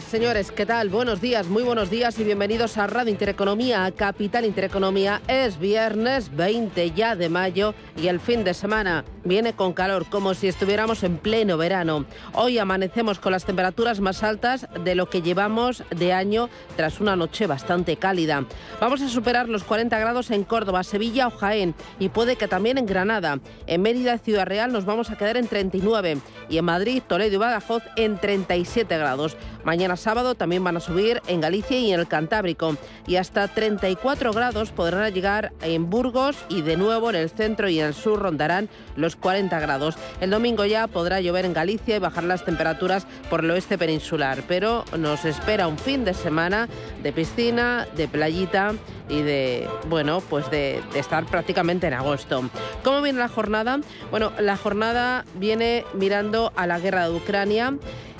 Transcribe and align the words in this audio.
Señores, 0.00 0.50
¿qué 0.50 0.66
tal? 0.66 0.88
Buenos 0.88 1.20
días, 1.20 1.46
muy 1.46 1.62
buenos 1.62 1.88
días 1.88 2.18
y 2.18 2.24
bienvenidos 2.24 2.78
a 2.78 2.86
Radio 2.88 3.10
Intereconomía, 3.10 3.92
Capital 3.96 4.44
Intereconomía. 4.44 5.22
Es 5.28 5.58
viernes 5.58 6.34
20 6.34 6.90
ya 6.90 7.14
de 7.14 7.28
mayo 7.28 7.74
y 7.96 8.08
el 8.08 8.18
fin 8.18 8.42
de 8.42 8.54
semana 8.54 9.04
viene 9.24 9.52
con 9.52 9.72
calor, 9.72 10.06
como 10.10 10.34
si 10.34 10.48
estuviéramos 10.48 11.04
en 11.04 11.18
pleno 11.18 11.56
verano. 11.56 12.06
Hoy 12.32 12.58
amanecemos 12.58 13.20
con 13.20 13.32
las 13.32 13.44
temperaturas 13.44 14.00
más 14.00 14.22
altas 14.22 14.66
de 14.84 14.94
lo 14.94 15.08
que 15.08 15.22
llevamos 15.22 15.84
de 15.90 16.12
año 16.12 16.48
tras 16.76 17.00
una 17.00 17.14
noche 17.14 17.46
bastante 17.46 17.96
cálida. 17.96 18.44
Vamos 18.80 19.00
a 19.00 19.08
superar 19.08 19.48
los 19.48 19.62
40 19.62 19.96
grados 19.98 20.30
en 20.30 20.44
Córdoba, 20.44 20.82
Sevilla 20.82 21.28
o 21.28 21.30
Jaén 21.30 21.74
y 22.00 22.08
puede 22.08 22.36
que 22.36 22.48
también 22.48 22.78
en 22.78 22.86
Granada. 22.86 23.38
En 23.66 23.82
Mérida, 23.82 24.18
Ciudad 24.18 24.46
Real, 24.46 24.72
nos 24.72 24.84
vamos 24.84 25.10
a 25.10 25.16
quedar 25.16 25.36
en 25.36 25.46
39 25.46 26.18
y 26.48 26.58
en 26.58 26.64
Madrid, 26.64 27.02
Toledo 27.06 27.34
y 27.34 27.38
Badajoz 27.38 27.82
en 27.96 28.18
37 28.18 28.98
grados. 28.98 29.36
Mañana 29.64 29.96
sábado 29.96 30.34
también 30.34 30.62
van 30.62 30.76
a 30.76 30.80
subir 30.80 31.22
en 31.26 31.40
Galicia 31.40 31.78
y 31.78 31.92
en 31.92 32.00
el 32.00 32.06
Cantábrico 32.06 32.76
y 33.06 33.16
hasta 33.16 33.48
34 33.48 34.32
grados 34.32 34.70
podrán 34.70 35.12
llegar 35.12 35.52
en 35.62 35.88
Burgos 35.88 36.36
y 36.48 36.62
de 36.62 36.76
nuevo 36.76 37.10
en 37.10 37.16
el 37.16 37.30
centro 37.30 37.68
y 37.68 37.80
en 37.80 37.86
el 37.86 37.94
sur 37.94 38.20
rondarán 38.20 38.68
los 38.96 39.16
40 39.16 39.58
grados. 39.60 39.96
El 40.20 40.30
domingo 40.30 40.64
ya 40.64 40.86
podrá 40.86 41.20
llover 41.20 41.44
en 41.44 41.54
Galicia 41.54 41.96
y 41.96 41.98
bajar 41.98 42.24
las 42.24 42.44
temperaturas 42.44 43.06
por 43.30 43.42
el 43.42 43.50
oeste 43.50 43.78
peninsular, 43.78 44.42
pero 44.46 44.84
nos 44.98 45.24
espera 45.24 45.66
un 45.66 45.78
fin 45.78 46.04
de 46.04 46.14
semana 46.14 46.68
de 47.02 47.12
piscina, 47.12 47.86
de 47.96 48.08
playita 48.08 48.74
y 49.08 49.22
de, 49.22 49.68
bueno, 49.88 50.20
pues 50.20 50.50
de, 50.50 50.82
de, 50.92 50.98
estar 50.98 51.24
prácticamente 51.26 51.86
en 51.86 51.94
agosto. 51.94 52.44
¿Cómo 52.82 53.02
viene 53.02 53.18
la 53.18 53.28
jornada? 53.28 53.80
Bueno, 54.10 54.32
la 54.38 54.56
jornada 54.56 55.24
viene 55.34 55.84
mirando 55.94 56.52
a 56.56 56.66
la 56.66 56.78
guerra 56.78 57.08
de 57.08 57.14
Ucrania. 57.14 57.74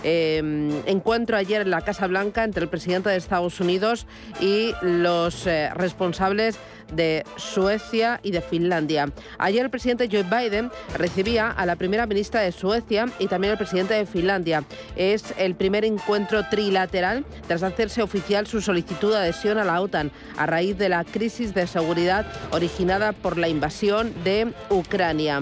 Eh, 0.05 0.83
encuentro 0.85 1.37
ayer 1.37 1.63
en 1.63 1.71
la 1.71 1.81
Casa 1.81 2.07
Blanca 2.07 2.45
entre 2.45 2.63
el 2.63 2.69
presidente 2.69 3.09
de 3.09 3.17
Estados 3.17 3.59
Unidos 3.59 4.07
y 4.39 4.73
los 4.83 5.47
eh, 5.47 5.71
responsables 5.75 6.59
de 6.95 7.25
Suecia 7.37 8.21
y 8.23 8.31
de 8.31 8.41
Finlandia. 8.41 9.11
Ayer 9.39 9.65
el 9.65 9.71
presidente 9.71 10.09
Joe 10.11 10.23
Biden 10.23 10.71
recibía 10.97 11.51
a 11.51 11.67
la 11.67 11.77
primera 11.77 12.07
ministra 12.07 12.41
de 12.41 12.53
Suecia 12.53 13.07
y 13.19 13.27
también 13.27 13.53
al 13.53 13.59
presidente 13.59 13.95
de 13.95 14.07
Finlandia. 14.07 14.65
Es 14.97 15.35
el 15.39 15.55
primer 15.55 15.85
encuentro 15.85 16.43
trilateral 16.49 17.25
tras 17.47 17.63
hacerse 17.63 18.03
oficial 18.03 18.47
su 18.47 18.61
solicitud 18.61 19.13
de 19.13 19.19
adhesión 19.19 19.59
a 19.59 19.65
la 19.65 19.81
OTAN 19.81 20.11
a 20.37 20.47
raíz 20.47 20.79
de 20.79 20.89
la 20.89 21.05
crisis 21.05 21.55
de 21.55 21.67
seguridad 21.67 22.27
originada 22.51 23.13
por 23.13 23.39
la 23.39 23.49
invasión 23.49 24.13
de 24.25 24.53
Ucrania. 24.71 25.41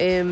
Eh, 0.00 0.22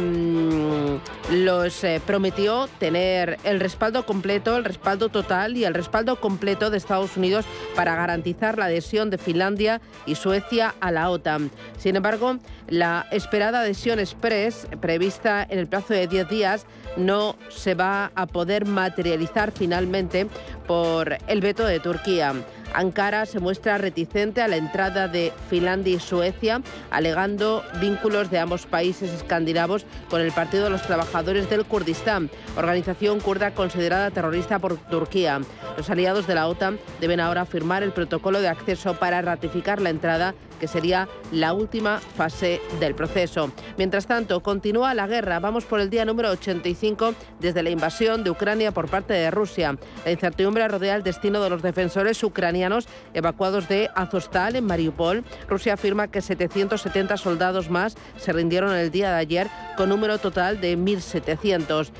los 1.31 1.85
prometió 2.07 2.69
tener 2.79 3.39
el 3.43 3.59
respaldo 3.59 4.07
completo, 4.07 4.57
el 4.57 4.65
respaldo 4.65 5.09
total 5.09 5.57
y 5.57 5.65
el 5.65 5.75
respaldo 5.75 6.21
completo 6.21 6.71
de 6.71 6.79
Estados 6.79 7.17
Unidos 7.17 7.45
para 7.75 7.97
garantizar 7.97 8.59
la 8.59 8.67
adhesión 8.67 9.11
de 9.11 9.19
Finlandia 9.19 9.81
y 10.07 10.15
Suecia 10.15 10.46
a 10.81 10.91
la 10.93 11.11
OTAN. 11.11 11.51
Sin 11.77 11.97
embargo, 11.97 12.39
la 12.69 13.07
esperada 13.11 13.61
adhesión 13.61 13.99
express, 13.99 14.69
prevista 14.81 15.45
en 15.49 15.59
el 15.59 15.67
plazo 15.67 15.93
de 15.93 16.07
10 16.07 16.29
días, 16.29 16.67
no 16.97 17.37
se 17.49 17.75
va 17.75 18.13
a 18.15 18.27
poder 18.27 18.65
materializar 18.65 19.51
finalmente 19.51 20.29
por 20.67 21.19
el 21.27 21.41
veto 21.41 21.67
de 21.67 21.81
Turquía. 21.81 22.33
Ankara 22.77 23.25
se 23.25 23.41
muestra 23.41 23.79
reticente 23.79 24.43
a 24.43 24.49
la 24.49 24.59
entrada 24.59 25.09
de 25.09 25.33
Finlandia 25.49 25.95
y 25.95 25.99
Suecia, 25.99 26.61
alegando 26.91 27.65
vínculos 27.81 28.31
de 28.31 28.39
ambos 28.39 28.67
países 28.67 29.11
escandinavos 29.15 29.87
con 30.11 30.21
el 30.21 30.31
Partido 30.31 30.65
de 30.65 30.71
los 30.71 30.83
Trabajadores 30.83 31.49
del 31.49 31.65
Kurdistán, 31.65 32.29
organización 32.55 33.21
kurda 33.21 33.53
considerada 33.53 34.11
terrorista 34.11 34.59
por 34.59 34.77
Turquía. 34.77 35.41
Los 35.79 35.89
aliados 35.89 36.27
de 36.27 36.35
la 36.35 36.49
OTAN 36.49 36.79
deben 37.01 37.19
ahora 37.19 37.47
firmar 37.47 37.83
el 37.83 37.93
protocolo 37.93 38.43
de 38.43 38.49
acceso 38.49 38.99
para 38.99 39.23
ratificar 39.23 39.81
la 39.81 39.89
entrada 39.89 40.35
que 40.57 40.69
sería 40.69 41.09
la 41.33 41.53
última 41.53 41.99
fase 41.99 42.61
del 42.81 42.95
proceso. 42.95 43.51
Mientras 43.77 44.07
tanto, 44.07 44.43
continúa 44.43 44.95
la 44.95 45.07
guerra. 45.07 45.41
Vamos 45.41 45.65
por 45.65 45.81
el 45.81 45.91
día 45.91 46.05
número 46.05 46.31
85 46.31 47.15
desde 47.41 47.63
la 47.63 47.71
invasión 47.71 48.25
de 48.25 48.31
Ucrania 48.31 48.73
por 48.73 48.89
parte 48.89 49.15
de 49.15 49.31
Rusia. 49.31 49.77
La 50.05 50.13
incertidumbre 50.13 50.69
rodea 50.69 50.97
el 50.97 51.03
destino 51.03 51.43
de 51.43 51.51
los 51.51 51.63
defensores 51.63 52.23
ucranianos 52.23 52.89
evacuados 53.15 53.69
de 53.69 53.91
Azostal, 53.95 54.57
en 54.57 54.65
Mariupol. 54.65 55.25
Rusia 55.49 55.75
afirma 55.75 56.09
que 56.09 56.21
770 56.21 57.17
soldados 57.17 57.71
más 57.71 57.97
se 58.17 58.33
rindieron 58.33 58.75
el 58.75 58.91
día 58.91 59.11
de 59.11 59.17
ayer, 59.17 59.49
con 59.77 59.89
número 59.89 60.19
total 60.19 60.61
de 60.61 60.77
1.700. 60.77 61.91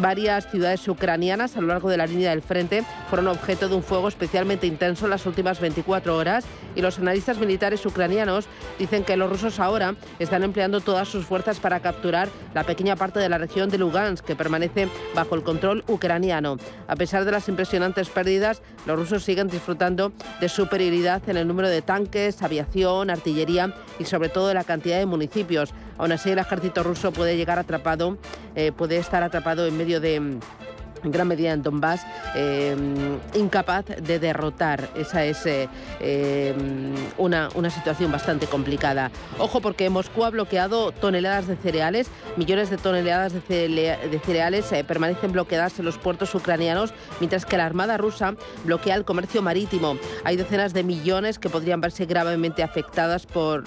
Varias 0.00 0.50
ciudades 0.50 0.88
ucranianas 0.88 1.54
a 1.54 1.60
lo 1.60 1.66
largo 1.66 1.90
de 1.90 1.98
la 1.98 2.06
línea 2.06 2.30
del 2.30 2.40
frente 2.40 2.82
fueron 3.10 3.28
objeto 3.28 3.68
de 3.68 3.74
un 3.74 3.82
fuego 3.82 4.08
especialmente 4.08 4.66
intenso 4.66 5.04
en 5.04 5.10
las 5.10 5.26
últimas 5.26 5.60
24 5.60 6.16
horas 6.16 6.44
y 6.74 6.80
los 6.80 6.98
analistas 6.98 7.38
militares 7.38 7.84
ucranianos 7.84 8.46
dicen 8.78 9.04
que 9.04 9.18
los 9.18 9.28
rusos 9.28 9.60
ahora 9.60 9.94
están 10.18 10.44
empleando 10.44 10.80
todas 10.80 11.08
sus 11.08 11.26
fuerzas 11.26 11.60
para 11.60 11.80
capturar 11.80 12.30
la 12.54 12.64
pequeña 12.64 12.96
parte 12.96 13.20
de 13.20 13.28
la 13.28 13.36
región 13.36 13.68
de 13.68 13.76
Lugansk 13.76 14.24
que 14.24 14.34
permanece 14.34 14.88
bajo 15.14 15.34
el 15.34 15.42
control 15.42 15.84
ucraniano. 15.86 16.56
A 16.88 16.96
pesar 16.96 17.26
de 17.26 17.32
las 17.32 17.50
impresionantes 17.50 18.08
pérdidas, 18.08 18.62
los 18.86 18.98
rusos 18.98 19.24
siguen 19.24 19.48
disfrutando 19.48 20.12
de 20.40 20.48
superioridad 20.48 21.22
en 21.28 21.36
el 21.36 21.46
número 21.46 21.68
de 21.68 21.82
tanques, 21.82 22.42
aviación, 22.42 23.10
artillería 23.10 23.74
y 23.98 24.06
sobre 24.06 24.30
todo 24.30 24.48
de 24.48 24.54
la 24.54 24.64
cantidad 24.64 24.98
de 24.98 25.06
municipios. 25.06 25.74
Aún 26.02 26.10
así, 26.10 26.32
el 26.32 26.38
ejército 26.40 26.82
ruso 26.82 27.12
puede 27.12 27.36
llegar 27.36 27.60
atrapado, 27.60 28.18
eh, 28.56 28.72
puede 28.72 28.96
estar 28.96 29.22
atrapado 29.22 29.68
en 29.68 29.76
medio 29.76 30.00
de 30.00 30.40
en 31.04 31.12
gran 31.12 31.28
medida 31.28 31.52
en 31.52 31.62
Donbass, 31.62 32.04
eh, 32.34 32.76
incapaz 33.34 33.86
de 33.86 34.18
derrotar. 34.18 34.88
Esa 34.94 35.24
es 35.24 35.44
eh, 35.46 35.68
eh, 36.00 36.54
una, 37.18 37.48
una, 37.54 37.70
situación 37.70 38.12
bastante 38.12 38.46
complicada. 38.46 39.10
Ojo 39.38 39.60
porque 39.60 39.88
Moscú 39.88 40.24
ha 40.24 40.30
bloqueado 40.30 40.92
toneladas 40.92 41.46
de 41.46 41.56
cereales, 41.56 42.08
millones 42.36 42.70
de 42.70 42.76
toneladas 42.76 43.32
de, 43.32 43.40
de 43.68 44.20
cereales 44.24 44.66
permanecen 44.86 45.32
bloqueadas 45.32 45.78
en 45.78 45.84
los 45.84 45.98
puertos 45.98 46.34
ucranianos, 46.34 46.92
mientras 47.20 47.46
que 47.46 47.56
la 47.56 47.66
Armada 47.66 47.96
rusa 47.96 48.34
bloquea 48.64 48.94
el 48.94 49.04
comercio 49.04 49.42
marítimo. 49.42 49.96
Hay 50.24 50.36
decenas 50.36 50.74
de 50.74 50.84
millones 50.84 51.38
que 51.38 51.48
podrían 51.48 51.80
verse 51.80 52.04
gravemente 52.04 52.62
afectadas 52.62 53.26
por, 53.26 53.64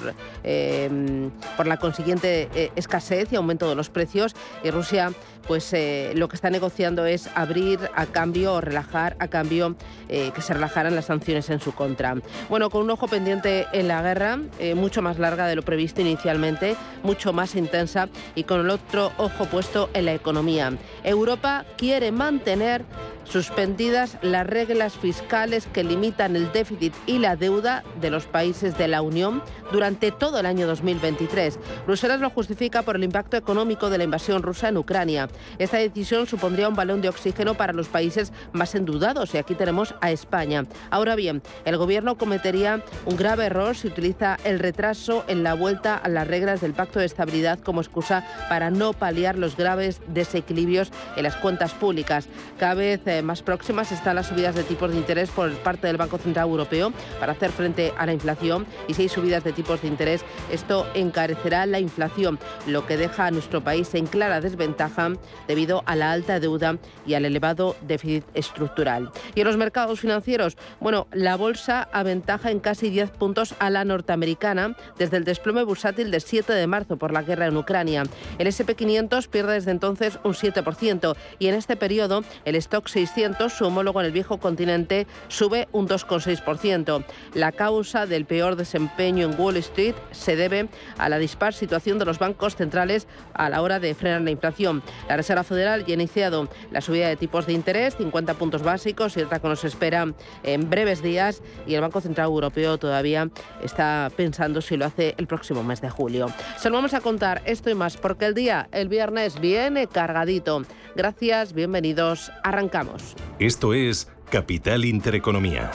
por 1.58 1.68
la 1.68 1.78
consiguiente 1.78 2.72
escasez 2.76 3.32
y 3.32 3.36
aumento 3.36 3.68
de 3.68 3.76
los 3.76 3.90
precios. 3.90 4.36
Y 4.64 4.70
Rusia 4.70 5.12
pues 5.48 5.72
eh, 5.74 6.14
lo 6.16 6.28
que 6.28 6.36
está 6.36 6.50
negociando 6.50 7.06
es 7.06 7.30
abrir 7.36 7.80
a 7.96 8.06
cambio 8.06 8.54
o 8.54 8.62
relajar 8.62 9.16
a 9.20 9.28
cambio 9.28 9.76
eh, 10.10 10.32
que 10.34 10.42
se 10.42 10.54
relajaran 10.54 10.96
las 10.96 11.06
sanciones 11.06 11.50
en 11.50 11.60
su 11.60 11.74
contra. 11.74 12.16
Bueno, 12.50 12.70
con 12.70 12.84
un 12.84 12.90
ojo 12.90 13.08
pendiente 13.08 13.68
en 13.74 13.88
la 13.88 14.02
guerra, 14.02 14.40
eh, 14.60 14.76
mucho 14.76 15.02
más 15.02 15.20
larga 15.20 15.48
de 15.48 15.56
lo 15.56 15.64
previsto 15.64 16.02
inicialmente, 16.02 16.76
mucho 17.04 17.34
más 17.34 17.56
intensa 17.56 18.10
y 18.36 18.44
con 18.44 18.62
el 18.62 18.70
otro 18.70 19.12
ojo 19.18 19.46
puesto 19.46 19.90
en 19.94 20.06
la 20.06 20.14
economía. 20.14 20.74
Europa 21.04 21.66
quiere 21.78 22.12
mantener 22.12 22.84
suspendidas 23.26 24.18
las 24.22 24.48
reglas 24.48 24.94
fiscales 24.94 25.68
que 25.68 25.84
limitan 25.84 26.36
el 26.36 26.52
déficit 26.52 26.94
y 27.06 27.20
la 27.20 27.36
deuda 27.36 27.84
de 28.00 28.10
los 28.10 28.26
países 28.26 28.78
de 28.78 28.88
la 28.88 29.02
Unión 29.02 29.42
durante 29.72 30.12
todo 30.12 30.40
el 30.40 30.46
año 30.46 30.68
2023. 30.68 31.60
Bruselas 31.86 32.20
lo 32.20 32.30
justifica 32.30 32.84
por 32.84 32.96
el 32.96 33.04
impacto 33.04 33.36
económico 33.38 33.90
de 33.90 33.98
la 33.98 34.04
invasión 34.04 34.44
rusa 34.44 34.70
en 34.70 34.78
Ucrania. 34.78 35.28
Esta 35.58 35.78
decisión 35.78 36.28
supondría 36.28 36.70
un 36.70 36.76
balón 36.76 37.02
de 37.02 37.10
oxígeno 37.10 37.56
para 37.56 37.74
los 37.74 37.88
países 37.88 38.32
más 38.52 38.76
endeudados 38.76 39.34
y 39.34 39.38
aquí 39.38 39.56
tenemos 39.56 39.96
a 40.02 40.12
España. 40.12 40.66
Ahora 40.90 41.16
bien, 41.16 41.42
el 41.66 41.78
gobierno 41.78 42.18
cometería 42.18 42.84
un 43.06 43.16
grave 43.16 43.46
error 43.46 43.76
si 43.76 43.88
utiliza 43.88 44.38
el 44.44 44.60
retraso 44.60 45.24
en 45.28 45.44
la 45.44 45.54
vuelta 45.54 45.96
a 45.96 46.10
las 46.10 46.28
reglas 46.28 46.62
del 46.62 46.74
Pacto 46.74 47.00
de 47.00 47.06
Estabilidad 47.06 47.60
como 47.60 47.82
excusa 47.82 48.26
para 48.50 48.72
no 48.72 48.94
paliar 48.94 49.38
los 49.38 49.56
graves 49.56 50.02
desequilibrios 50.08 50.92
en 51.16 51.24
las 51.24 51.36
cuentas 51.36 51.74
públicas. 51.74 52.28
Cada 52.60 52.74
vez 52.74 53.02
eh, 53.06 53.22
más 53.22 53.42
próximas 53.42 53.92
están 53.92 54.16
las 54.16 54.28
subidas 54.28 54.56
de 54.56 54.64
tipos 54.64 54.92
de 54.92 54.98
interés 54.98 55.30
por 55.30 55.52
parte 55.58 55.88
del 55.88 55.98
Banco 55.98 56.18
Central 56.18 56.48
Europeo 56.48 56.94
para 57.20 57.34
hacer 57.34 57.52
frente 57.52 57.94
a 57.98 58.06
la 58.06 58.14
inflación 58.14 58.66
y 58.88 59.00
hay 59.00 59.10
subidas 59.10 59.44
de 59.44 59.54
tipos 59.54 59.82
de 59.82 59.88
interés, 59.88 60.24
esto 60.52 60.88
encarecerá 60.94 61.66
la 61.66 61.80
inflación, 61.80 62.40
lo 62.68 62.86
que 62.86 62.98
deja 62.98 63.28
a 63.28 63.32
nuestro 63.32 63.64
país 63.64 63.94
en 63.96 64.08
clara 64.08 64.42
desventaja 64.42 65.14
debido 65.48 65.84
a 65.86 65.96
la 65.96 66.12
alta 66.12 66.40
deuda 66.40 66.78
y 67.06 67.14
al 67.14 67.26
elevado 67.26 67.76
déficit 67.82 68.26
estructural. 68.34 69.12
Y 69.36 69.42
en 69.42 69.48
los 69.48 69.58
mercados 69.58 70.00
financieros, 70.00 70.58
bueno, 70.80 71.08
la 71.12 71.36
bolsa 71.36 71.88
aventaja 71.92 72.52
en 72.52 72.60
casi 72.60 72.90
10 72.90 73.12
puntos 73.12 73.56
a 73.60 73.70
la 73.70 73.86
norteamericana 73.86 74.76
desde 74.98 75.18
el 75.18 75.24
desplome 75.24 75.64
bursátil 75.64 76.12
del 76.12 76.22
7 76.22 76.54
de 76.54 76.68
marzo 76.68 76.98
por 76.98 77.12
la 77.12 77.22
guerra 77.22 77.48
en 77.48 77.58
Ucrania. 77.58 78.04
El 78.38 78.48
SP500 78.48 79.28
pierde 79.28 79.54
desde 79.54 79.72
entonces 79.72 80.20
un 80.24 80.34
7% 80.34 81.16
y 81.40 81.48
en 81.48 81.56
este 81.56 81.76
periodo 81.76 82.24
el 82.46 82.56
stock 82.56 82.88
600, 82.88 83.52
su 83.52 83.66
homólogo 83.66 84.00
en 84.00 84.08
el 84.08 84.12
viejo 84.12 84.40
continente, 84.40 85.08
sube 85.28 85.68
un 85.72 85.88
2,6%. 85.88 87.04
La 87.34 87.52
causa 87.52 88.06
del 88.06 88.26
peor 88.26 88.56
desempeño 88.56 89.28
en 89.28 89.40
Wall 89.40 89.58
Street 89.58 89.96
se 90.12 90.36
debe 90.36 90.70
a 90.98 91.10
la 91.10 91.18
dispar 91.18 91.54
situación 91.54 92.00
de 92.00 92.06
los 92.06 92.20
bancos 92.20 92.56
centrales 92.56 93.08
a 93.34 93.50
la 93.50 93.62
hora 93.62 93.80
de 93.80 93.94
frenar 93.96 94.22
la 94.22 94.32
inflación. 94.32 94.84
La 95.08 95.15
Reserva 95.18 95.44
Federal 95.44 95.86
ya 95.86 95.92
ha 95.92 95.96
iniciado 95.96 96.50
la 96.72 96.82
subida 96.82 97.08
de 97.08 97.16
tipos 97.16 97.46
de 97.46 97.54
interés, 97.54 97.96
50 97.98 98.34
puntos 98.36 98.64
básicos, 98.64 99.18
otra 99.18 99.40
que 99.40 99.48
nos 99.48 99.64
espera 99.64 100.14
en 100.44 100.70
breves 100.70 101.02
días, 101.02 101.42
y 101.66 101.76
el 101.76 101.82
Banco 101.82 102.02
Central 102.02 102.28
Europeo 102.28 102.78
todavía 102.78 103.30
está 103.64 104.12
pensando 104.16 104.62
si 104.62 104.78
lo 104.78 104.86
hace 104.86 105.16
el 105.18 105.28
próximo 105.28 105.64
mes 105.64 105.82
de 105.82 105.90
julio. 105.90 106.28
Se 106.58 106.70
lo 106.70 106.76
vamos 106.76 106.94
a 106.94 107.02
contar 107.02 107.42
esto 107.46 107.70
y 107.70 107.76
más 107.76 107.98
porque 107.98 108.26
el 108.26 108.34
día, 108.34 108.68
el 108.72 108.90
viernes, 108.90 109.40
viene 109.40 109.88
cargadito. 109.88 110.64
Gracias, 110.96 111.54
bienvenidos, 111.54 112.32
arrancamos. 112.44 113.16
Esto 113.40 113.74
es 113.74 114.10
Capital 114.30 114.86
Intereconomía. 114.86 115.72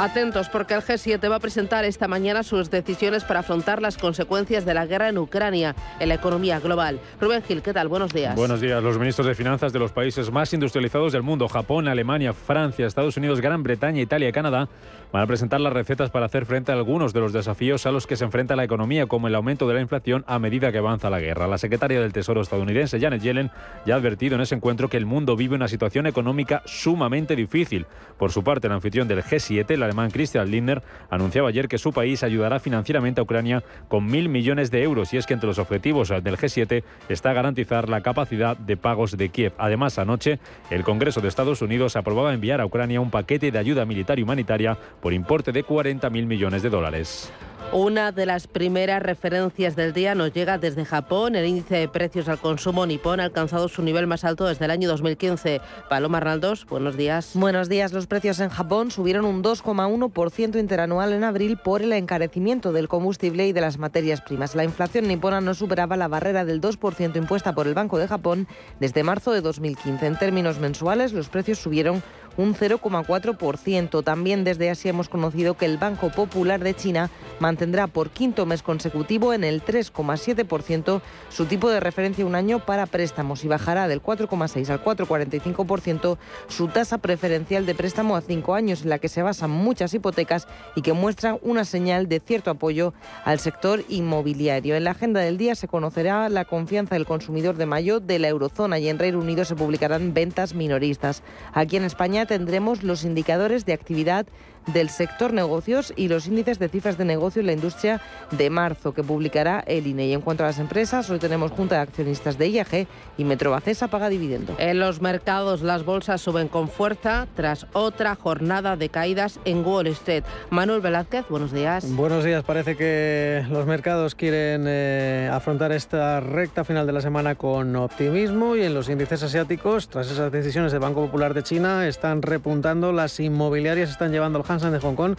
Atentos 0.00 0.48
porque 0.48 0.72
el 0.72 0.80
G7 0.80 1.30
va 1.30 1.36
a 1.36 1.40
presentar 1.40 1.84
esta 1.84 2.08
mañana 2.08 2.42
sus 2.42 2.70
decisiones 2.70 3.22
para 3.22 3.40
afrontar 3.40 3.82
las 3.82 3.98
consecuencias 3.98 4.64
de 4.64 4.72
la 4.72 4.86
guerra 4.86 5.10
en 5.10 5.18
Ucrania 5.18 5.76
en 5.98 6.08
la 6.08 6.14
economía 6.14 6.58
global. 6.58 6.98
Rubén 7.20 7.42
Gil, 7.42 7.60
¿qué 7.60 7.74
tal? 7.74 7.88
Buenos 7.88 8.10
días. 8.10 8.34
Buenos 8.34 8.62
días. 8.62 8.82
Los 8.82 8.98
ministros 8.98 9.26
de 9.26 9.34
finanzas 9.34 9.74
de 9.74 9.78
los 9.78 9.92
países 9.92 10.30
más 10.30 10.54
industrializados 10.54 11.12
del 11.12 11.22
mundo, 11.22 11.48
Japón, 11.48 11.86
Alemania, 11.86 12.32
Francia, 12.32 12.86
Estados 12.86 13.18
Unidos, 13.18 13.42
Gran 13.42 13.62
Bretaña, 13.62 14.00
Italia 14.00 14.30
y 14.30 14.32
Canadá, 14.32 14.70
van 15.12 15.22
a 15.22 15.26
presentar 15.26 15.60
las 15.60 15.72
recetas 15.72 16.08
para 16.08 16.26
hacer 16.26 16.46
frente 16.46 16.72
a 16.72 16.76
algunos 16.76 17.12
de 17.12 17.20
los 17.20 17.34
desafíos 17.34 17.84
a 17.84 17.90
los 17.90 18.06
que 18.06 18.16
se 18.16 18.24
enfrenta 18.24 18.56
la 18.56 18.64
economía, 18.64 19.06
como 19.06 19.28
el 19.28 19.34
aumento 19.34 19.68
de 19.68 19.74
la 19.74 19.80
inflación 19.82 20.24
a 20.26 20.38
medida 20.38 20.72
que 20.72 20.78
avanza 20.78 21.10
la 21.10 21.20
guerra. 21.20 21.46
La 21.46 21.58
secretaria 21.58 22.00
del 22.00 22.14
Tesoro 22.14 22.40
estadounidense, 22.40 23.00
Janet 23.00 23.20
Yellen, 23.20 23.50
ya 23.84 23.94
ha 23.94 23.98
advertido 23.98 24.36
en 24.36 24.40
ese 24.40 24.54
encuentro 24.54 24.88
que 24.88 24.96
el 24.96 25.04
mundo 25.04 25.36
vive 25.36 25.56
una 25.56 25.68
situación 25.68 26.06
económica 26.06 26.62
sumamente 26.64 27.36
difícil. 27.36 27.86
Por 28.18 28.32
su 28.32 28.42
parte, 28.42 28.68
el 28.68 28.72
anfitrión 28.72 29.08
del 29.08 29.22
G7, 29.22 29.70
el 29.70 29.89
alemán 29.90 30.10
Christian 30.10 30.50
Lindner, 30.50 30.82
anunciaba 31.10 31.48
ayer 31.48 31.68
que 31.68 31.78
su 31.78 31.92
país 31.92 32.22
ayudará 32.22 32.60
financieramente 32.60 33.20
a 33.20 33.24
Ucrania 33.24 33.62
con 33.88 34.06
mil 34.06 34.28
millones 34.28 34.70
de 34.70 34.82
euros 34.82 35.12
y 35.12 35.16
es 35.16 35.26
que 35.26 35.34
entre 35.34 35.48
los 35.48 35.58
objetivos 35.58 36.08
del 36.08 36.36
G7 36.36 36.82
está 37.08 37.32
garantizar 37.32 37.88
la 37.88 38.02
capacidad 38.02 38.56
de 38.56 38.76
pagos 38.76 39.16
de 39.16 39.28
Kiev. 39.28 39.52
Además, 39.58 39.98
anoche 39.98 40.38
el 40.70 40.84
Congreso 40.84 41.20
de 41.20 41.28
Estados 41.28 41.60
Unidos 41.62 41.96
aprobaba 41.96 42.32
enviar 42.32 42.60
a 42.60 42.66
Ucrania 42.66 43.00
un 43.00 43.10
paquete 43.10 43.50
de 43.50 43.58
ayuda 43.58 43.84
militar 43.84 44.18
y 44.18 44.22
humanitaria 44.22 44.78
por 45.00 45.12
importe 45.12 45.52
de 45.52 45.64
40.000 45.64 46.26
millones 46.26 46.62
de 46.62 46.70
dólares. 46.70 47.32
Una 47.72 48.10
de 48.10 48.26
las 48.26 48.48
primeras 48.48 49.00
referencias 49.00 49.76
del 49.76 49.92
día 49.92 50.16
nos 50.16 50.32
llega 50.32 50.58
desde 50.58 50.84
Japón. 50.84 51.36
El 51.36 51.46
índice 51.46 51.76
de 51.76 51.88
precios 51.88 52.28
al 52.28 52.40
consumo 52.40 52.84
nipón 52.84 53.20
ha 53.20 53.24
alcanzado 53.24 53.68
su 53.68 53.82
nivel 53.82 54.08
más 54.08 54.24
alto 54.24 54.46
desde 54.46 54.64
el 54.64 54.72
año 54.72 54.88
2015. 54.88 55.60
Paloma 55.88 56.18
Arnaldos, 56.18 56.66
buenos 56.66 56.96
días. 56.96 57.30
Buenos 57.34 57.68
días. 57.68 57.92
Los 57.92 58.08
precios 58.08 58.40
en 58.40 58.48
Japón 58.48 58.90
subieron 58.90 59.24
un 59.24 59.44
2,1% 59.44 60.58
interanual 60.58 61.12
en 61.12 61.22
abril 61.22 61.58
por 61.58 61.82
el 61.82 61.92
encarecimiento 61.92 62.72
del 62.72 62.88
combustible 62.88 63.46
y 63.46 63.52
de 63.52 63.60
las 63.60 63.78
materias 63.78 64.20
primas. 64.20 64.56
La 64.56 64.64
inflación 64.64 65.06
nipona 65.06 65.40
no 65.40 65.54
superaba 65.54 65.96
la 65.96 66.08
barrera 66.08 66.44
del 66.44 66.60
2% 66.60 67.16
impuesta 67.16 67.54
por 67.54 67.68
el 67.68 67.74
Banco 67.74 67.98
de 67.98 68.08
Japón 68.08 68.48
desde 68.80 69.04
marzo 69.04 69.30
de 69.30 69.42
2015. 69.42 70.06
En 70.06 70.18
términos 70.18 70.58
mensuales, 70.58 71.12
los 71.12 71.28
precios 71.28 71.58
subieron 71.58 72.02
un 72.36 72.54
0,4%. 72.54 74.04
También 74.04 74.44
desde 74.44 74.70
Asia 74.70 74.90
hemos 74.90 75.08
conocido 75.08 75.54
que 75.54 75.66
el 75.66 75.78
Banco 75.78 76.10
Popular 76.10 76.60
de 76.60 76.74
China 76.74 77.10
mantendrá 77.38 77.86
por 77.86 78.10
quinto 78.10 78.46
mes 78.46 78.62
consecutivo 78.62 79.32
en 79.32 79.44
el 79.44 79.64
3,7% 79.64 81.00
su 81.28 81.46
tipo 81.46 81.70
de 81.70 81.80
referencia 81.80 82.26
un 82.26 82.34
año 82.34 82.60
para 82.60 82.86
préstamos 82.86 83.44
y 83.44 83.48
bajará 83.48 83.88
del 83.88 84.02
4,6 84.02 84.68
al 84.70 84.84
4,45% 84.84 86.18
su 86.48 86.68
tasa 86.68 86.98
preferencial 86.98 87.66
de 87.66 87.74
préstamo 87.74 88.16
a 88.16 88.20
cinco 88.20 88.54
años 88.54 88.82
en 88.82 88.90
la 88.90 88.98
que 88.98 89.08
se 89.08 89.22
basan 89.22 89.50
muchas 89.50 89.94
hipotecas 89.94 90.46
y 90.76 90.82
que 90.82 90.92
muestra 90.92 91.38
una 91.42 91.64
señal 91.64 92.08
de 92.08 92.20
cierto 92.20 92.50
apoyo 92.50 92.94
al 93.24 93.38
sector 93.38 93.84
inmobiliario. 93.88 94.76
En 94.76 94.84
la 94.84 94.92
agenda 94.92 95.20
del 95.20 95.38
día 95.38 95.54
se 95.54 95.68
conocerá 95.68 96.28
la 96.28 96.44
confianza 96.44 96.94
del 96.94 97.06
consumidor 97.06 97.56
de 97.56 97.66
mayo 97.66 98.00
de 98.00 98.18
la 98.18 98.28
eurozona 98.28 98.78
y 98.78 98.88
en 98.88 98.98
Reino 98.98 99.18
Unido 99.18 99.44
se 99.44 99.56
publicarán 99.56 100.14
ventas 100.14 100.54
minoristas. 100.54 101.22
Aquí 101.52 101.76
en 101.76 101.84
España 101.84 102.19
tendremos 102.26 102.82
los 102.82 103.04
indicadores 103.04 103.66
de 103.66 103.72
actividad 103.72 104.26
del 104.66 104.88
sector 104.90 105.32
negocios 105.32 105.92
y 105.96 106.08
los 106.08 106.26
índices 106.26 106.58
de 106.58 106.68
cifras 106.68 106.98
de 106.98 107.04
negocio 107.04 107.40
en 107.40 107.46
la 107.46 107.52
industria 107.52 108.00
de 108.30 108.50
marzo 108.50 108.92
que 108.92 109.02
publicará 109.02 109.60
el 109.66 109.86
INE. 109.86 110.06
Y 110.06 110.12
en 110.12 110.20
cuanto 110.20 110.44
a 110.44 110.46
las 110.46 110.58
empresas, 110.58 111.08
hoy 111.10 111.18
tenemos 111.18 111.50
Junta 111.50 111.76
de 111.76 111.80
Accionistas 111.82 112.38
de 112.38 112.48
IAG 112.48 112.86
y 113.16 113.24
Metrobacesa 113.24 113.88
paga 113.88 114.08
dividendo. 114.08 114.54
En 114.58 114.78
los 114.78 115.00
mercados 115.00 115.62
las 115.62 115.84
bolsas 115.84 116.20
suben 116.20 116.48
con 116.48 116.68
fuerza 116.68 117.26
tras 117.34 117.66
otra 117.72 118.14
jornada 118.14 118.76
de 118.76 118.88
caídas 118.88 119.40
en 119.44 119.64
Wall 119.64 119.86
Street. 119.88 120.24
Manuel 120.50 120.80
Velázquez, 120.80 121.26
buenos 121.28 121.52
días. 121.52 121.90
Buenos 121.94 122.24
días. 122.24 122.44
Parece 122.44 122.76
que 122.76 123.44
los 123.50 123.66
mercados 123.66 124.14
quieren 124.14 124.64
eh, 124.66 125.30
afrontar 125.32 125.72
esta 125.72 126.20
recta 126.20 126.64
final 126.64 126.86
de 126.86 126.92
la 126.92 127.00
semana 127.00 127.34
con 127.34 127.74
optimismo 127.76 128.56
y 128.56 128.62
en 128.62 128.74
los 128.74 128.88
índices 128.88 129.22
asiáticos, 129.22 129.88
tras 129.88 130.10
esas 130.10 130.30
decisiones 130.30 130.72
del 130.72 130.80
Banco 130.80 131.04
Popular 131.04 131.34
de 131.34 131.42
China, 131.42 131.86
están 131.86 132.09
repuntando, 132.18 132.92
las 132.92 133.20
inmobiliarias 133.20 133.90
están 133.90 134.12
llevando 134.12 134.38
el 134.38 134.44
Hansen 134.46 134.72
de 134.72 134.80
Hong 134.80 134.94
Kong 134.94 135.16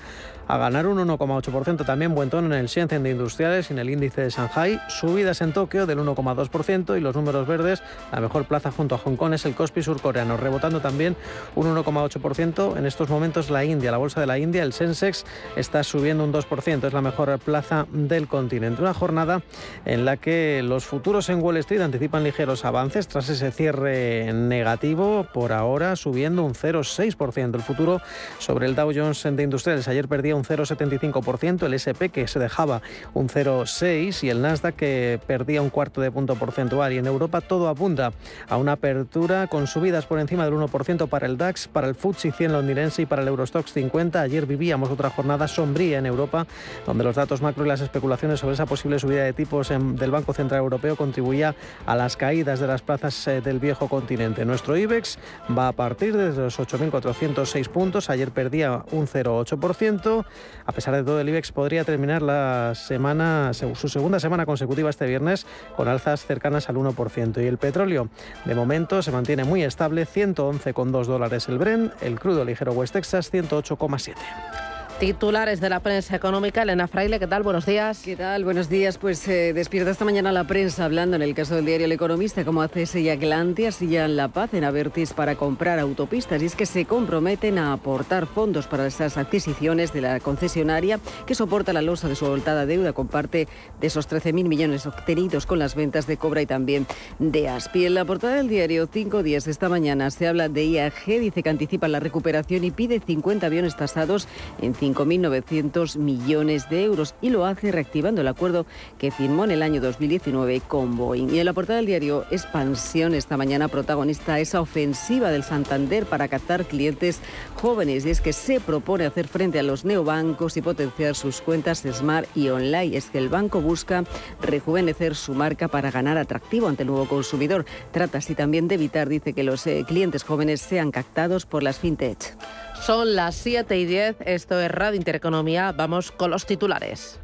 a 0.51 0.57
ganar 0.57 0.85
un 0.85 0.97
1,8%. 0.97 1.85
También 1.85 2.13
buen 2.13 2.29
tono 2.29 2.47
en 2.47 2.59
el 2.59 2.67
Shenzhen 2.67 3.03
de 3.03 3.11
Industriales 3.11 3.69
y 3.69 3.73
en 3.73 3.79
el 3.79 3.89
índice 3.89 4.21
de 4.21 4.29
Shanghai. 4.29 4.81
Subidas 4.89 5.39
en 5.39 5.53
Tokio 5.53 5.85
del 5.85 5.99
1,2% 5.99 6.97
y 6.97 6.99
los 6.99 7.15
números 7.15 7.47
verdes, 7.47 7.81
la 8.11 8.19
mejor 8.19 8.43
plaza 8.43 8.69
junto 8.69 8.95
a 8.95 8.97
Hong 8.97 9.15
Kong 9.15 9.33
es 9.33 9.45
el 9.45 9.55
Kospi 9.55 9.81
surcoreano, 9.81 10.35
rebotando 10.35 10.81
también 10.81 11.15
un 11.55 11.73
1,8%. 11.73 12.77
En 12.77 12.85
estos 12.85 13.07
momentos 13.07 13.49
la 13.49 13.63
India, 13.63 13.91
la 13.91 13.97
bolsa 13.97 14.19
de 14.19 14.27
la 14.27 14.39
India, 14.39 14.63
el 14.63 14.73
Sensex, 14.73 15.23
está 15.55 15.85
subiendo 15.85 16.25
un 16.25 16.33
2%. 16.33 16.85
Es 16.85 16.91
la 16.91 17.01
mejor 17.01 17.39
plaza 17.39 17.87
del 17.89 18.27
continente. 18.27 18.81
Una 18.81 18.93
jornada 18.93 19.43
en 19.85 20.03
la 20.03 20.17
que 20.17 20.61
los 20.65 20.83
futuros 20.83 21.29
en 21.29 21.41
Wall 21.41 21.57
Street 21.57 21.79
anticipan 21.79 22.25
ligeros 22.25 22.65
avances 22.65 23.07
tras 23.07 23.29
ese 23.29 23.53
cierre 23.53 24.33
negativo. 24.33 25.25
Por 25.33 25.53
ahora 25.53 25.95
subiendo 25.95 26.43
un 26.43 26.55
0,6%. 26.55 27.55
El 27.55 27.61
futuro 27.61 28.01
sobre 28.39 28.65
el 28.65 28.75
Dow 28.75 28.91
Jones 28.93 29.23
de 29.23 29.43
Industriales 29.43 29.87
ayer 29.87 30.09
perdía 30.09 30.35
un 30.35 30.40
0,75%, 30.43 31.65
el 31.65 31.73
SP 31.75 32.09
que 32.09 32.27
se 32.27 32.39
dejaba 32.39 32.81
un 33.13 33.29
0,6% 33.29 34.23
y 34.23 34.29
el 34.29 34.41
Nasdaq 34.41 34.75
que 34.75 35.19
perdía 35.27 35.61
un 35.61 35.69
cuarto 35.69 36.01
de 36.01 36.11
punto 36.11 36.35
porcentual. 36.35 36.93
Y 36.93 36.97
en 36.97 37.07
Europa 37.07 37.41
todo 37.41 37.67
apunta 37.69 38.13
a 38.49 38.57
una 38.57 38.73
apertura 38.73 39.47
con 39.47 39.67
subidas 39.67 40.05
por 40.05 40.19
encima 40.19 40.45
del 40.45 40.53
1% 40.53 41.07
para 41.07 41.27
el 41.27 41.37
DAX, 41.37 41.67
para 41.67 41.87
el 41.87 41.95
FTSE 41.95 42.31
100 42.31 42.53
londinense 42.53 43.01
y 43.01 43.05
para 43.05 43.21
el 43.21 43.27
Eurostox 43.27 43.71
50. 43.73 44.21
Ayer 44.21 44.45
vivíamos 44.45 44.89
otra 44.89 45.09
jornada 45.09 45.47
sombría 45.47 45.99
en 45.99 46.05
Europa, 46.05 46.45
donde 46.85 47.03
los 47.03 47.15
datos 47.15 47.41
macro 47.41 47.65
y 47.65 47.67
las 47.67 47.81
especulaciones 47.81 48.39
sobre 48.39 48.53
esa 48.53 48.65
posible 48.65 48.99
subida 48.99 49.23
de 49.23 49.33
tipos 49.33 49.69
del 49.69 50.11
Banco 50.11 50.33
Central 50.33 50.59
Europeo 50.59 50.95
contribuía 50.95 51.55
a 51.85 51.95
las 51.95 52.17
caídas 52.17 52.59
de 52.59 52.67
las 52.67 52.81
plazas 52.81 53.27
eh, 53.27 53.41
del 53.41 53.59
viejo 53.59 53.87
continente. 53.87 54.45
Nuestro 54.45 54.77
IBEX 54.77 55.17
va 55.57 55.67
a 55.69 55.71
partir 55.71 56.15
de 56.15 56.31
los 56.31 56.59
8.406 56.59 57.67
puntos. 57.69 58.09
Ayer 58.09 58.31
perdía 58.31 58.83
un 58.91 59.07
0,8%. 59.07 60.25
A 60.65 60.71
pesar 60.71 60.93
de 60.95 61.03
todo, 61.03 61.19
el 61.19 61.29
IBEX 61.29 61.51
podría 61.51 61.83
terminar 61.83 62.21
la 62.21 62.73
semana, 62.75 63.51
su 63.53 63.89
segunda 63.89 64.19
semana 64.19 64.45
consecutiva 64.45 64.89
este 64.89 65.05
viernes 65.05 65.45
con 65.75 65.87
alzas 65.87 66.25
cercanas 66.25 66.69
al 66.69 66.75
1%. 66.75 67.43
Y 67.43 67.47
el 67.47 67.57
petróleo, 67.57 68.09
de 68.45 68.55
momento, 68.55 69.01
se 69.01 69.11
mantiene 69.11 69.43
muy 69.43 69.63
estable, 69.63 70.05
111,2 70.05 71.05
dólares 71.05 71.47
el 71.49 71.57
Bren, 71.57 71.91
el 72.01 72.19
crudo 72.19 72.45
ligero 72.45 72.73
West 72.73 72.93
Texas, 72.93 73.31
108,7. 73.31 74.70
Titulares 75.01 75.59
de 75.59 75.67
la 75.67 75.79
prensa 75.79 76.15
económica. 76.15 76.61
Elena 76.61 76.87
Fraile, 76.87 77.17
¿qué 77.17 77.25
tal? 77.25 77.41
Buenos 77.41 77.65
días. 77.65 78.03
¿Qué 78.05 78.15
tal? 78.15 78.43
Buenos 78.43 78.69
días. 78.69 78.99
Pues 78.99 79.27
eh, 79.27 79.51
despierta 79.51 79.89
esta 79.89 80.05
mañana 80.05 80.31
la 80.31 80.43
prensa 80.43 80.85
hablando 80.85 81.15
en 81.15 81.23
el 81.23 81.33
caso 81.33 81.55
del 81.55 81.65
diario 81.65 81.85
El 81.85 81.91
Economista 81.91 82.45
como 82.45 82.61
ACS 82.61 82.97
y 82.97 83.09
Atlantia 83.09 83.71
sillan 83.71 84.15
la 84.15 84.27
paz 84.27 84.53
en 84.53 84.63
Avertis 84.63 85.13
para 85.13 85.33
comprar 85.33 85.79
autopistas 85.79 86.43
y 86.43 86.45
es 86.45 86.55
que 86.55 86.67
se 86.67 86.85
comprometen 86.85 87.57
a 87.57 87.73
aportar 87.73 88.27
fondos 88.27 88.67
para 88.67 88.85
esas 88.85 89.17
adquisiciones 89.17 89.91
de 89.91 90.01
la 90.01 90.19
concesionaria 90.19 90.99
que 91.25 91.33
soporta 91.33 91.73
la 91.73 91.81
losa 91.81 92.07
de 92.07 92.15
su 92.15 92.27
voltada 92.27 92.67
deuda 92.67 92.93
con 92.93 93.07
parte 93.07 93.47
de 93.79 93.87
esos 93.87 94.07
13.000 94.07 94.47
millones 94.47 94.85
obtenidos 94.85 95.47
con 95.47 95.57
las 95.57 95.73
ventas 95.73 96.05
de 96.05 96.17
Cobra 96.17 96.43
y 96.43 96.45
también 96.45 96.85
de 97.17 97.49
Aspi. 97.49 97.87
En 97.87 97.95
la 97.95 98.05
portada 98.05 98.35
del 98.35 98.49
diario 98.49 98.85
Cinco 98.85 99.23
días 99.23 99.47
esta 99.47 99.67
mañana 99.67 100.11
se 100.11 100.27
habla 100.27 100.47
de 100.47 100.63
IAG, 100.63 101.05
dice 101.07 101.41
que 101.41 101.49
anticipa 101.49 101.87
la 101.87 101.99
recuperación 101.99 102.63
y 102.63 102.69
pide 102.69 102.99
50 102.99 103.47
aviones 103.47 103.75
tasados 103.75 104.27
en 104.61 104.75
50 104.75 104.90
5.900 104.93 105.97
millones 105.97 106.69
de 106.69 106.83
euros 106.83 107.15
y 107.21 107.29
lo 107.29 107.45
hace 107.45 107.71
reactivando 107.71 108.21
el 108.21 108.27
acuerdo 108.27 108.65
que 108.97 109.11
firmó 109.11 109.43
en 109.45 109.51
el 109.51 109.63
año 109.63 109.81
2019 109.81 110.61
con 110.67 110.95
Boeing. 110.95 111.29
Y 111.33 111.39
en 111.39 111.45
la 111.45 111.53
portada 111.53 111.77
del 111.77 111.85
diario 111.85 112.25
Expansión 112.31 113.13
esta 113.13 113.37
mañana 113.37 113.67
protagonista 113.67 114.39
esa 114.39 114.61
ofensiva 114.61 115.29
del 115.29 115.43
Santander 115.43 116.05
para 116.05 116.27
captar 116.27 116.65
clientes 116.65 117.19
jóvenes 117.55 118.05
y 118.05 118.09
es 118.09 118.21
que 118.21 118.33
se 118.33 118.59
propone 118.59 119.05
hacer 119.05 119.27
frente 119.27 119.59
a 119.59 119.63
los 119.63 119.85
neobancos 119.85 120.57
y 120.57 120.61
potenciar 120.61 121.15
sus 121.15 121.41
cuentas 121.41 121.83
Smart 121.91 122.27
y 122.35 122.49
Online. 122.49 122.97
Es 122.97 123.09
que 123.09 123.17
el 123.17 123.29
banco 123.29 123.61
busca 123.61 124.03
rejuvenecer 124.41 125.15
su 125.15 125.33
marca 125.33 125.67
para 125.67 125.91
ganar 125.91 126.17
atractivo 126.17 126.67
ante 126.67 126.83
el 126.83 126.87
nuevo 126.87 127.07
consumidor. 127.07 127.65
Trata 127.91 128.19
así 128.19 128.35
también 128.35 128.67
de 128.67 128.75
evitar, 128.75 129.09
dice, 129.09 129.33
que 129.33 129.43
los 129.43 129.65
eh, 129.67 129.83
clientes 129.87 130.23
jóvenes 130.23 130.61
sean 130.61 130.91
captados 130.91 131.45
por 131.45 131.63
las 131.63 131.79
fintech. 131.79 132.35
Son 132.81 133.15
las 133.15 133.35
7 133.35 133.77
y 133.77 133.85
10, 133.85 134.15
esto 134.25 134.59
es 134.59 134.71
Radio 134.71 134.97
Intereconomía, 134.97 135.71
vamos 135.71 136.11
con 136.11 136.31
los 136.31 136.47
titulares. 136.47 137.19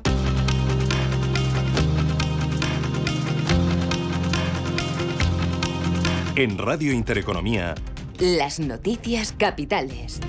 En 6.35 6.59
Radio 6.59 6.93
Intereconomía, 6.93 7.73
Las 8.19 8.59
noticias 8.59 9.33
capitales. 9.35 10.19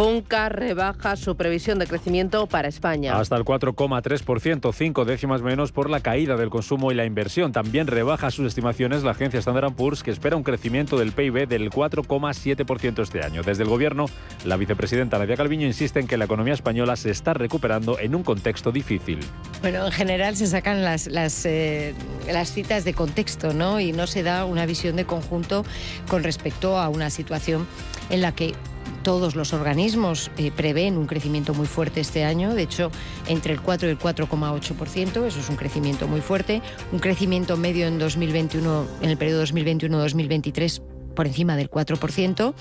Funca 0.00 0.48
rebaja 0.48 1.14
su 1.14 1.36
previsión 1.36 1.78
de 1.78 1.86
crecimiento 1.86 2.46
para 2.46 2.68
España. 2.68 3.18
Hasta 3.18 3.36
el 3.36 3.44
4,3%, 3.44 4.72
cinco 4.72 5.04
décimas 5.04 5.42
menos 5.42 5.72
por 5.72 5.90
la 5.90 6.00
caída 6.00 6.38
del 6.38 6.48
consumo 6.48 6.90
y 6.90 6.94
la 6.94 7.04
inversión. 7.04 7.52
También 7.52 7.86
rebaja 7.86 8.30
sus 8.30 8.46
estimaciones 8.46 9.02
la 9.02 9.10
agencia 9.10 9.38
Standard 9.40 9.74
Poor's, 9.74 10.02
que 10.02 10.10
espera 10.10 10.36
un 10.36 10.42
crecimiento 10.42 10.98
del 10.98 11.12
PIB 11.12 11.46
del 11.46 11.68
4,7% 11.68 13.02
este 13.02 13.22
año. 13.22 13.42
Desde 13.42 13.64
el 13.64 13.68
Gobierno, 13.68 14.06
la 14.46 14.56
vicepresidenta 14.56 15.18
Nadia 15.18 15.36
Calviño 15.36 15.66
insiste 15.66 16.00
en 16.00 16.06
que 16.06 16.16
la 16.16 16.24
economía 16.24 16.54
española 16.54 16.96
se 16.96 17.10
está 17.10 17.34
recuperando 17.34 17.98
en 17.98 18.14
un 18.14 18.22
contexto 18.22 18.72
difícil. 18.72 19.18
Bueno, 19.60 19.84
en 19.84 19.92
general 19.92 20.34
se 20.34 20.46
sacan 20.46 20.82
las, 20.82 21.08
las, 21.08 21.44
eh, 21.44 21.94
las 22.26 22.50
citas 22.54 22.86
de 22.86 22.94
contexto, 22.94 23.52
¿no? 23.52 23.80
Y 23.80 23.92
no 23.92 24.06
se 24.06 24.22
da 24.22 24.46
una 24.46 24.64
visión 24.64 24.96
de 24.96 25.04
conjunto 25.04 25.62
con 26.08 26.22
respecto 26.22 26.78
a 26.78 26.88
una 26.88 27.10
situación 27.10 27.66
en 28.08 28.22
la 28.22 28.32
que 28.32 28.54
todos 29.02 29.34
los 29.36 29.52
organismos 29.52 30.30
eh, 30.36 30.50
prevén 30.54 30.96
un 30.96 31.06
crecimiento 31.06 31.54
muy 31.54 31.66
fuerte 31.66 32.00
este 32.00 32.24
año, 32.24 32.54
de 32.54 32.62
hecho, 32.62 32.90
entre 33.26 33.52
el 33.52 33.60
4 33.60 33.88
y 33.88 33.92
el 33.92 33.98
4,8%, 33.98 35.26
eso 35.26 35.40
es 35.40 35.48
un 35.48 35.56
crecimiento 35.56 36.06
muy 36.08 36.20
fuerte, 36.20 36.62
un 36.92 36.98
crecimiento 36.98 37.56
medio 37.56 37.86
en 37.86 37.98
2021, 37.98 38.86
en 39.02 39.10
el 39.10 39.16
periodo 39.16 39.44
2021-2023 39.44 40.82
por 41.14 41.26
encima 41.26 41.56
del 41.56 41.70
4%, 41.70 42.54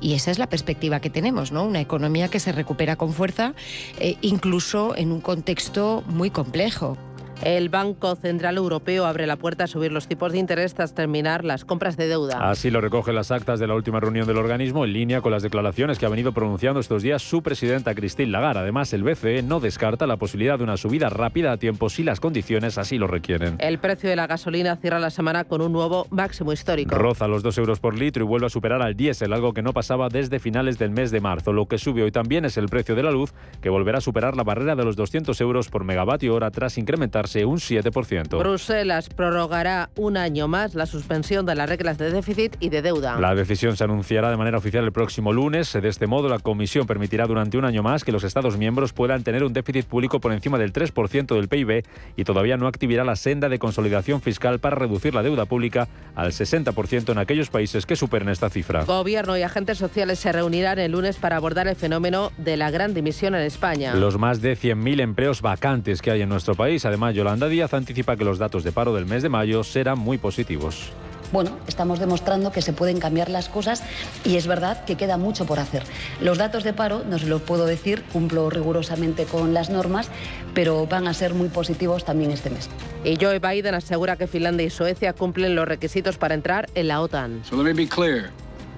y 0.00 0.14
esa 0.14 0.30
es 0.30 0.38
la 0.38 0.48
perspectiva 0.48 1.00
que 1.00 1.10
tenemos, 1.10 1.52
¿no? 1.52 1.64
Una 1.64 1.80
economía 1.80 2.28
que 2.28 2.40
se 2.40 2.52
recupera 2.52 2.96
con 2.96 3.12
fuerza, 3.12 3.54
eh, 3.98 4.16
incluso 4.20 4.96
en 4.96 5.12
un 5.12 5.20
contexto 5.20 6.04
muy 6.06 6.30
complejo. 6.30 6.96
El 7.44 7.68
Banco 7.68 8.16
Central 8.16 8.56
Europeo 8.56 9.06
abre 9.06 9.24
la 9.24 9.36
puerta 9.36 9.64
a 9.64 9.66
subir 9.68 9.92
los 9.92 10.08
tipos 10.08 10.32
de 10.32 10.38
interés 10.38 10.74
tras 10.74 10.92
terminar 10.92 11.44
las 11.44 11.64
compras 11.64 11.96
de 11.96 12.08
deuda. 12.08 12.50
Así 12.50 12.68
lo 12.68 12.80
recogen 12.80 13.14
las 13.14 13.30
actas 13.30 13.60
de 13.60 13.68
la 13.68 13.76
última 13.76 14.00
reunión 14.00 14.26
del 14.26 14.38
organismo 14.38 14.84
en 14.84 14.92
línea 14.92 15.20
con 15.20 15.30
las 15.30 15.44
declaraciones 15.44 16.00
que 16.00 16.06
ha 16.06 16.08
venido 16.08 16.32
pronunciando 16.32 16.80
estos 16.80 17.04
días 17.04 17.22
su 17.22 17.40
presidenta 17.42 17.94
Christine 17.94 18.32
Lagarde. 18.32 18.60
Además, 18.60 18.92
el 18.92 19.04
BCE 19.04 19.42
no 19.44 19.60
descarta 19.60 20.08
la 20.08 20.16
posibilidad 20.16 20.58
de 20.58 20.64
una 20.64 20.76
subida 20.76 21.10
rápida 21.10 21.52
a 21.52 21.58
tiempo 21.58 21.88
si 21.88 22.02
las 22.02 22.18
condiciones 22.18 22.76
así 22.76 22.98
lo 22.98 23.06
requieren. 23.06 23.56
El 23.60 23.78
precio 23.78 24.10
de 24.10 24.16
la 24.16 24.26
gasolina 24.26 24.74
cierra 24.74 24.98
la 24.98 25.10
semana 25.10 25.44
con 25.44 25.62
un 25.62 25.72
nuevo 25.72 26.08
máximo 26.10 26.52
histórico. 26.52 26.92
Roza 26.92 27.28
los 27.28 27.44
2 27.44 27.56
euros 27.58 27.78
por 27.78 27.96
litro 27.96 28.24
y 28.24 28.26
vuelve 28.26 28.46
a 28.46 28.50
superar 28.50 28.82
al 28.82 28.96
diésel, 28.96 29.32
algo 29.32 29.54
que 29.54 29.62
no 29.62 29.72
pasaba 29.72 30.08
desde 30.08 30.40
finales 30.40 30.76
del 30.76 30.90
mes 30.90 31.12
de 31.12 31.20
marzo. 31.20 31.52
Lo 31.52 31.66
que 31.66 31.78
subió 31.78 32.04
hoy 32.04 32.10
también 32.10 32.44
es 32.44 32.56
el 32.56 32.66
precio 32.66 32.96
de 32.96 33.04
la 33.04 33.12
luz, 33.12 33.32
que 33.62 33.70
volverá 33.70 33.98
a 33.98 34.00
superar 34.00 34.36
la 34.36 34.42
barrera 34.42 34.74
de 34.74 34.84
los 34.84 34.96
200 34.96 35.40
euros 35.40 35.68
por 35.68 35.84
megavatio 35.84 36.34
hora 36.34 36.50
tras 36.50 36.78
incrementarse 36.78 37.27
un 37.36 37.58
7%. 37.58 38.38
Bruselas 38.38 39.08
prorrogará 39.08 39.90
un 39.96 40.16
año 40.16 40.48
más 40.48 40.74
la 40.74 40.86
suspensión 40.86 41.46
de 41.46 41.54
las 41.54 41.68
reglas 41.68 41.98
de 41.98 42.10
déficit 42.10 42.56
y 42.60 42.68
de 42.68 42.82
deuda. 42.82 43.18
La 43.20 43.34
decisión 43.34 43.76
se 43.76 43.84
anunciará 43.84 44.30
de 44.30 44.36
manera 44.36 44.58
oficial 44.58 44.84
el 44.84 44.92
próximo 44.92 45.32
lunes. 45.32 45.72
De 45.72 45.88
este 45.88 46.06
modo, 46.06 46.28
la 46.28 46.38
Comisión 46.38 46.86
permitirá 46.86 47.26
durante 47.26 47.58
un 47.58 47.64
año 47.64 47.82
más 47.82 48.04
que 48.04 48.12
los 48.12 48.24
Estados 48.24 48.56
miembros 48.56 48.92
puedan 48.92 49.22
tener 49.22 49.44
un 49.44 49.52
déficit 49.52 49.86
público 49.86 50.20
por 50.20 50.32
encima 50.32 50.58
del 50.58 50.72
3% 50.72 51.34
del 51.34 51.48
PIB 51.48 51.84
y 52.16 52.24
todavía 52.24 52.56
no 52.56 52.66
activará 52.66 53.04
la 53.04 53.16
senda 53.16 53.48
de 53.48 53.58
consolidación 53.58 54.20
fiscal 54.20 54.58
para 54.58 54.76
reducir 54.76 55.14
la 55.14 55.22
deuda 55.22 55.44
pública 55.44 55.88
al 56.14 56.32
60% 56.32 57.12
en 57.12 57.18
aquellos 57.18 57.50
países 57.50 57.86
que 57.86 57.96
superen 57.96 58.28
esta 58.28 58.50
cifra. 58.50 58.84
Gobierno 58.84 59.36
y 59.36 59.42
agentes 59.42 59.78
sociales 59.78 60.18
se 60.18 60.32
reunirán 60.32 60.78
el 60.78 60.92
lunes 60.92 61.16
para 61.16 61.36
abordar 61.36 61.68
el 61.68 61.76
fenómeno 61.76 62.32
de 62.38 62.56
la 62.56 62.70
gran 62.70 62.94
dimisión 62.94 63.34
en 63.34 63.42
España. 63.42 63.94
Los 63.94 64.18
más 64.18 64.40
de 64.40 64.56
100.000 64.56 65.00
empleos 65.00 65.42
vacantes 65.42 66.02
que 66.02 66.10
hay 66.10 66.22
en 66.22 66.28
nuestro 66.28 66.54
país. 66.54 66.84
Además, 66.84 67.14
Yolanda 67.18 67.48
Díaz 67.48 67.74
anticipa 67.74 68.16
que 68.16 68.22
los 68.22 68.38
datos 68.38 68.62
de 68.62 68.70
paro 68.70 68.94
del 68.94 69.04
mes 69.04 69.24
de 69.24 69.28
mayo 69.28 69.64
serán 69.64 69.98
muy 69.98 70.18
positivos. 70.18 70.92
Bueno, 71.32 71.58
estamos 71.66 71.98
demostrando 71.98 72.52
que 72.52 72.62
se 72.62 72.72
pueden 72.72 73.00
cambiar 73.00 73.28
las 73.28 73.48
cosas 73.48 73.82
y 74.24 74.36
es 74.36 74.46
verdad 74.46 74.84
que 74.84 74.94
queda 74.94 75.16
mucho 75.16 75.44
por 75.44 75.58
hacer. 75.58 75.82
Los 76.20 76.38
datos 76.38 76.62
de 76.62 76.72
paro, 76.72 77.02
no 77.10 77.18
se 77.18 77.26
los 77.26 77.42
puedo 77.42 77.66
decir, 77.66 78.04
cumplo 78.12 78.50
rigurosamente 78.50 79.24
con 79.24 79.52
las 79.52 79.68
normas, 79.68 80.10
pero 80.54 80.86
van 80.86 81.08
a 81.08 81.12
ser 81.12 81.34
muy 81.34 81.48
positivos 81.48 82.04
también 82.04 82.30
este 82.30 82.50
mes. 82.50 82.70
Y 83.04 83.16
Joe 83.20 83.40
Biden 83.40 83.74
asegura 83.74 84.14
que 84.14 84.28
Finlandia 84.28 84.66
y 84.66 84.70
Suecia 84.70 85.12
cumplen 85.12 85.56
los 85.56 85.66
requisitos 85.66 86.18
para 86.18 86.34
entrar 86.34 86.68
en 86.76 86.86
la 86.86 87.00
OTAN. 87.00 87.42
So 87.42 87.56
let 87.56 87.64
me 87.64 87.72
be 87.72 87.88
clear. 87.88 88.30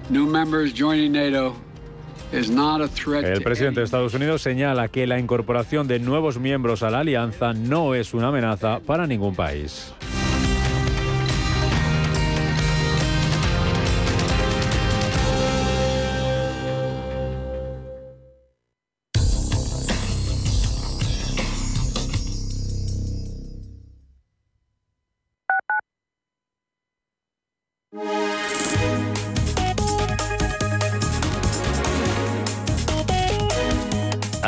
New 0.09 0.25
members 0.25 0.73
joining 0.73 1.11
NATO 1.11 1.55
el 2.31 3.41
presidente 3.43 3.81
de 3.81 3.85
Estados 3.85 4.13
Unidos 4.13 4.41
señala 4.41 4.87
que 4.87 5.05
la 5.05 5.19
incorporación 5.19 5.87
de 5.87 5.99
nuevos 5.99 6.39
miembros 6.39 6.81
a 6.81 6.89
la 6.89 6.99
alianza 6.99 7.53
no 7.53 7.93
es 7.93 8.13
una 8.13 8.29
amenaza 8.29 8.79
para 8.79 9.05
ningún 9.05 9.35
país. 9.35 9.93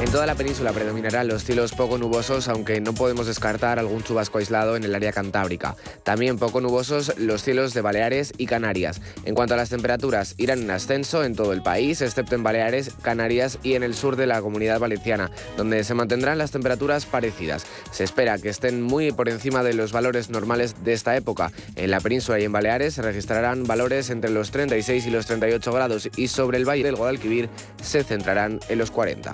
En 0.00 0.10
toda 0.10 0.24
la 0.24 0.34
península 0.34 0.72
predominarán 0.72 1.28
los 1.28 1.44
cielos 1.44 1.72
poco 1.72 1.98
nubosos, 1.98 2.48
aunque 2.48 2.80
no 2.80 2.94
podemos 2.94 3.26
descartar 3.26 3.78
algún 3.78 4.02
chubasco 4.02 4.38
aislado 4.38 4.74
en 4.74 4.82
el 4.82 4.94
área 4.94 5.12
cantábrica. 5.12 5.76
También 6.04 6.38
poco 6.38 6.62
nubosos 6.62 7.18
los 7.18 7.42
cielos 7.42 7.74
de 7.74 7.82
Baleares 7.82 8.32
y 8.38 8.46
Canarias. 8.46 9.02
En 9.26 9.34
cuanto 9.34 9.52
a 9.52 9.56
las 9.58 9.68
temperaturas, 9.68 10.36
irán 10.38 10.62
en 10.62 10.70
ascenso 10.70 11.22
en 11.22 11.36
todo 11.36 11.52
el 11.52 11.62
país, 11.62 12.00
excepto 12.00 12.34
en 12.34 12.42
Baleares, 12.42 12.92
Canarias 13.02 13.58
y 13.62 13.74
en 13.74 13.82
el 13.82 13.94
sur 13.94 14.16
de 14.16 14.26
la 14.26 14.40
comunidad 14.40 14.80
valenciana, 14.80 15.30
donde 15.58 15.84
se 15.84 15.92
mantendrán 15.92 16.38
las 16.38 16.50
temperaturas 16.50 17.04
parecidas. 17.04 17.66
Se 17.92 18.02
espera 18.02 18.38
que 18.38 18.48
estén 18.48 18.80
muy 18.80 19.12
por 19.12 19.28
encima 19.28 19.62
de 19.62 19.74
los 19.74 19.92
valores 19.92 20.30
normales 20.30 20.82
de 20.82 20.94
esta 20.94 21.14
época. 21.14 21.52
En 21.76 21.90
la 21.90 22.00
península 22.00 22.40
y 22.40 22.44
en 22.44 22.52
Baleares 22.52 22.94
se 22.94 23.02
registrarán 23.02 23.64
valores 23.64 24.08
entre 24.08 24.30
los 24.30 24.50
36 24.50 25.06
y 25.06 25.10
los 25.10 25.26
38 25.26 25.70
grados 25.72 26.08
y 26.16 26.28
sobre 26.28 26.56
el 26.56 26.66
valle 26.66 26.84
del 26.84 26.96
Guadalquivir 26.96 27.50
se 27.82 28.02
centrarán 28.02 28.60
en 28.70 28.78
los 28.78 28.90
40. 28.90 29.32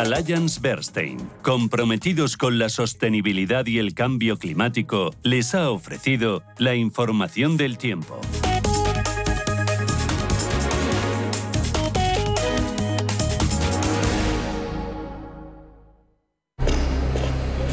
Alliance 0.00 0.58
Bernstein, 0.62 1.18
comprometidos 1.42 2.38
con 2.38 2.58
la 2.58 2.70
sostenibilidad 2.70 3.66
y 3.66 3.78
el 3.78 3.92
cambio 3.92 4.38
climático, 4.38 5.10
les 5.22 5.54
ha 5.54 5.70
ofrecido 5.70 6.42
la 6.56 6.74
información 6.74 7.58
del 7.58 7.76
tiempo. 7.76 8.18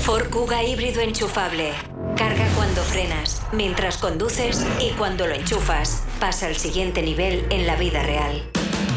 Ford 0.02 0.30
Kuga 0.30 0.66
híbrido 0.66 1.00
enchufable. 1.00 1.72
Carga 2.18 2.46
cuando 2.58 2.82
frenas, 2.82 3.42
mientras 3.54 3.98
conduces 4.00 4.68
y 4.82 4.92
cuando 4.98 5.28
lo 5.28 5.34
enchufas. 5.34 6.04
Pasa 6.20 6.48
al 6.48 6.58
siguiente 6.58 7.02
nivel 7.02 7.46
en 7.52 7.66
la 7.66 7.78
vida 7.78 8.04
real. 8.04 8.44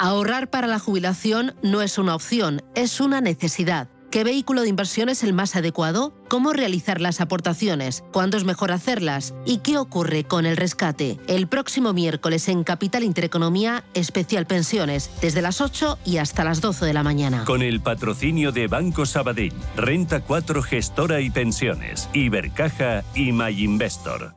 Ahorrar 0.00 0.48
para 0.48 0.68
la 0.68 0.78
jubilación 0.78 1.56
no 1.62 1.82
es 1.82 1.98
una 1.98 2.14
opción, 2.14 2.62
es 2.76 3.00
una 3.00 3.20
necesidad. 3.20 3.88
¿Qué 4.12 4.22
vehículo 4.24 4.62
de 4.62 4.68
inversión 4.68 5.08
es 5.08 5.24
el 5.24 5.34
más 5.34 5.56
adecuado? 5.56 6.14
¿Cómo 6.28 6.52
realizar 6.52 7.00
las 7.00 7.20
aportaciones? 7.20 8.04
¿Cuándo 8.12 8.36
es 8.36 8.44
mejor 8.44 8.70
hacerlas? 8.70 9.34
¿Y 9.44 9.58
qué 9.58 9.76
ocurre 9.76 10.24
con 10.24 10.46
el 10.46 10.56
rescate? 10.56 11.18
El 11.26 11.48
próximo 11.48 11.92
miércoles 11.92 12.48
en 12.48 12.64
Capital 12.64 13.02
Intereconomía, 13.02 13.84
especial 13.92 14.46
pensiones, 14.46 15.10
desde 15.20 15.42
las 15.42 15.60
8 15.60 15.98
y 16.06 16.18
hasta 16.18 16.44
las 16.44 16.60
12 16.60 16.86
de 16.86 16.94
la 16.94 17.02
mañana. 17.02 17.44
Con 17.44 17.60
el 17.60 17.82
patrocinio 17.82 18.50
de 18.52 18.68
Banco 18.68 19.04
Sabadell, 19.04 19.52
Renta 19.76 20.20
4 20.20 20.62
Gestora 20.62 21.20
y 21.20 21.28
Pensiones, 21.28 22.08
Ibercaja 22.14 23.04
y 23.14 23.32
MyInvestor. 23.32 24.36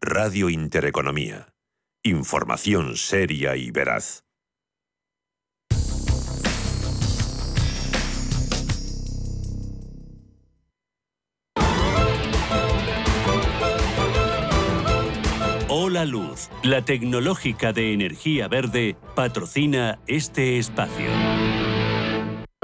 Radio 0.00 0.48
Intereconomía. 0.48 1.48
Información 2.02 2.96
seria 2.96 3.56
y 3.56 3.70
veraz. 3.70 4.23
Hola 15.94 16.06
Luz, 16.06 16.50
la 16.64 16.84
tecnológica 16.84 17.72
de 17.72 17.92
energía 17.92 18.48
verde, 18.48 18.96
patrocina 19.14 20.00
este 20.08 20.58
espacio. 20.58 21.06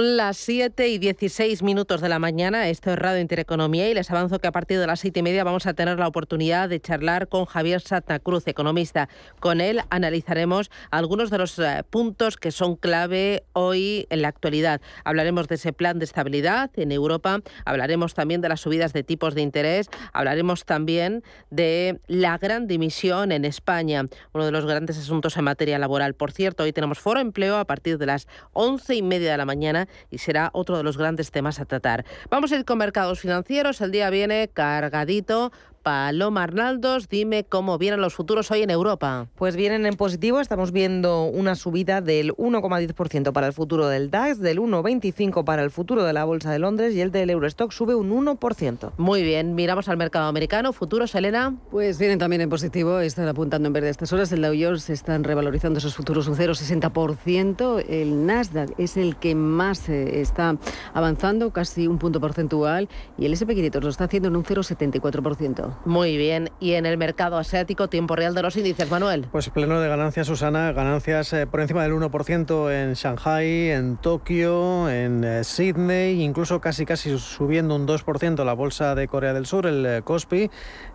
Las 0.02 0.38
7 0.38 0.88
y 0.88 0.96
16 0.96 1.62
minutos 1.62 2.00
de 2.00 2.08
la 2.08 2.18
mañana, 2.18 2.70
esto 2.70 2.90
es 2.90 2.98
Radio 2.98 3.20
Intereconomía 3.20 3.90
y 3.90 3.92
les 3.92 4.10
avanzo 4.10 4.38
que 4.38 4.46
a 4.46 4.52
partir 4.52 4.78
de 4.78 4.86
las 4.86 5.00
7 5.00 5.20
y 5.20 5.22
media 5.22 5.44
vamos 5.44 5.66
a 5.66 5.74
tener 5.74 5.98
la 5.98 6.08
oportunidad 6.08 6.70
de 6.70 6.80
charlar 6.80 7.28
con 7.28 7.44
Javier 7.44 7.82
Santa 7.82 8.18
Cruz, 8.18 8.46
economista. 8.46 9.10
Con 9.40 9.60
él 9.60 9.82
analizaremos 9.90 10.70
algunos 10.90 11.28
de 11.28 11.36
los 11.36 11.58
eh, 11.58 11.84
puntos 11.90 12.38
que 12.38 12.50
son 12.50 12.76
clave 12.76 13.44
hoy 13.52 14.06
en 14.08 14.22
la 14.22 14.28
actualidad. 14.28 14.80
Hablaremos 15.04 15.48
de 15.48 15.56
ese 15.56 15.74
plan 15.74 15.98
de 15.98 16.06
estabilidad 16.06 16.70
en 16.76 16.92
Europa, 16.92 17.40
hablaremos 17.66 18.14
también 18.14 18.40
de 18.40 18.48
las 18.48 18.62
subidas 18.62 18.94
de 18.94 19.02
tipos 19.02 19.34
de 19.34 19.42
interés, 19.42 19.90
hablaremos 20.14 20.64
también 20.64 21.22
de 21.50 22.00
la 22.06 22.38
gran 22.38 22.66
dimisión 22.66 23.32
en 23.32 23.44
España, 23.44 24.06
uno 24.32 24.46
de 24.46 24.50
los 24.50 24.64
grandes 24.64 24.96
asuntos 24.96 25.36
en 25.36 25.44
materia 25.44 25.78
laboral. 25.78 26.14
Por 26.14 26.32
cierto, 26.32 26.62
hoy 26.62 26.72
tenemos 26.72 27.00
foro 27.00 27.20
empleo 27.20 27.58
a 27.58 27.66
partir 27.66 27.98
de 27.98 28.06
las 28.06 28.28
11 28.54 28.94
y 28.94 29.02
media 29.02 29.32
de 29.32 29.36
la 29.36 29.44
mañana 29.44 29.88
y 30.10 30.18
será 30.18 30.50
otro 30.52 30.76
de 30.76 30.82
los 30.82 30.96
grandes 30.96 31.30
temas 31.30 31.60
a 31.60 31.64
tratar. 31.64 32.04
Vamos 32.30 32.52
a 32.52 32.56
ir 32.56 32.64
con 32.64 32.78
mercados 32.78 33.20
financieros. 33.20 33.80
El 33.80 33.90
día 33.90 34.10
viene 34.10 34.48
cargadito 34.52 35.52
Paloma 35.82 36.42
Arnaldos, 36.42 37.08
dime 37.08 37.44
cómo 37.44 37.78
vienen 37.78 38.00
los 38.00 38.14
futuros 38.14 38.50
hoy 38.50 38.62
en 38.62 38.70
Europa. 38.70 39.28
Pues 39.36 39.56
vienen 39.56 39.86
en 39.86 39.94
positivo, 39.96 40.40
estamos 40.40 40.72
viendo 40.72 41.24
una 41.24 41.54
subida 41.54 42.02
del 42.02 42.34
1,10% 42.34 43.32
para 43.32 43.46
el 43.46 43.52
futuro 43.54 43.88
del 43.88 44.10
DAX, 44.10 44.40
del 44.40 44.58
1,25% 44.58 45.44
para 45.44 45.62
el 45.62 45.70
futuro 45.70 46.04
de 46.04 46.12
la 46.12 46.24
Bolsa 46.24 46.52
de 46.52 46.58
Londres 46.58 46.94
y 46.94 47.00
el 47.00 47.10
del 47.10 47.30
Eurostock 47.30 47.72
sube 47.72 47.94
un 47.94 48.10
1%. 48.10 48.92
Muy 48.98 49.22
bien, 49.22 49.54
miramos 49.54 49.88
al 49.88 49.96
mercado 49.96 50.26
americano, 50.26 50.72
futuros, 50.74 51.14
Elena. 51.14 51.56
Pues 51.70 51.98
vienen 51.98 52.18
también 52.18 52.42
en 52.42 52.50
positivo, 52.50 53.00
están 53.00 53.28
apuntando 53.28 53.66
en 53.66 53.72
verde 53.72 53.88
estas 53.88 54.12
horas, 54.12 54.30
el 54.32 54.42
Dow 54.42 54.54
Jones 54.58 54.90
están 54.90 55.24
revalorizando 55.24 55.78
esos 55.78 55.94
futuros 55.94 56.28
un 56.28 56.36
0,60%, 56.36 57.84
el 57.88 58.26
Nasdaq 58.26 58.78
es 58.78 58.98
el 58.98 59.16
que 59.16 59.34
más 59.34 59.88
eh, 59.88 60.20
está 60.20 60.56
avanzando, 60.92 61.52
casi 61.52 61.86
un 61.86 61.98
punto 61.98 62.20
porcentual, 62.20 62.88
y 63.16 63.24
el 63.24 63.32
SP500 63.32 63.80
lo 63.80 63.88
está 63.88 64.04
haciendo 64.04 64.28
en 64.28 64.36
un 64.36 64.44
0,74%. 64.44 65.69
Muy 65.84 66.16
bien. 66.16 66.50
Y 66.60 66.72
en 66.74 66.86
el 66.86 66.98
mercado 66.98 67.36
asiático, 67.38 67.88
tiempo 67.88 68.16
real 68.16 68.34
de 68.34 68.42
los 68.42 68.56
índices, 68.56 68.90
Manuel. 68.90 69.26
Pues 69.30 69.48
pleno 69.50 69.80
de 69.80 69.88
ganancias, 69.88 70.26
Susana. 70.26 70.72
Ganancias 70.72 71.32
eh, 71.32 71.46
por 71.46 71.60
encima 71.60 71.82
del 71.82 71.92
1% 71.92 72.70
en 72.72 72.94
Shanghai, 72.94 73.70
en 73.70 73.96
Tokio, 73.96 74.88
en 74.90 75.24
eh, 75.24 75.44
Sydney, 75.44 76.22
incluso 76.22 76.60
casi 76.60 76.86
casi 76.86 77.18
subiendo 77.18 77.74
un 77.74 77.86
2% 77.86 78.44
la 78.44 78.52
bolsa 78.52 78.94
de 78.94 79.08
Corea 79.08 79.32
del 79.32 79.46
Sur, 79.46 79.66
el 79.66 79.86
eh, 79.86 80.02
Kospi. 80.02 80.50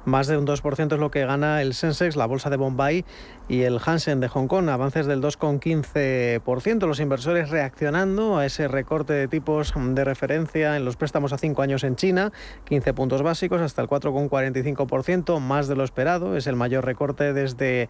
Más 0.06 0.28
de 0.28 0.38
un 0.38 0.46
2% 0.46 0.94
es 0.94 1.00
lo 1.00 1.10
que 1.10 1.26
gana 1.26 1.64
el 1.64 1.74
Sensex, 1.74 2.16
la 2.16 2.28
bolsa 2.28 2.52
de 2.52 2.58
Bombay 2.58 3.06
y 3.48 3.64
el 3.64 3.80
Hansen 3.84 4.20
de 4.20 4.28
Hong 4.28 4.48
Kong. 4.48 4.70
Avances 4.70 5.08
del 5.08 5.20
2,15%. 5.20 6.86
Los 6.86 7.00
inversores 7.00 7.50
reaccionando 7.50 8.38
a 8.38 8.46
ese 8.46 8.68
recorte 8.68 9.14
de 9.14 9.28
tipos 9.28 9.74
de 9.76 10.04
referencia 10.04 10.78
en 10.78 10.86
los 10.86 10.96
préstamos 10.96 11.34
a 11.34 11.40
5 11.40 11.62
años 11.64 11.84
en 11.84 11.96
China, 11.96 12.32
15 12.66 12.94
puntos 12.94 13.24
básicos 13.24 13.62
hasta 13.62 13.82
el 13.82 13.88
4,45 13.88 15.40
más 15.40 15.68
de 15.68 15.76
lo 15.76 15.84
esperado, 15.84 16.38
es 16.38 16.46
el 16.46 16.56
mayor 16.56 16.86
recorte 16.86 17.34
desde 17.34 17.90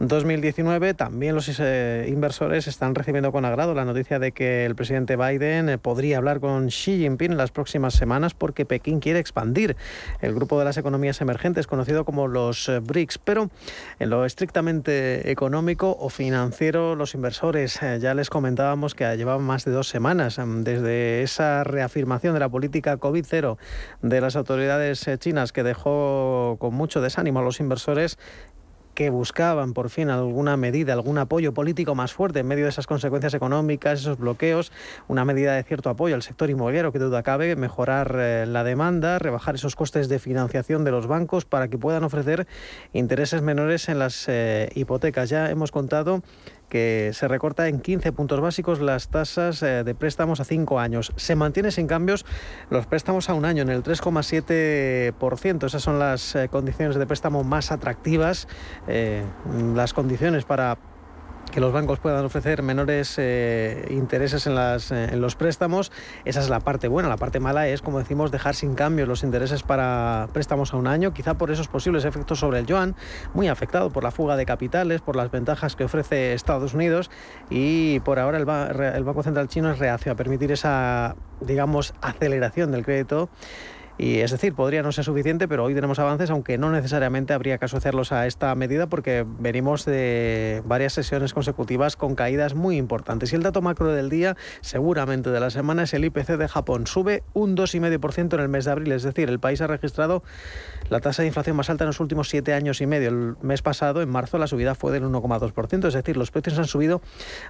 2019. 0.00 0.94
También 0.94 1.36
los 1.36 1.48
eh, 1.60 2.06
inversores 2.08 2.66
están 2.66 2.94
recibiendo 2.96 3.30
con 3.30 3.44
agrado 3.44 3.74
la 3.74 3.84
noticia 3.84 4.18
de 4.18 4.32
que 4.32 4.64
el 4.64 4.74
presidente 4.74 5.16
Biden 5.16 5.68
eh, 5.68 5.78
podría 5.78 6.18
hablar 6.18 6.40
con 6.40 6.66
Xi 6.66 6.98
Jinping 6.98 7.32
en 7.32 7.38
las 7.38 7.52
próximas 7.52 7.94
semanas 7.94 8.34
porque 8.34 8.64
Pekín 8.64 8.98
quiere 8.98 9.20
expandir 9.20 9.76
el 10.20 10.34
grupo 10.34 10.58
de 10.58 10.64
las 10.64 10.76
economías 10.76 11.20
emergentes 11.20 11.51
conocido 11.66 12.04
como 12.04 12.28
los 12.28 12.68
eh, 12.68 12.80
BRICS. 12.80 13.18
Pero 13.18 13.50
en 13.98 14.10
lo 14.10 14.24
estrictamente 14.24 15.30
económico 15.30 15.96
o 15.98 16.08
financiero, 16.08 16.94
los 16.94 17.14
inversores 17.14 17.80
ya 18.00 18.14
les 18.14 18.30
comentábamos 18.30 18.94
que 18.94 19.16
llevaban 19.16 19.42
más 19.44 19.64
de 19.64 19.72
dos 19.72 19.88
semanas 19.88 20.38
em, 20.38 20.64
desde 20.64 21.22
esa 21.22 21.64
reafirmación 21.64 22.34
de 22.34 22.40
la 22.40 22.48
política 22.48 22.98
COVID-0 22.98 23.56
de 24.02 24.20
las 24.20 24.36
autoridades 24.36 25.08
chinas 25.18 25.52
que 25.52 25.62
dejó 25.62 26.56
con 26.58 26.74
mucho 26.74 27.00
desánimo 27.00 27.40
a 27.40 27.42
los 27.42 27.60
inversores 27.60 28.18
que 28.94 29.10
buscaban 29.10 29.72
por 29.72 29.90
fin 29.90 30.10
alguna 30.10 30.56
medida, 30.56 30.92
algún 30.92 31.18
apoyo 31.18 31.52
político 31.54 31.94
más 31.94 32.12
fuerte 32.12 32.40
en 32.40 32.46
medio 32.46 32.64
de 32.64 32.70
esas 32.70 32.86
consecuencias 32.86 33.34
económicas, 33.34 34.00
esos 34.00 34.18
bloqueos, 34.18 34.72
una 35.08 35.24
medida 35.24 35.54
de 35.54 35.62
cierto 35.62 35.90
apoyo 35.90 36.14
al 36.14 36.22
sector 36.22 36.50
inmobiliario 36.50 36.92
que 36.92 36.98
duda 36.98 37.22
cabe, 37.22 37.56
mejorar 37.56 38.16
eh, 38.18 38.46
la 38.46 38.64
demanda, 38.64 39.18
rebajar 39.18 39.54
esos 39.54 39.76
costes 39.76 40.08
de 40.08 40.18
financiación 40.18 40.84
de 40.84 40.90
los 40.90 41.06
bancos 41.06 41.44
para 41.44 41.68
que 41.68 41.78
puedan 41.78 42.04
ofrecer 42.04 42.46
intereses 42.92 43.42
menores 43.42 43.88
en 43.88 43.98
las 43.98 44.28
eh, 44.28 44.68
hipotecas. 44.74 45.28
Ya 45.28 45.50
hemos 45.50 45.70
contado 45.70 46.22
que 46.72 47.10
se 47.12 47.28
recorta 47.28 47.68
en 47.68 47.80
15 47.80 48.12
puntos 48.12 48.40
básicos 48.40 48.80
las 48.80 49.08
tasas 49.08 49.62
eh, 49.62 49.84
de 49.84 49.94
préstamos 49.94 50.40
a 50.40 50.44
5 50.44 50.80
años. 50.80 51.12
Se 51.16 51.36
mantiene 51.36 51.70
sin 51.70 51.86
cambios 51.86 52.24
los 52.70 52.86
préstamos 52.86 53.28
a 53.28 53.34
un 53.34 53.44
año 53.44 53.60
en 53.60 53.68
el 53.68 53.82
3,7%. 53.82 55.66
Esas 55.66 55.82
son 55.82 55.98
las 55.98 56.34
eh, 56.34 56.48
condiciones 56.48 56.96
de 56.96 57.04
préstamo 57.04 57.44
más 57.44 57.72
atractivas, 57.72 58.48
eh, 58.88 59.22
las 59.74 59.92
condiciones 59.92 60.46
para 60.46 60.78
que 61.52 61.60
los 61.60 61.72
bancos 61.72 62.00
puedan 62.00 62.24
ofrecer 62.24 62.62
menores 62.62 63.14
eh, 63.18 63.86
intereses 63.90 64.46
en, 64.46 64.54
las, 64.54 64.90
eh, 64.90 65.10
en 65.12 65.20
los 65.20 65.36
préstamos. 65.36 65.92
Esa 66.24 66.40
es 66.40 66.48
la 66.48 66.60
parte 66.60 66.88
buena. 66.88 67.10
La 67.10 67.18
parte 67.18 67.40
mala 67.40 67.68
es, 67.68 67.82
como 67.82 67.98
decimos, 67.98 68.32
dejar 68.32 68.54
sin 68.54 68.74
cambio 68.74 69.04
los 69.04 69.22
intereses 69.22 69.62
para 69.62 70.28
préstamos 70.32 70.72
a 70.72 70.78
un 70.78 70.86
año, 70.86 71.12
quizá 71.12 71.34
por 71.34 71.50
esos 71.50 71.68
posibles 71.68 72.06
efectos 72.06 72.40
sobre 72.40 72.58
el 72.58 72.66
yuan, 72.66 72.96
muy 73.34 73.48
afectado 73.48 73.90
por 73.90 74.02
la 74.02 74.10
fuga 74.10 74.36
de 74.36 74.46
capitales, 74.46 75.02
por 75.02 75.14
las 75.14 75.30
ventajas 75.30 75.76
que 75.76 75.84
ofrece 75.84 76.32
Estados 76.32 76.72
Unidos 76.72 77.10
y 77.50 78.00
por 78.00 78.18
ahora 78.18 78.38
el, 78.38 78.48
el 78.94 79.04
Banco 79.04 79.22
Central 79.22 79.48
chino 79.48 79.70
es 79.70 79.78
reacio 79.78 80.10
a 80.10 80.14
permitir 80.14 80.52
esa, 80.52 81.16
digamos, 81.42 81.92
aceleración 82.00 82.72
del 82.72 82.82
crédito 82.82 83.28
Y 83.98 84.20
es 84.20 84.30
decir, 84.30 84.54
podría 84.54 84.82
no 84.82 84.90
ser 84.90 85.04
suficiente, 85.04 85.48
pero 85.48 85.64
hoy 85.64 85.74
tenemos 85.74 85.98
avances, 85.98 86.30
aunque 86.30 86.58
no 86.58 86.70
necesariamente 86.70 87.34
habría 87.34 87.58
que 87.58 87.66
asociarlos 87.66 88.12
a 88.12 88.26
esta 88.26 88.54
medida 88.54 88.86
porque 88.86 89.24
venimos 89.38 89.84
de 89.84 90.62
varias 90.64 90.94
sesiones 90.94 91.34
consecutivas 91.34 91.96
con 91.96 92.14
caídas 92.14 92.54
muy 92.54 92.76
importantes. 92.76 93.32
Y 93.32 93.36
el 93.36 93.42
dato 93.42 93.60
macro 93.62 93.92
del 93.92 94.08
día, 94.08 94.36
seguramente 94.60 95.30
de 95.30 95.40
la 95.40 95.50
semana, 95.50 95.82
es 95.82 95.94
el 95.94 96.04
IPC 96.04 96.36
de 96.36 96.48
Japón. 96.48 96.86
Sube 96.86 97.22
un 97.34 97.56
2,5% 97.56 98.34
en 98.34 98.40
el 98.40 98.48
mes 98.48 98.64
de 98.64 98.70
abril, 98.70 98.92
es 98.92 99.02
decir, 99.02 99.28
el 99.28 99.40
país 99.40 99.60
ha 99.60 99.66
registrado 99.66 100.22
la 100.88 101.00
tasa 101.00 101.22
de 101.22 101.28
inflación 101.28 101.56
más 101.56 101.70
alta 101.70 101.84
en 101.84 101.88
los 101.88 102.00
últimos 102.00 102.28
siete 102.28 102.54
años 102.54 102.80
y 102.80 102.86
medio. 102.86 103.08
El 103.08 103.36
mes 103.42 103.62
pasado, 103.62 104.02
en 104.02 104.08
marzo, 104.08 104.38
la 104.38 104.46
subida 104.46 104.74
fue 104.74 104.92
del 104.92 105.04
1,2%, 105.04 105.88
es 105.88 105.94
decir, 105.94 106.16
los 106.16 106.30
precios 106.30 106.58
han 106.58 106.66
subido 106.66 107.02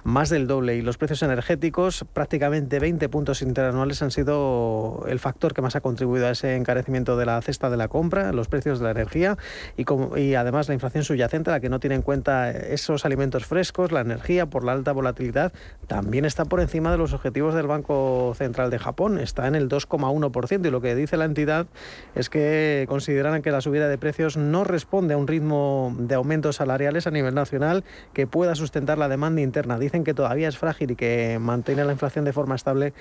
más 0.03 0.29
del 0.29 0.47
doble 0.47 0.75
y 0.75 0.81
los 0.81 0.97
precios 0.97 1.23
energéticos, 1.23 2.05
prácticamente 2.13 2.79
20 2.79 3.07
puntos 3.09 3.41
interanuales, 3.41 4.01
han 4.01 4.11
sido 4.11 5.05
el 5.07 5.19
factor 5.19 5.53
que 5.53 5.61
más 5.61 5.75
ha 5.75 5.81
contribuido 5.81 6.27
a 6.27 6.32
ese 6.33 6.55
encarecimiento 6.55 7.17
de 7.17 7.25
la 7.25 7.41
cesta 7.41 7.69
de 7.69 7.77
la 7.77 7.87
compra, 7.87 8.31
los 8.33 8.47
precios 8.47 8.79
de 8.79 8.85
la 8.85 8.91
energía 8.91 9.37
y, 9.77 9.85
y 10.19 10.35
además 10.35 10.67
la 10.67 10.73
inflación 10.73 11.03
subyacente, 11.03 11.51
la 11.51 11.59
que 11.59 11.69
no 11.69 11.79
tiene 11.79 11.95
en 11.95 12.01
cuenta 12.01 12.51
esos 12.51 13.05
alimentos 13.05 13.45
frescos, 13.45 13.91
la 13.91 14.01
energía 14.01 14.45
por 14.45 14.63
la 14.63 14.73
alta 14.73 14.91
volatilidad, 14.91 15.53
también 15.87 16.25
está 16.25 16.45
por 16.45 16.59
encima 16.59 16.91
de 16.91 16.97
los 16.97 17.13
objetivos 17.13 17.53
del 17.55 17.67
Banco 17.67 18.33
Central 18.37 18.69
de 18.69 18.79
Japón, 18.79 19.17
está 19.17 19.47
en 19.47 19.55
el 19.55 19.69
2,1% 19.69 20.65
y 20.65 20.69
lo 20.69 20.81
que 20.81 20.95
dice 20.95 21.17
la 21.17 21.25
entidad 21.25 21.67
es 22.15 22.29
que 22.29 22.85
consideran 22.87 23.41
que 23.41 23.51
la 23.51 23.61
subida 23.61 23.87
de 23.87 23.97
precios 23.97 24.37
no 24.37 24.63
responde 24.63 25.13
a 25.13 25.17
un 25.17 25.27
ritmo 25.27 25.95
de 25.97 26.15
aumentos 26.15 26.57
salariales 26.57 27.07
a 27.07 27.11
nivel 27.11 27.33
nacional 27.33 27.83
que 28.13 28.27
pueda 28.27 28.55
sustentar 28.55 28.97
la 28.97 29.07
demanda 29.07 29.41
interna. 29.41 29.77
Dicen 29.79 30.03
que 30.03 30.13
todavía 30.13 30.47
es 30.47 30.57
frágil 30.57 30.91
y 30.91 30.95
que 30.95 31.37
mantiene 31.39 31.85
la 31.85 31.91
inflación 31.91 32.25
de 32.25 32.33
forma 32.33 32.55
estable 32.55 32.93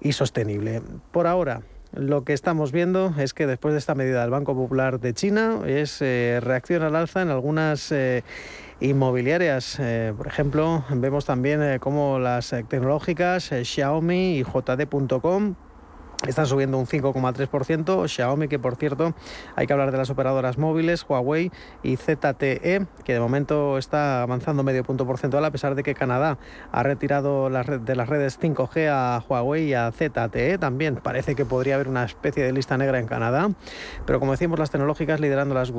y 0.00 0.12
sostenible. 0.12 0.82
Por 1.12 1.26
ahora, 1.26 1.62
lo 1.92 2.24
que 2.24 2.32
estamos 2.32 2.72
viendo 2.72 3.14
es 3.18 3.34
que 3.34 3.46
después 3.46 3.72
de 3.72 3.78
esta 3.78 3.94
medida 3.94 4.22
del 4.22 4.30
Banco 4.30 4.54
Popular 4.54 5.00
de 5.00 5.14
China 5.14 5.60
es 5.66 6.00
eh, 6.00 6.40
reacción 6.42 6.82
al 6.82 6.96
alza 6.96 7.22
en 7.22 7.28
algunas 7.28 7.92
eh, 7.92 8.24
inmobiliarias. 8.80 9.78
Eh, 9.78 10.14
por 10.16 10.26
ejemplo, 10.26 10.84
vemos 10.90 11.26
también 11.26 11.78
cómo 11.78 12.18
las 12.18 12.54
tecnológicas 12.68 13.50
Xiaomi 13.62 14.38
y 14.38 14.42
JD.com 14.42 15.54
están 16.26 16.46
subiendo 16.46 16.78
un 16.78 16.86
5,3%. 16.86 18.08
Xiaomi, 18.08 18.48
que 18.48 18.58
por 18.58 18.76
cierto, 18.76 19.14
hay 19.56 19.66
que 19.66 19.72
hablar 19.72 19.92
de 19.92 19.98
las 19.98 20.10
operadoras 20.10 20.58
móviles, 20.58 21.04
Huawei 21.08 21.50
y 21.82 21.96
ZTE, 21.96 22.86
que 23.04 23.12
de 23.12 23.20
momento 23.20 23.78
está 23.78 24.22
avanzando 24.22 24.62
medio 24.62 24.84
punto 24.84 25.06
porcentual, 25.06 25.44
a 25.44 25.50
pesar 25.50 25.74
de 25.74 25.82
que 25.82 25.94
Canadá 25.94 26.38
ha 26.70 26.82
retirado 26.82 27.50
de 27.50 27.96
las 27.96 28.08
redes 28.08 28.40
5G 28.40 28.88
a 28.90 29.24
Huawei 29.28 29.64
y 29.64 29.74
a 29.74 29.90
ZTE. 29.90 30.58
También 30.58 30.96
parece 30.96 31.34
que 31.34 31.44
podría 31.44 31.74
haber 31.74 31.88
una 31.88 32.04
especie 32.04 32.44
de 32.44 32.52
lista 32.52 32.76
negra 32.76 32.98
en 32.98 33.06
Canadá. 33.06 33.50
Pero 34.06 34.20
como 34.20 34.32
decimos, 34.32 34.58
las 34.58 34.70
tecnológicas 34.70 35.20
liderando 35.20 35.54
las 35.54 35.72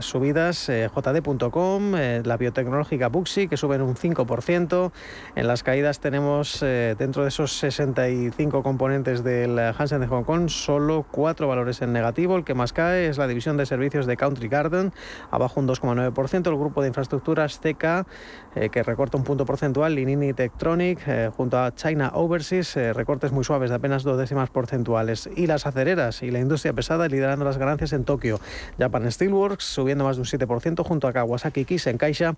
subidas, 0.00 0.68
eh, 0.68 0.88
JD.com, 0.94 1.96
eh, 1.96 2.22
la 2.24 2.36
biotecnológica 2.36 3.08
Buxi, 3.08 3.48
que 3.48 3.56
suben 3.56 3.82
un 3.82 3.96
5%. 3.96 4.92
En 5.34 5.46
las 5.46 5.62
caídas 5.62 6.00
tenemos 6.00 6.62
eh, 6.62 6.94
dentro 6.98 7.22
de 7.22 7.28
esos 7.28 7.52
65 7.58 8.62
componentes 8.62 9.24
del 9.24 9.71
Hansen 9.76 10.00
de 10.00 10.06
Hong 10.06 10.24
Kong, 10.24 10.48
solo 10.48 11.04
cuatro 11.10 11.48
valores 11.48 11.82
en 11.82 11.92
negativo. 11.92 12.36
El 12.36 12.44
que 12.44 12.54
más 12.54 12.72
cae 12.72 13.08
es 13.08 13.18
la 13.18 13.26
división 13.26 13.56
de 13.56 13.66
servicios 13.66 14.06
de 14.06 14.16
Country 14.16 14.48
Garden, 14.48 14.92
abajo 15.30 15.60
un 15.60 15.68
2,9%. 15.68 16.48
El 16.48 16.56
grupo 16.56 16.82
de 16.82 16.88
infraestructuras 16.88 17.58
CK, 17.58 18.06
eh, 18.54 18.68
que 18.70 18.82
recorta 18.82 19.16
un 19.16 19.24
punto 19.24 19.44
porcentual. 19.46 19.94
Linini 19.94 20.32
Tectronic, 20.32 21.00
eh, 21.06 21.30
junto 21.36 21.58
a 21.58 21.74
China 21.74 22.12
Overseas, 22.14 22.76
eh, 22.76 22.92
recortes 22.92 23.32
muy 23.32 23.44
suaves 23.44 23.70
de 23.70 23.76
apenas 23.76 24.02
dos 24.02 24.18
décimas 24.18 24.50
porcentuales. 24.50 25.28
Y 25.36 25.46
las 25.46 25.66
acereras 25.66 26.22
y 26.22 26.30
la 26.30 26.38
industria 26.38 26.72
pesada 26.72 27.08
liderando 27.08 27.44
las 27.44 27.58
ganancias 27.58 27.92
en 27.92 28.04
Tokio. 28.04 28.40
Japan 28.78 29.10
Steelworks 29.10 29.64
subiendo 29.64 30.04
más 30.04 30.16
de 30.16 30.22
un 30.22 30.26
7% 30.26 30.84
junto 30.84 31.08
a 31.08 31.12
Kawasaki 31.12 31.66
en 31.86 31.98
Caixa 31.98 32.34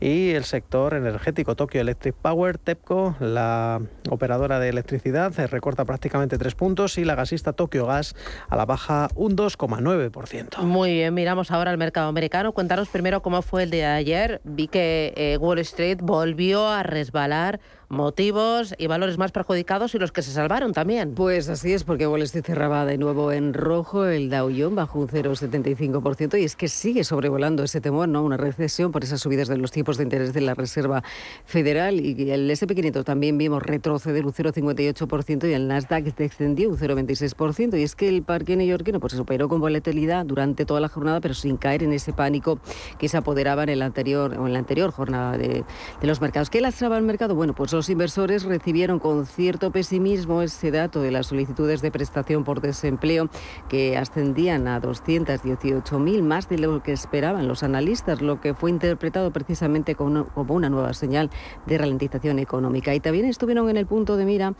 y 0.00 0.30
el 0.30 0.44
sector 0.44 0.94
energético 0.94 1.54
Tokyo 1.56 1.80
Electric 1.80 2.14
Power, 2.14 2.58
TEPCO, 2.58 3.16
la 3.20 3.80
operadora 4.10 4.58
de 4.58 4.68
electricidad, 4.68 5.32
recorta 5.48 5.84
prácticamente 5.84 6.38
tres 6.38 6.54
puntos 6.54 6.73
y 6.74 7.04
la 7.04 7.14
gasista 7.14 7.52
Tokyo 7.52 7.86
Gas 7.86 8.16
a 8.48 8.56
la 8.56 8.66
baja 8.66 9.08
un 9.14 9.36
2,9%. 9.36 10.58
Muy 10.62 10.92
bien, 10.92 11.14
miramos 11.14 11.50
ahora 11.52 11.70
al 11.70 11.78
mercado 11.78 12.08
americano. 12.08 12.52
Cuéntanos 12.52 12.88
primero 12.88 13.22
cómo 13.22 13.42
fue 13.42 13.62
el 13.62 13.70
día 13.70 13.90
de 13.90 13.94
ayer. 13.96 14.40
Vi 14.44 14.66
que 14.66 15.12
eh, 15.16 15.36
Wall 15.38 15.60
Street 15.60 15.98
volvió 16.02 16.68
a 16.68 16.82
resbalar 16.82 17.60
motivos 17.94 18.74
y 18.78 18.86
valores 18.86 19.16
más 19.16 19.32
perjudicados 19.32 19.94
y 19.94 19.98
los 19.98 20.12
que 20.12 20.22
se 20.22 20.32
salvaron 20.32 20.72
también. 20.72 21.14
Pues 21.14 21.48
así 21.48 21.72
es, 21.72 21.84
porque 21.84 22.06
Wall 22.06 22.22
Street 22.22 22.44
cerraba 22.44 22.84
de 22.84 22.98
nuevo 22.98 23.32
en 23.32 23.54
rojo, 23.54 24.04
el 24.06 24.28
Dow 24.28 24.50
Jones 24.50 24.74
bajó 24.74 24.98
un 24.98 25.08
0,75% 25.08 26.38
y 26.40 26.44
es 26.44 26.56
que 26.56 26.68
sigue 26.68 27.04
sobrevolando 27.04 27.62
ese 27.62 27.80
temor, 27.80 28.08
¿no? 28.08 28.22
Una 28.22 28.36
recesión 28.36 28.92
por 28.92 29.04
esas 29.04 29.20
subidas 29.20 29.48
de 29.48 29.56
los 29.56 29.70
tipos 29.70 29.96
de 29.96 30.04
interés 30.04 30.32
de 30.32 30.40
la 30.40 30.54
Reserva 30.54 31.02
Federal 31.44 32.00
y 32.00 32.30
el 32.30 32.50
SP500 32.50 33.04
también 33.04 33.38
vimos 33.38 33.62
retroceder 33.62 34.26
un 34.26 34.32
0,58% 34.32 35.48
y 35.48 35.52
el 35.52 35.68
Nasdaq 35.68 36.04
descendió 36.16 36.70
un 36.70 36.76
0,26% 36.76 37.78
y 37.78 37.82
es 37.82 37.94
que 37.94 38.08
el 38.08 38.22
parque 38.22 38.56
neoyorquino 38.56 39.00
pues, 39.00 39.12
superó 39.12 39.48
con 39.48 39.60
volatilidad 39.60 40.26
durante 40.26 40.64
toda 40.64 40.80
la 40.80 40.88
jornada 40.88 41.20
pero 41.20 41.34
sin 41.34 41.56
caer 41.56 41.82
en 41.82 41.92
ese 41.92 42.12
pánico 42.12 42.58
que 42.98 43.08
se 43.08 43.16
apoderaba 43.16 43.62
en, 43.62 43.68
el 43.68 43.82
anterior, 43.82 44.36
o 44.38 44.46
en 44.46 44.52
la 44.52 44.58
anterior 44.58 44.90
jornada 44.90 45.38
de, 45.38 45.64
de 46.00 46.06
los 46.06 46.20
mercados. 46.20 46.50
¿Qué 46.50 46.60
lastraba 46.60 46.98
el 46.98 47.04
mercado? 47.04 47.34
Bueno, 47.34 47.54
pues 47.54 47.72
los 47.72 47.83
inversores 47.88 48.44
recibieron 48.44 48.98
con 48.98 49.26
cierto 49.26 49.70
pesimismo 49.70 50.42
ese 50.42 50.70
dato 50.70 51.00
de 51.00 51.10
las 51.10 51.26
solicitudes 51.26 51.82
de 51.82 51.90
prestación 51.90 52.44
por 52.44 52.60
desempleo 52.60 53.28
que 53.68 53.96
ascendían 53.96 54.68
a 54.68 54.80
218.000, 54.80 56.22
más 56.22 56.48
de 56.48 56.58
lo 56.58 56.82
que 56.82 56.92
esperaban 56.92 57.48
los 57.48 57.62
analistas, 57.62 58.22
lo 58.22 58.40
que 58.40 58.54
fue 58.54 58.70
interpretado 58.70 59.32
precisamente 59.32 59.94
como 59.94 60.26
una 60.48 60.70
nueva 60.70 60.94
señal 60.94 61.30
de 61.66 61.78
ralentización 61.78 62.38
económica. 62.38 62.94
Y 62.94 63.00
también 63.00 63.26
estuvieron 63.26 63.68
en 63.70 63.76
el 63.76 63.86
punto 63.86 64.16
de 64.16 64.24
mira 64.24 64.54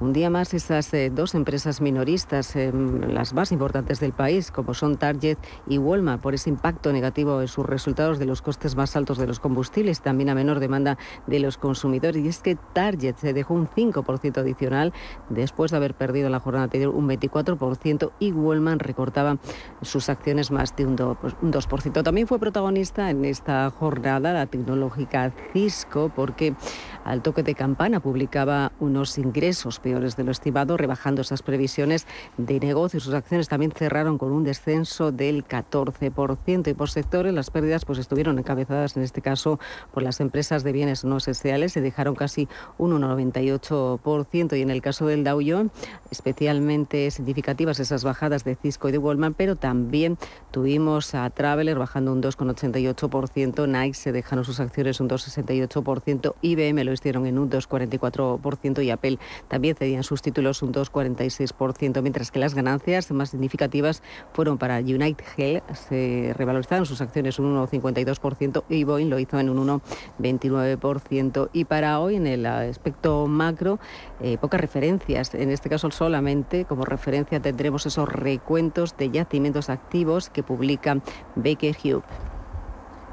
un 0.00 0.12
día 0.12 0.30
más 0.30 0.54
esas 0.54 0.92
eh, 0.94 1.10
dos 1.10 1.34
empresas 1.34 1.80
minoristas, 1.80 2.54
em, 2.56 3.00
las 3.12 3.34
más 3.34 3.50
importantes 3.52 3.98
del 4.00 4.12
país, 4.12 4.50
como 4.50 4.74
son 4.74 4.96
Target 4.96 5.38
y 5.66 5.78
Walmart, 5.78 6.20
por 6.20 6.34
ese 6.34 6.50
impacto 6.50 6.92
negativo 6.92 7.40
en 7.40 7.48
sus 7.48 7.66
resultados 7.66 8.18
de 8.18 8.26
los 8.26 8.42
costes 8.42 8.76
más 8.76 8.94
altos 8.96 9.18
de 9.18 9.26
los 9.26 9.40
combustibles, 9.40 10.00
también 10.00 10.28
a 10.28 10.34
menor 10.34 10.60
demanda 10.60 10.98
de 11.26 11.40
los 11.40 11.58
consumidores. 11.58 12.24
Y 12.24 12.28
es 12.28 12.40
que 12.40 12.56
Target 12.72 13.16
se 13.16 13.32
dejó 13.32 13.54
un 13.54 13.68
5% 13.68 14.38
adicional 14.38 14.92
después 15.28 15.70
de 15.70 15.76
haber 15.76 15.94
perdido 15.94 16.26
en 16.26 16.32
la 16.32 16.40
jornada 16.40 16.64
anterior 16.64 16.94
un 16.94 17.08
24% 17.08 18.12
y 18.18 18.32
Walmart 18.32 18.82
recortaba 18.82 19.38
sus 19.82 20.08
acciones 20.08 20.50
más 20.50 20.74
de 20.76 20.86
un 20.86 20.96
2%. 20.96 22.02
También 22.02 22.26
fue 22.26 22.38
protagonista 22.38 23.10
en 23.10 23.24
esta 23.24 23.70
jornada 23.70 24.32
la 24.32 24.46
tecnológica 24.46 25.32
Cisco 25.52 26.10
porque 26.14 26.54
al 27.04 27.22
toque 27.22 27.42
de 27.42 27.54
campana 27.54 28.00
publicaba 28.00 28.72
unos 28.80 29.18
ingresos 29.18 29.80
peores 29.80 30.16
de 30.16 30.24
lo 30.24 30.30
estimado, 30.30 30.76
rebajando 30.76 31.22
esas 31.22 31.42
previsiones 31.42 32.06
de 32.36 32.60
negocio. 32.60 33.00
Sus 33.00 33.14
acciones 33.14 33.48
también 33.48 33.72
cerraron 33.72 34.18
con 34.18 34.32
un 34.32 34.44
descenso 34.44 35.12
del 35.12 35.46
14%. 35.46 36.68
Y 36.68 36.74
por 36.74 36.90
sectores, 36.90 37.32
las 37.32 37.50
pérdidas 37.50 37.84
pues, 37.84 37.98
estuvieron 37.98 38.38
encabezadas 38.38 38.96
en 38.96 39.02
este 39.02 39.22
caso 39.22 39.58
por 39.92 40.02
las 40.02 40.20
empresas 40.20 40.64
de 40.64 40.72
bienes 40.72 41.04
no 41.04 41.18
esenciales, 41.18 41.72
se 41.72 41.80
dejaron 41.80 42.14
casi 42.14 42.47
un 42.78 42.92
1,98%. 43.00 44.56
Y 44.56 44.62
en 44.62 44.70
el 44.70 44.82
caso 44.82 45.06
del 45.06 45.24
Dow 45.24 45.40
Jones, 45.44 45.72
especialmente 46.10 47.10
significativas 47.10 47.80
esas 47.80 48.04
bajadas 48.04 48.44
de 48.44 48.54
Cisco 48.54 48.88
y 48.88 48.92
de 48.92 48.98
Walmart, 48.98 49.34
pero 49.36 49.56
también 49.56 50.18
tuvimos 50.50 51.14
a 51.14 51.28
Traveler 51.30 51.78
bajando 51.78 52.12
un 52.12 52.22
2,88%, 52.22 53.68
Nike 53.68 53.94
se 53.94 54.12
dejaron 54.12 54.44
sus 54.44 54.60
acciones 54.60 55.00
un 55.00 55.08
2,68%, 55.08 56.34
IBM 56.40 56.84
lo 56.84 56.92
hicieron 56.92 57.26
en 57.26 57.38
un 57.38 57.50
2,44% 57.50 58.84
y 58.84 58.90
Apple 58.90 59.18
también 59.48 59.76
cedían 59.76 60.02
sus 60.02 60.22
títulos 60.22 60.62
un 60.62 60.72
2,46%, 60.72 62.02
mientras 62.02 62.30
que 62.30 62.38
las 62.38 62.54
ganancias 62.54 63.10
más 63.10 63.30
significativas 63.30 64.02
fueron 64.32 64.58
para 64.58 64.78
United 64.78 65.24
Health, 65.36 65.74
se 65.74 66.32
revalorizaron 66.36 66.86
sus 66.86 67.00
acciones 67.00 67.38
un 67.38 67.56
1,52% 67.56 68.64
y 68.68 68.84
Boeing 68.84 69.10
lo 69.10 69.18
hizo 69.18 69.38
en 69.38 69.50
un 69.50 69.80
1,29%. 70.20 71.50
Y 71.52 71.64
para 71.64 72.00
hoy, 72.00 72.16
en 72.16 72.26
el 72.26 72.37
aspecto 72.46 73.26
macro, 73.26 73.78
eh, 74.20 74.38
pocas 74.38 74.60
referencias, 74.60 75.34
en 75.34 75.50
este 75.50 75.68
caso 75.68 75.90
solamente 75.90 76.64
como 76.64 76.84
referencia 76.84 77.40
tendremos 77.40 77.86
esos 77.86 78.08
recuentos 78.08 78.96
de 78.96 79.10
yacimientos 79.10 79.70
activos 79.70 80.30
que 80.30 80.42
publica 80.42 81.00
Baker 81.36 81.76
Hughes. 81.82 82.37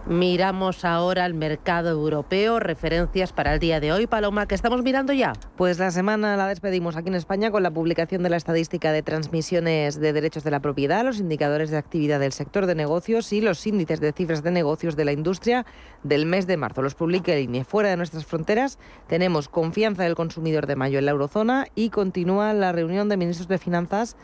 Miramos 0.07 0.85
ahora 0.85 1.25
al 1.25 1.33
mercado 1.33 1.89
europeo, 1.89 2.59
referencias 2.59 3.33
para 3.33 3.55
el 3.55 3.59
día 3.59 3.79
de 3.79 3.91
hoy. 3.91 4.05
Paloma, 4.05 4.47
¿qué 4.47 4.53
estamos 4.53 4.83
mirando 4.83 5.13
ya? 5.13 5.33
Pues 5.55 5.79
la 5.79 5.89
semana 5.89 6.37
la 6.37 6.47
despedimos 6.47 6.95
aquí 6.95 7.07
en 7.07 7.15
España 7.15 7.49
con 7.49 7.63
la 7.63 7.71
publicación 7.71 8.21
de 8.21 8.29
la 8.29 8.37
estadística 8.37 8.91
de 8.91 9.01
transmisiones 9.01 9.99
de 9.99 10.13
derechos 10.13 10.43
de 10.43 10.51
la 10.51 10.59
propiedad, 10.59 11.03
los 11.03 11.17
indicadores 11.17 11.71
de 11.71 11.77
actividad 11.77 12.19
del 12.19 12.33
sector 12.33 12.67
de 12.67 12.75
negocios 12.75 13.33
y 13.33 13.41
los 13.41 13.65
índices 13.65 13.99
de 13.99 14.11
cifras 14.11 14.43
de 14.43 14.51
negocios 14.51 14.95
de 14.95 15.05
la 15.05 15.11
industria 15.11 15.65
del 16.03 16.27
mes 16.27 16.45
de 16.45 16.57
marzo. 16.57 16.83
Los 16.83 16.93
publica 16.93 17.33
el 17.33 17.39
INE. 17.39 17.63
Fuera 17.63 17.89
de 17.89 17.97
nuestras 17.97 18.27
fronteras 18.27 18.77
tenemos 19.07 19.49
confianza 19.49 20.03
del 20.03 20.13
consumidor 20.13 20.67
de 20.67 20.75
mayo 20.75 20.99
en 20.99 21.05
la 21.05 21.11
eurozona 21.13 21.65
y 21.73 21.89
continúa 21.89 22.53
la 22.53 22.71
reunión 22.73 23.09
de 23.09 23.17
ministros 23.17 23.47
de 23.47 23.57
finanzas 23.57 24.17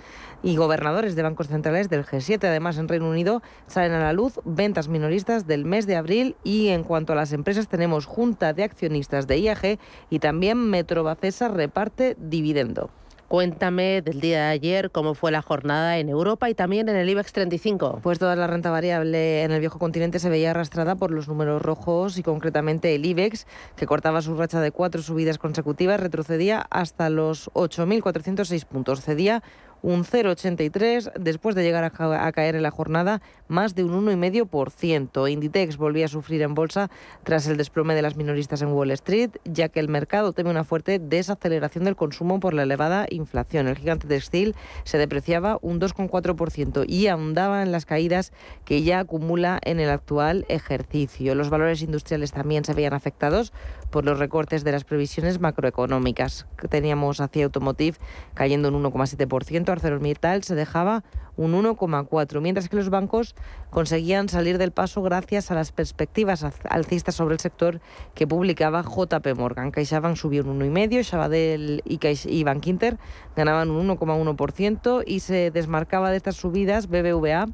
y 0.43 0.57
gobernadores 0.57 1.15
de 1.15 1.23
bancos 1.23 1.47
centrales 1.47 1.89
del 1.89 2.05
G7. 2.05 2.43
Además, 2.47 2.77
en 2.77 2.87
Reino 2.87 3.09
Unido 3.09 3.41
salen 3.65 3.93
a 3.93 3.99
la 3.99 4.13
luz 4.13 4.39
ventas 4.45 4.87
minoristas 4.87 5.47
del 5.47 5.65
mes 5.65 5.70
de 5.71 5.95
abril 5.95 6.36
y 6.43 6.67
en 6.67 6.84
cuanto 6.84 7.13
a 7.13 7.15
las 7.15 7.31
empresas 7.31 7.69
tenemos 7.69 8.05
Junta 8.05 8.51
de 8.53 8.63
Accionistas 8.63 9.25
de 9.25 9.39
IAG 9.39 9.79
y 10.10 10.19
también 10.19 10.69
Metrobacesa 10.69 11.47
reparte 11.47 12.17
dividendo. 12.19 12.89
Cuéntame 13.31 14.01
del 14.01 14.19
día 14.19 14.39
de 14.39 14.49
ayer 14.49 14.91
cómo 14.91 15.13
fue 15.13 15.31
la 15.31 15.41
jornada 15.41 15.97
en 15.99 16.10
Europa 16.10 16.49
y 16.49 16.53
también 16.53 16.89
en 16.89 16.97
el 16.97 17.07
IBEX 17.07 17.31
35. 17.31 18.01
Pues 18.03 18.19
toda 18.19 18.36
la 18.36 18.45
renta 18.45 18.71
variable 18.71 19.43
en 19.43 19.51
el 19.51 19.62
viejo 19.62 19.79
continente 19.79 20.19
se 20.19 20.29
veía 20.29 20.51
arrastrada 20.51 20.95
por 20.95 21.12
los 21.12 21.29
números 21.29 21.62
rojos 21.62 22.17
y 22.17 22.23
concretamente 22.23 22.93
el 22.93 23.05
IBEX, 23.05 23.47
que 23.77 23.86
cortaba 23.86 24.21
su 24.21 24.36
racha 24.36 24.60
de 24.60 24.71
cuatro 24.71 25.01
subidas 25.01 25.38
consecutivas, 25.38 26.01
retrocedía 26.01 26.65
hasta 26.69 27.10
los 27.10 27.49
8.406 27.53 28.65
puntos. 28.65 28.99
Cedía 28.99 29.43
un 29.81 30.03
0,83 30.03 31.13
después 31.19 31.55
de 31.55 31.63
llegar 31.63 31.83
a, 31.83 32.31
caer 32.31 32.55
en 32.55 32.63
la 32.63 32.71
jornada 32.71 33.21
más 33.47 33.75
de 33.75 33.83
un 33.83 34.05
1,5%. 34.05 35.29
Inditex 35.29 35.77
volvía 35.77 36.05
a 36.05 36.09
sufrir 36.09 36.41
en 36.41 36.53
bolsa 36.53 36.89
tras 37.23 37.47
el 37.47 37.57
desplome 37.57 37.95
de 37.95 38.01
las 38.01 38.15
minoristas 38.15 38.61
en 38.61 38.69
Wall 38.69 38.91
Street, 38.91 39.31
ya 39.45 39.69
que 39.69 39.79
el 39.79 39.89
mercado 39.89 40.33
teme 40.33 40.49
una 40.49 40.63
fuerte 40.63 40.99
desaceleración 40.99 41.83
del 41.83 41.95
consumo 41.95 42.39
por 42.39 42.53
la 42.53 42.63
elevada 42.63 43.05
inflación. 43.09 43.67
El 43.67 43.77
gigante 43.77 44.07
textil 44.07 44.55
se 44.83 44.97
depreciaba 44.97 45.57
un 45.61 45.79
2,4% 45.79 46.85
y 46.87 47.07
ahondaba 47.07 47.63
en 47.63 47.71
las 47.71 47.85
caídas 47.85 48.31
que 48.65 48.83
ya 48.83 48.99
acumula 48.99 49.59
en 49.63 49.79
el 49.79 49.89
actual 49.89 50.45
ejercicio. 50.47 51.35
Los 51.35 51.49
valores 51.49 51.81
industriales 51.81 52.31
también 52.31 52.63
se 52.63 52.73
veían 52.73 52.93
afectados 52.93 53.53
por 53.89 54.05
los 54.05 54.19
recortes 54.19 54.63
de 54.63 54.71
las 54.71 54.83
previsiones 54.83 55.39
macroeconómicas. 55.39 56.47
Teníamos 56.69 57.19
hacia 57.19 57.45
Automotive 57.45 57.97
cayendo 58.33 58.69
un 58.69 58.83
1,7%, 58.83 59.70
ArcelorMittal 59.73 60.43
se 60.43 60.55
dejaba 60.55 61.03
un 61.38 61.53
1,4%, 61.53 62.41
mientras 62.41 62.69
que 62.69 62.75
los 62.75 62.89
bancos 62.89 63.36
conseguían 63.69 64.29
salir 64.29 64.57
del 64.57 64.71
paso 64.71 65.01
gracias 65.01 65.49
a 65.49 65.55
las 65.55 65.71
perspectivas 65.71 66.45
alcistas 66.69 67.15
sobre 67.15 67.34
el 67.34 67.39
sector 67.39 67.81
que 68.13 68.27
publicaba 68.27 68.84
JP 68.84 69.36
Morgan. 69.38 69.71
CaixaBank 69.71 70.15
subió 70.15 70.43
un 70.43 70.60
1,5%, 70.60 71.03
Sabadell 71.03 71.81
y, 71.86 71.99
y 72.25 72.43
Bankinter 72.43 72.97
ganaban 73.36 73.71
un 73.71 73.88
1,1% 73.88 75.03
y 75.05 75.21
se 75.21 75.51
desmarcaba 75.51 76.12
de 76.12 76.17
estas 76.17 76.36
subidas 76.36 76.88
BBVA 76.88 77.47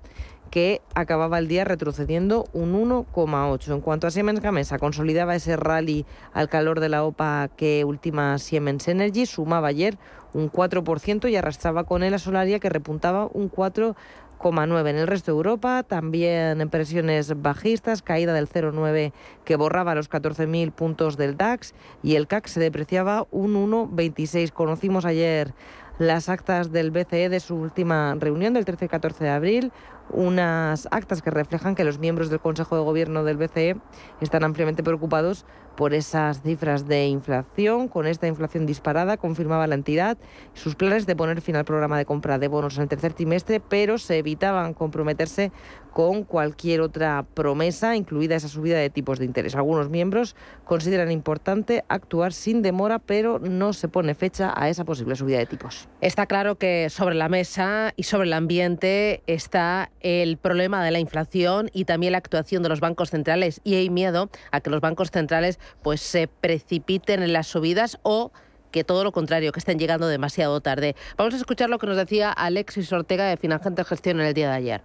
que 0.49 0.81
acababa 0.95 1.39
el 1.39 1.47
día 1.47 1.63
retrocediendo 1.63 2.45
un 2.53 2.73
1,8. 2.73 3.73
En 3.73 3.81
cuanto 3.81 4.07
a 4.07 4.11
Siemens 4.11 4.39
Gamesa, 4.39 4.79
consolidaba 4.79 5.35
ese 5.35 5.55
rally 5.55 6.05
al 6.33 6.49
calor 6.49 6.79
de 6.79 6.89
la 6.89 7.03
OPA 7.03 7.49
que 7.55 7.85
última 7.85 8.37
Siemens 8.37 8.87
Energy, 8.87 9.25
sumaba 9.25 9.67
ayer 9.67 9.97
un 10.33 10.51
4% 10.51 11.29
y 11.29 11.35
arrastraba 11.35 11.83
con 11.85 12.03
él 12.03 12.13
a 12.13 12.19
Solaria 12.19 12.59
que 12.59 12.69
repuntaba 12.69 13.27
un 13.33 13.51
4,9. 13.51 14.89
En 14.89 14.97
el 14.97 15.07
resto 15.07 15.31
de 15.31 15.37
Europa 15.37 15.83
también 15.83 16.61
en 16.61 16.69
presiones 16.69 17.41
bajistas, 17.41 18.01
caída 18.01 18.33
del 18.33 18.47
0,9 18.47 19.13
que 19.45 19.55
borraba 19.55 19.95
los 19.95 20.09
14.000 20.09 20.71
puntos 20.71 21.17
del 21.17 21.37
DAX 21.37 21.73
y 22.03 22.15
el 22.15 22.27
CAC 22.27 22.47
se 22.47 22.59
depreciaba 22.59 23.25
un 23.31 23.55
1,26. 23.55 24.51
Conocimos 24.51 25.05
ayer 25.05 25.53
las 25.99 26.29
actas 26.29 26.71
del 26.71 26.91
BCE 26.91 27.29
de 27.29 27.39
su 27.39 27.55
última 27.55 28.15
reunión 28.19 28.53
del 28.53 28.65
13 28.65 28.85
y 28.85 28.87
14 28.87 29.23
de 29.23 29.29
abril, 29.29 29.71
unas 30.09 30.87
actas 30.91 31.21
que 31.21 31.29
reflejan 31.29 31.75
que 31.75 31.83
los 31.83 31.99
miembros 31.99 32.29
del 32.29 32.39
Consejo 32.39 32.75
de 32.75 32.83
Gobierno 32.83 33.23
del 33.23 33.37
BCE 33.37 33.77
están 34.21 34.43
ampliamente 34.43 34.83
preocupados 34.83 35.45
por 35.77 35.93
esas 35.93 36.41
cifras 36.41 36.87
de 36.87 37.07
inflación. 37.07 37.87
Con 37.87 38.07
esta 38.07 38.27
inflación 38.27 38.65
disparada, 38.65 39.15
confirmaba 39.15 39.67
la 39.67 39.75
entidad 39.75 40.17
sus 40.53 40.75
planes 40.75 41.05
de 41.05 41.15
poner 41.15 41.39
fin 41.39 41.55
al 41.55 41.63
programa 41.63 41.97
de 41.97 42.05
compra 42.05 42.39
de 42.39 42.49
bonos 42.49 42.75
en 42.75 42.83
el 42.83 42.89
tercer 42.89 43.13
trimestre, 43.13 43.61
pero 43.61 43.97
se 43.97 44.17
evitaban 44.17 44.73
comprometerse 44.73 45.51
con 45.97 46.25
cualquier 46.25 46.81
otra 46.81 47.25
promesa, 47.33 47.95
incluida 47.95 48.35
esa 48.35 48.47
subida 48.47 48.77
de 48.77 48.91
tipos 48.91 49.17
de 49.17 49.25
interés. 49.25 49.55
Algunos 49.55 49.89
miembros 49.89 50.35
consideran 50.63 51.11
importante 51.11 51.85
actuar 51.87 52.33
sin 52.33 52.61
demora, 52.61 52.99
pero 52.99 53.39
no 53.39 53.73
se 53.73 53.87
pone 53.87 54.13
fecha 54.13 54.53
a 54.55 54.69
esa 54.69 54.85
posible 54.85 55.15
subida 55.15 55.39
de 55.39 55.47
tipos. 55.47 55.87
Está 56.01 56.27
claro 56.27 56.57
que 56.57 56.89
sobre 56.89 57.15
la 57.15 57.29
mesa 57.29 57.93
y 57.95 58.03
sobre 58.03 58.27
el 58.27 58.33
ambiente 58.33 59.23
está 59.25 59.89
el 60.01 60.37
problema 60.37 60.83
de 60.83 60.91
la 60.91 60.99
inflación 60.99 61.69
y 61.73 61.85
también 61.85 62.11
la 62.11 62.19
actuación 62.19 62.61
de 62.61 62.69
los 62.69 62.79
bancos 62.79 63.09
centrales 63.09 63.61
y 63.63 63.75
hay 63.75 63.89
miedo 63.89 64.29
a 64.51 64.61
que 64.61 64.69
los 64.69 64.81
bancos 64.81 65.09
centrales 65.09 65.59
pues 65.83 66.01
se 66.01 66.27
precipiten 66.27 67.23
en 67.23 67.33
las 67.33 67.47
subidas 67.47 67.99
o 68.03 68.31
que 68.71 68.83
todo 68.83 69.03
lo 69.03 69.11
contrario, 69.11 69.51
que 69.51 69.59
estén 69.59 69.79
llegando 69.79 70.07
demasiado 70.07 70.59
tarde. 70.61 70.95
Vamos 71.17 71.33
a 71.33 71.37
escuchar 71.37 71.69
lo 71.69 71.79
que 71.79 71.87
nos 71.87 71.97
decía 71.97 72.31
Alexis 72.31 72.91
Ortega 72.91 73.25
de 73.25 73.37
Finagente 73.37 73.83
Gestión 73.83 74.19
en 74.19 74.27
el 74.27 74.33
día 74.33 74.49
de 74.49 74.55
ayer. 74.55 74.81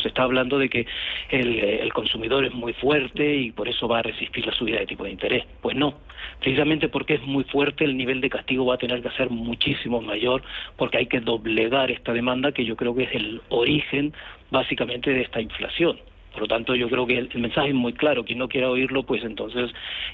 Se 0.00 0.08
está 0.08 0.24
hablando 0.24 0.58
de 0.58 0.68
que 0.68 0.86
el, 1.30 1.92
consumidor 1.94 2.44
es 2.44 2.52
muy 2.52 2.74
fuerte 2.74 3.36
y 3.36 3.50
por 3.52 3.66
eso 3.66 3.88
va 3.88 4.00
a 4.00 4.02
resistir 4.02 4.46
la 4.46 4.52
subida 4.52 4.78
de 4.78 4.86
tipo 4.86 5.04
de 5.04 5.10
interés. 5.10 5.44
Pues 5.62 5.74
no, 5.74 5.94
precisamente 6.38 6.88
porque 6.88 7.14
es 7.14 7.22
muy 7.22 7.44
fuerte 7.44 7.84
el 7.84 7.96
nivel 7.96 8.20
de 8.20 8.28
castigo 8.28 8.66
va 8.66 8.74
a 8.74 8.78
tener 8.78 9.02
que 9.02 9.10
ser 9.12 9.30
muchísimo 9.30 10.02
mayor 10.02 10.42
porque 10.76 10.98
hay 10.98 11.06
que 11.06 11.20
doblegar 11.20 11.90
esta 11.90 12.12
demanda 12.12 12.52
que 12.52 12.66
yo 12.66 12.76
creo 12.76 12.94
que 12.94 13.04
es 13.04 13.14
el 13.14 13.40
origen 13.48 14.12
básicamente 14.50 15.10
de 15.10 15.22
esta 15.22 15.40
inflación. 15.40 15.98
Por 16.36 16.42
lo 16.42 16.48
tanto, 16.48 16.74
yo 16.74 16.90
creo 16.90 17.06
que 17.06 17.16
el, 17.16 17.30
mensaje 17.40 17.68
es 17.68 17.74
muy 17.74 17.94
claro. 17.94 18.22
Quien 18.22 18.38
no 18.38 18.46
quiera 18.46 18.68
oírlo, 18.68 19.04
pues 19.04 19.24
entonces 19.24 19.70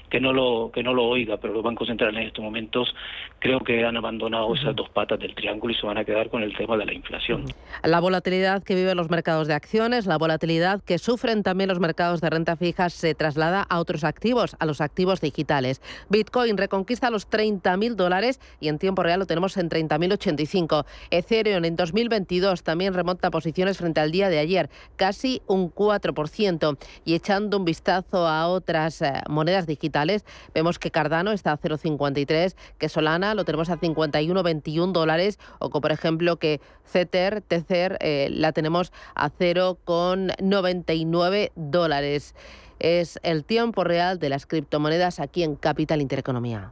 que 0.09 0.21
no 0.21 0.31
lo 0.31 0.71
que 0.73 0.81
no 0.81 0.93
lo 0.93 1.03
oiga. 1.03 1.35
Pero 1.35 1.53
los 1.53 1.63
bancos 1.63 1.89
centrales 1.89 2.21
en 2.21 2.27
estos 2.27 2.41
momentos 2.41 2.95
creo 3.39 3.59
que 3.59 3.83
han 3.83 3.97
abandonado 3.97 4.55
esas 4.55 4.73
dos 4.73 4.89
patas 4.89 5.19
del 5.19 5.35
triángulo 5.35 5.73
y 5.73 5.75
se 5.75 5.85
van 5.85 5.97
a 5.97 6.05
quedar 6.05 6.29
con 6.29 6.41
el 6.41 6.55
tema 6.55 6.77
de 6.77 6.85
la 6.85 6.93
inflación. 6.93 7.43
La 7.83 7.99
volatilidad 7.99 8.63
que 8.63 8.73
viven 8.73 8.95
los 8.95 9.09
mercados 9.09 9.49
de 9.49 9.53
acciones, 9.53 10.05
la 10.05 10.17
volatilidad 10.17 10.81
que 10.81 10.97
sufren 10.97 11.43
también 11.43 11.67
los 11.67 11.81
mercados 11.81 12.21
de 12.21 12.29
renta 12.29 12.55
fija 12.55 12.89
se 12.89 13.15
traslada 13.15 13.61
a 13.61 13.79
otros 13.79 14.05
activos, 14.05 14.55
a 14.59 14.65
los 14.65 14.79
activos 14.79 15.19
digitales. 15.19 15.81
Bitcoin 16.09 16.57
reconquista 16.57 17.09
los 17.09 17.29
30.000 17.29 17.95
dólares 17.95 18.39
y 18.61 18.69
en 18.69 18.79
tiempo 18.79 19.03
real 19.03 19.19
lo 19.19 19.25
tenemos 19.25 19.57
en 19.57 19.69
30.085. 19.69 20.85
Ethereum 21.11 21.65
en 21.65 21.75
2022 21.75 22.63
también 22.63 22.93
remonta 22.93 23.29
posiciones 23.29 23.77
frente 23.77 23.99
al 23.99 24.13
día 24.13 24.29
de 24.29 24.39
ayer, 24.39 24.69
casi 24.95 25.41
un 25.47 25.67
4 25.67 26.12
y 27.05 27.15
echando 27.15 27.57
un 27.57 27.65
vistazo 27.65 28.27
a 28.27 28.47
otras 28.47 29.01
eh, 29.01 29.13
monedas 29.29 29.67
digitales, 29.67 30.23
vemos 30.53 30.79
que 30.79 30.91
Cardano 30.91 31.31
está 31.31 31.51
a 31.51 31.59
0,53, 31.59 32.55
que 32.77 32.89
Solana 32.89 33.35
lo 33.35 33.45
tenemos 33.45 33.69
a 33.69 33.79
51,21 33.79 34.91
dólares, 34.91 35.39
o 35.59 35.69
como 35.69 35.81
por 35.81 35.91
ejemplo 35.91 36.37
que 36.37 36.59
Tether, 36.91 37.41
Tether 37.41 37.99
eh, 38.01 38.29
la 38.31 38.51
tenemos 38.51 38.91
a 39.15 39.29
0,99 39.29 41.51
dólares. 41.55 42.33
Es 42.79 43.19
el 43.23 43.45
tiempo 43.45 43.83
real 43.83 44.19
de 44.19 44.29
las 44.29 44.45
criptomonedas 44.45 45.19
aquí 45.19 45.41
en 45.43 45.55
Capital 45.55 46.01
Intereconomía. 46.01 46.71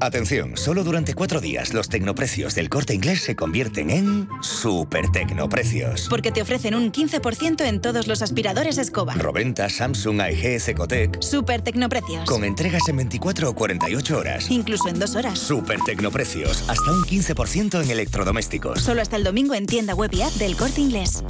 Atención, 0.00 0.56
solo 0.56 0.84
durante 0.84 1.14
cuatro 1.14 1.40
días 1.40 1.72
los 1.72 1.88
tecnoprecios 1.88 2.54
del 2.54 2.68
corte 2.68 2.94
inglés 2.94 3.22
se 3.22 3.34
convierten 3.34 3.90
en 3.90 4.28
super 4.42 5.08
tecnoprecios. 5.10 6.06
Porque 6.10 6.30
te 6.30 6.42
ofrecen 6.42 6.74
un 6.74 6.92
15% 6.92 7.64
en 7.64 7.80
todos 7.80 8.06
los 8.06 8.20
aspiradores 8.20 8.78
escoba. 8.78 9.14
Roventa, 9.14 9.68
Samsung, 9.68 10.20
AEG, 10.20 10.68
Ecotec. 10.68 11.22
Super 11.22 11.62
tecnoprecios. 11.62 12.28
Con 12.28 12.44
entregas 12.44 12.88
en 12.88 12.96
24 12.96 13.50
o 13.50 13.54
48 13.54 14.18
horas. 14.18 14.50
Incluso 14.50 14.88
en 14.88 14.98
dos 14.98 15.16
horas. 15.16 15.38
Super 15.38 15.80
tecnoprecios. 15.80 16.68
Hasta 16.68 16.92
un 16.92 17.02
15% 17.02 17.82
en 17.82 17.90
electrodomésticos. 17.90 18.80
Solo 18.80 19.00
hasta 19.00 19.16
el 19.16 19.24
domingo 19.24 19.54
en 19.54 19.66
tienda 19.66 19.94
web 19.94 20.10
y 20.12 20.22
app 20.22 20.32
del 20.34 20.56
corte 20.56 20.80
inglés. 20.82 21.24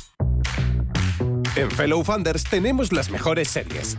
En 1.54 1.70
Fellow 1.70 2.02
Funders 2.04 2.44
tenemos 2.44 2.92
las 2.92 3.10
mejores 3.10 3.48
series. 3.48 3.96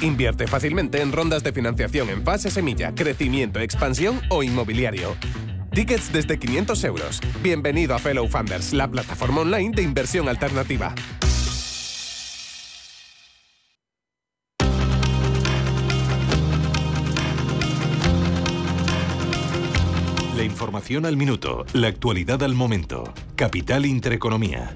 Invierte 0.00 0.46
fácilmente 0.46 1.02
en 1.02 1.10
rondas 1.10 1.42
de 1.42 1.52
financiación 1.52 2.08
en 2.08 2.22
fase 2.22 2.50
semilla, 2.50 2.94
crecimiento, 2.94 3.58
expansión 3.58 4.20
o 4.30 4.44
inmobiliario. 4.44 5.16
Tickets 5.72 6.12
desde 6.12 6.38
500 6.38 6.84
euros. 6.84 7.20
Bienvenido 7.42 7.96
a 7.96 7.98
Fellow 7.98 8.28
Funders, 8.28 8.72
la 8.72 8.88
plataforma 8.88 9.40
online 9.40 9.72
de 9.74 9.82
inversión 9.82 10.28
alternativa. 10.28 10.94
La 20.36 20.44
información 20.44 21.06
al 21.06 21.16
minuto, 21.16 21.66
la 21.72 21.88
actualidad 21.88 22.44
al 22.44 22.54
momento. 22.54 23.12
Capital 23.34 23.84
Intereconomía. 23.84 24.72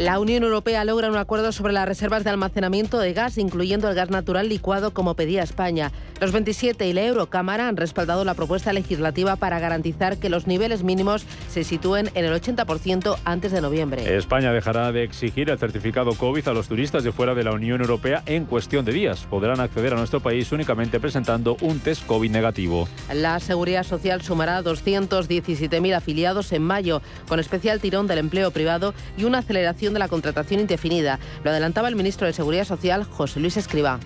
La 0.00 0.18
Unión 0.18 0.44
Europea 0.44 0.82
logra 0.86 1.10
un 1.10 1.18
acuerdo 1.18 1.52
sobre 1.52 1.74
las 1.74 1.86
reservas 1.86 2.24
de 2.24 2.30
almacenamiento 2.30 2.98
de 2.98 3.12
gas, 3.12 3.36
incluyendo 3.36 3.86
el 3.86 3.94
gas 3.94 4.08
natural 4.08 4.48
licuado 4.48 4.94
como 4.94 5.12
pedía 5.12 5.42
España. 5.42 5.92
Los 6.22 6.32
27 6.32 6.88
y 6.88 6.94
la 6.94 7.02
Eurocámara 7.02 7.68
han 7.68 7.76
respaldado 7.76 8.24
la 8.24 8.32
propuesta 8.32 8.72
legislativa 8.72 9.36
para 9.36 9.58
garantizar 9.58 10.16
que 10.16 10.30
los 10.30 10.46
niveles 10.46 10.84
mínimos 10.84 11.26
se 11.50 11.64
sitúen 11.64 12.08
en 12.14 12.24
el 12.24 12.32
80% 12.32 13.18
antes 13.26 13.52
de 13.52 13.60
noviembre. 13.60 14.16
España 14.16 14.54
dejará 14.54 14.90
de 14.90 15.02
exigir 15.02 15.50
el 15.50 15.58
certificado 15.58 16.14
COVID 16.14 16.48
a 16.48 16.54
los 16.54 16.66
turistas 16.66 17.04
de 17.04 17.12
fuera 17.12 17.34
de 17.34 17.44
la 17.44 17.52
Unión 17.52 17.82
Europea 17.82 18.22
en 18.24 18.46
cuestión 18.46 18.86
de 18.86 18.92
días. 18.92 19.26
Podrán 19.28 19.60
acceder 19.60 19.92
a 19.92 19.96
nuestro 19.96 20.20
país 20.20 20.50
únicamente 20.50 20.98
presentando 20.98 21.58
un 21.60 21.78
test 21.78 22.06
COVID 22.06 22.30
negativo. 22.30 22.88
La 23.12 23.38
Seguridad 23.38 23.84
Social 23.84 24.22
sumará 24.22 24.62
217.000 24.62 25.94
afiliados 25.94 26.52
en 26.52 26.62
mayo, 26.62 27.02
con 27.28 27.38
especial 27.38 27.80
tirón 27.80 28.06
del 28.06 28.16
empleo 28.16 28.50
privado 28.50 28.94
y 29.18 29.24
una 29.24 29.40
aceleración 29.40 29.89
de 29.94 30.00
la 30.00 30.08
contratación 30.08 30.60
indefinida. 30.60 31.18
Lo 31.44 31.50
adelantaba 31.50 31.88
el 31.88 31.96
ministro 31.96 32.26
de 32.26 32.32
Seguridad 32.32 32.64
Social, 32.64 33.04
José 33.04 33.40
Luis 33.40 33.56
Escribá. 33.56 34.00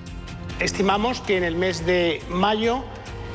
Estimamos 0.61 1.21
que 1.21 1.37
en 1.37 1.45
el 1.45 1.57
mes 1.57 1.85
de 1.85 2.23
mayo 2.29 2.85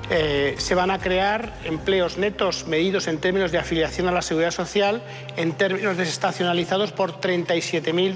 eh, 0.10 0.56
se 0.58 0.74
van 0.74 0.90
a 0.90 1.00
crear 1.00 1.54
empleos 1.66 2.18
netos 2.18 2.66
medidos 2.66 3.08
en 3.08 3.20
términos 3.20 3.52
de 3.52 3.60
afiliación 3.60 4.08
a 4.08 4.12
la 4.12 4.22
seguridad 4.22 4.52
social, 4.52 5.04
en 5.38 5.54
términos 5.54 5.98
desestacionalizados 5.98 6.92
por 6.92 7.20
37.000 7.22 8.16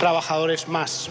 trabajadores 0.00 0.66
más. 0.66 1.10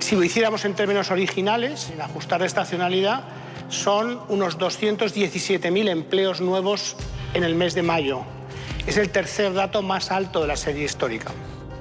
Si 0.00 0.16
lo 0.16 0.24
hiciéramos 0.24 0.64
en 0.64 0.74
términos 0.74 1.12
originales, 1.12 1.80
sin 1.80 2.00
ajustar 2.00 2.40
la 2.40 2.46
estacionalidad, 2.46 3.22
son 3.68 4.18
unos 4.28 4.58
217.000 4.58 5.88
empleos 5.88 6.40
nuevos 6.40 6.96
en 7.34 7.44
el 7.44 7.54
mes 7.54 7.74
de 7.74 7.82
mayo. 7.82 8.24
Es 8.90 8.96
el 8.96 9.10
tercer 9.10 9.54
dato 9.54 9.82
más 9.82 10.10
alto 10.10 10.40
de 10.40 10.48
la 10.48 10.56
serie 10.56 10.84
histórica. 10.84 11.30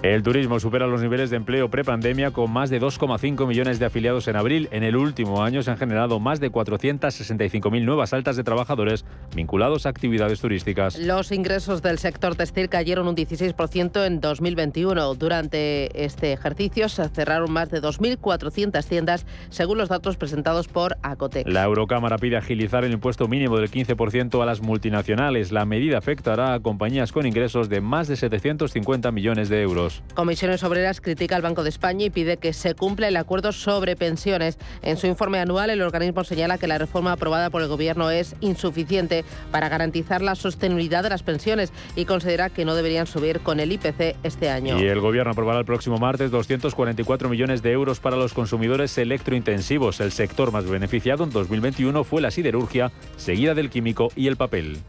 El 0.02 0.24
turismo 0.24 0.62
supera 0.62 0.88
los 0.88 1.02
niveles 1.02 1.30
de 1.30 1.36
empleo 1.36 1.70
prepandemia 1.70 2.32
con 2.32 2.50
más 2.50 2.70
de 2.70 2.80
2,5 2.80 3.46
millones 3.46 3.80
de 3.80 3.86
afiliados 3.86 4.30
en 4.30 4.38
abril. 4.38 4.70
En 4.72 4.84
el 4.84 4.96
último 4.96 5.44
año 5.44 5.62
se 5.62 5.72
han 5.72 5.78
generado 5.78 6.22
más 6.22 6.40
de 6.40 6.50
465.000 6.50 7.84
nuevas 7.84 8.14
altas 8.14 8.38
de 8.38 8.46
trabajadores 8.46 9.04
vinculados 9.36 9.86
a 9.86 9.90
actividades 9.90 10.40
turísticas. 10.40 10.98
Los 10.98 11.34
ingresos 11.34 11.82
del 11.82 12.00
sector 12.00 12.38
textil 12.38 12.70
cayeron 12.70 13.10
un 13.10 13.16
16% 13.18 14.06
en 14.06 14.22
2021. 14.22 15.16
Durante 15.16 16.06
este 16.06 16.32
ejercicio 16.32 16.88
se 16.88 17.10
cerraron 17.10 17.52
más 17.52 17.70
de 17.70 17.82
2.400 17.82 18.86
tiendas, 18.86 19.26
según 19.50 19.80
los 19.80 19.90
datos 19.90 20.16
presentados 20.16 20.70
por 20.70 20.96
Acotec. 21.02 21.46
La 21.46 21.66
Eurocámara 21.66 22.18
pide 22.18 22.38
agilizar 22.38 22.86
el 22.86 22.94
impuesto 22.94 23.28
mínimo 23.28 23.58
del 23.58 23.70
15% 23.70 24.42
a 24.42 24.46
las 24.46 24.62
multinacionales. 24.62 25.52
La 25.52 25.66
medida 25.66 25.98
afectará 25.98 26.54
a 26.54 26.62
compañías 26.62 27.12
con 27.12 27.26
ingresos 27.26 27.68
de 27.68 27.82
más 27.82 28.08
de 28.08 28.16
750 28.16 29.12
millones 29.12 29.50
de 29.50 29.62
euros. 29.62 29.89
Comisiones 30.14 30.64
Obreras 30.64 31.02
critica 31.02 31.36
al 31.36 31.42
Banco 31.42 31.64
de 31.64 31.70
España 31.70 32.06
y 32.06 32.10
pide 32.10 32.38
que 32.38 32.54
se 32.54 32.76
cumpla 32.76 33.08
el 33.08 33.18
acuerdo 33.18 33.52
sobre 33.52 33.96
pensiones. 33.96 34.58
En 34.82 34.98
su 34.98 35.08
informe 35.08 35.40
anual, 35.40 35.70
el 35.70 35.82
organismo 35.82 36.24
señala 36.24 36.58
que 36.58 36.68
la 36.68 36.78
reforma 36.78 37.12
aprobada 37.12 37.50
por 37.50 37.62
el 37.62 37.68
Gobierno 37.68 38.10
es 38.12 38.36
insuficiente 38.42 39.24
para 39.52 39.70
garantizar 39.70 40.22
la 40.22 40.36
sostenibilidad 40.36 41.04
de 41.04 41.10
las 41.10 41.24
pensiones 41.24 41.72
y 41.96 42.06
considera 42.06 42.50
que 42.50 42.66
no 42.66 42.76
deberían 42.76 43.08
subir 43.08 43.40
con 43.40 43.60
el 43.60 43.72
IPC 43.72 44.18
este 44.24 44.50
año. 44.50 44.80
Y 44.80 44.88
el 44.88 45.00
Gobierno 45.00 45.32
aprobará 45.32 45.60
el 45.60 45.66
próximo 45.66 45.98
martes 45.98 46.32
244 46.32 47.30
millones 47.30 47.62
de 47.62 47.72
euros 47.72 48.00
para 48.00 48.18
los 48.18 48.34
consumidores 48.34 48.98
electrointensivos. 48.98 50.00
El 50.00 50.12
sector 50.12 50.52
más 50.52 50.66
beneficiado 50.66 51.24
en 51.24 51.30
2021 51.30 52.04
fue 52.04 52.22
la 52.22 52.32
siderurgia, 52.32 52.92
seguida 53.18 53.54
del 53.54 53.70
químico 53.70 54.10
y 54.16 54.28
el 54.28 54.38
papel. 54.38 54.80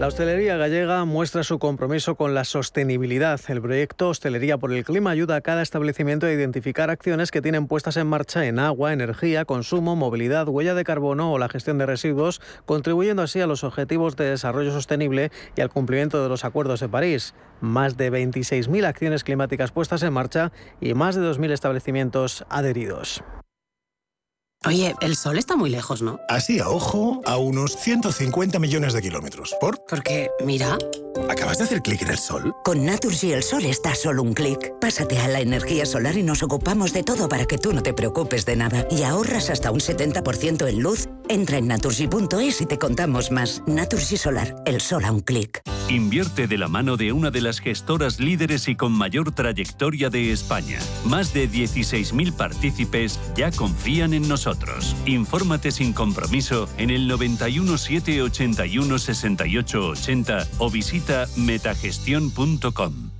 La 0.00 0.06
hostelería 0.06 0.56
gallega 0.56 1.04
muestra 1.04 1.44
su 1.44 1.58
compromiso 1.58 2.14
con 2.14 2.32
la 2.32 2.44
sostenibilidad. 2.44 3.38
El 3.48 3.60
proyecto 3.60 4.08
Hostelería 4.08 4.56
por 4.56 4.72
el 4.72 4.82
Clima 4.82 5.10
ayuda 5.10 5.36
a 5.36 5.40
cada 5.42 5.60
establecimiento 5.60 6.24
a 6.24 6.32
identificar 6.32 6.88
acciones 6.88 7.30
que 7.30 7.42
tienen 7.42 7.66
puestas 7.66 7.98
en 7.98 8.06
marcha 8.06 8.46
en 8.46 8.58
agua, 8.60 8.94
energía, 8.94 9.44
consumo, 9.44 9.96
movilidad, 9.96 10.48
huella 10.48 10.72
de 10.72 10.84
carbono 10.84 11.30
o 11.34 11.38
la 11.38 11.50
gestión 11.50 11.76
de 11.76 11.84
residuos, 11.84 12.40
contribuyendo 12.64 13.20
así 13.20 13.42
a 13.42 13.46
los 13.46 13.62
objetivos 13.62 14.16
de 14.16 14.30
desarrollo 14.30 14.72
sostenible 14.72 15.30
y 15.54 15.60
al 15.60 15.68
cumplimiento 15.68 16.22
de 16.22 16.30
los 16.30 16.46
acuerdos 16.46 16.80
de 16.80 16.88
París. 16.88 17.34
Más 17.60 17.98
de 17.98 18.10
26.000 18.10 18.86
acciones 18.86 19.22
climáticas 19.22 19.70
puestas 19.70 20.02
en 20.02 20.14
marcha 20.14 20.50
y 20.80 20.94
más 20.94 21.14
de 21.14 21.20
2.000 21.20 21.50
establecimientos 21.50 22.46
adheridos. 22.48 23.22
Oye, 24.66 24.94
el 25.00 25.16
sol 25.16 25.38
está 25.38 25.56
muy 25.56 25.70
lejos, 25.70 26.02
¿no? 26.02 26.20
Así 26.28 26.60
a 26.60 26.68
ojo, 26.68 27.22
a 27.24 27.38
unos 27.38 27.74
150 27.76 28.58
millones 28.58 28.92
de 28.92 29.00
kilómetros. 29.00 29.56
¿Por? 29.58 29.82
Porque, 29.86 30.28
mira. 30.44 30.76
¿Acabas 31.30 31.56
de 31.56 31.64
hacer 31.64 31.80
clic 31.80 32.02
en 32.02 32.10
el 32.10 32.18
sol? 32.18 32.54
Con 32.62 32.84
Naturgy 32.84 33.32
el 33.32 33.42
sol 33.42 33.64
está 33.64 33.94
solo 33.94 34.22
un 34.22 34.34
clic. 34.34 34.74
Pásate 34.78 35.18
a 35.18 35.28
la 35.28 35.40
energía 35.40 35.86
solar 35.86 36.18
y 36.18 36.22
nos 36.22 36.42
ocupamos 36.42 36.92
de 36.92 37.02
todo 37.02 37.26
para 37.26 37.46
que 37.46 37.56
tú 37.56 37.72
no 37.72 37.82
te 37.82 37.94
preocupes 37.94 38.44
de 38.44 38.56
nada. 38.56 38.86
Y 38.90 39.02
ahorras 39.02 39.48
hasta 39.48 39.70
un 39.70 39.80
70% 39.80 40.68
en 40.68 40.80
luz. 40.80 41.08
Entra 41.30 41.58
en 41.58 41.68
naturgy.es 41.68 42.60
y 42.60 42.66
te 42.66 42.76
contamos 42.76 43.30
más. 43.30 43.62
Naturgy 43.64 44.16
Solar, 44.16 44.56
el 44.66 44.80
sol 44.80 45.04
a 45.04 45.12
un 45.12 45.20
clic. 45.20 45.62
Invierte 45.88 46.48
de 46.48 46.58
la 46.58 46.66
mano 46.66 46.96
de 46.96 47.12
una 47.12 47.30
de 47.30 47.40
las 47.40 47.60
gestoras 47.60 48.18
líderes 48.18 48.66
y 48.66 48.74
con 48.74 48.90
mayor 48.90 49.32
trayectoria 49.32 50.10
de 50.10 50.32
España. 50.32 50.80
Más 51.04 51.32
de 51.32 51.48
16.000 51.48 52.32
partícipes 52.32 53.20
ya 53.36 53.52
confían 53.52 54.12
en 54.12 54.28
nosotros. 54.28 54.96
Infórmate 55.06 55.70
sin 55.70 55.92
compromiso 55.92 56.68
en 56.78 56.90
el 56.90 57.06
91 57.06 57.78
781 57.78 58.98
68 58.98 59.86
80 59.86 60.46
o 60.58 60.68
visita 60.68 61.28
metagestión.com. 61.36 63.19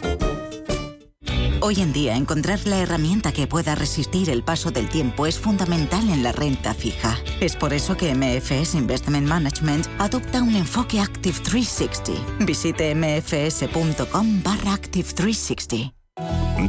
Hoy 1.63 1.79
en 1.79 1.93
día, 1.93 2.15
encontrar 2.15 2.59
la 2.65 2.79
herramienta 2.79 3.31
que 3.31 3.45
pueda 3.45 3.75
resistir 3.75 4.31
el 4.31 4.41
paso 4.41 4.71
del 4.71 4.89
tiempo 4.89 5.27
es 5.27 5.37
fundamental 5.37 6.09
en 6.09 6.23
la 6.23 6.31
renta 6.31 6.73
fija. 6.73 7.19
Es 7.39 7.55
por 7.55 7.71
eso 7.71 7.95
que 7.95 8.15
MFS 8.15 8.73
Investment 8.73 9.27
Management 9.27 9.85
adopta 9.99 10.41
un 10.41 10.55
enfoque 10.55 10.99
Active 10.99 11.37
360. 11.37 12.45
Visite 12.45 12.95
mfs.com 12.95 14.41
barra 14.41 14.73
Active 14.73 15.07
360. 15.13 15.93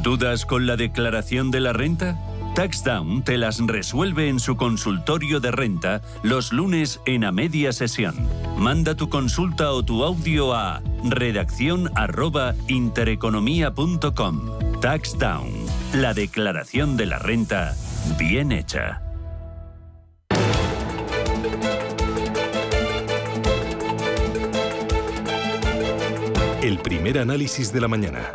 ¿Dudas 0.03 0.45
con 0.45 0.67
la 0.67 0.77
declaración 0.77 1.51
de 1.51 1.61
la 1.61 1.73
renta? 1.73 2.19
TaxDown 2.55 3.23
te 3.23 3.39
las 3.39 3.61
resuelve 3.67 4.29
en 4.29 4.41
su 4.41 4.59
consultorio 4.59 5.41
de 5.41 5.53
renta 5.53 6.03
los 6.23 6.53
lunes 6.53 7.01
en 7.07 7.25
a 7.25 7.33
media 7.33 7.73
sesión. 7.73 8.15
Manda 8.59 8.95
tu 8.95 9.09
consulta 9.09 9.73
o 9.73 9.83
tu 9.83 10.05
audio 10.05 10.53
a 10.53 10.83
redacción 11.03 11.91
arroba 11.95 12.55
intereconomía.com. 14.83 14.83
TaxDown, 14.83 16.03
la 16.03 16.13
declaración 16.13 16.97
de 16.97 17.07
la 17.07 17.19
renta 17.19 17.75
bien 18.19 18.51
hecha. 18.51 19.01
El 26.63 26.79
primer 26.79 27.19
análisis 27.19 27.73
de 27.73 27.81
la 27.81 27.89
mañana. 27.89 28.31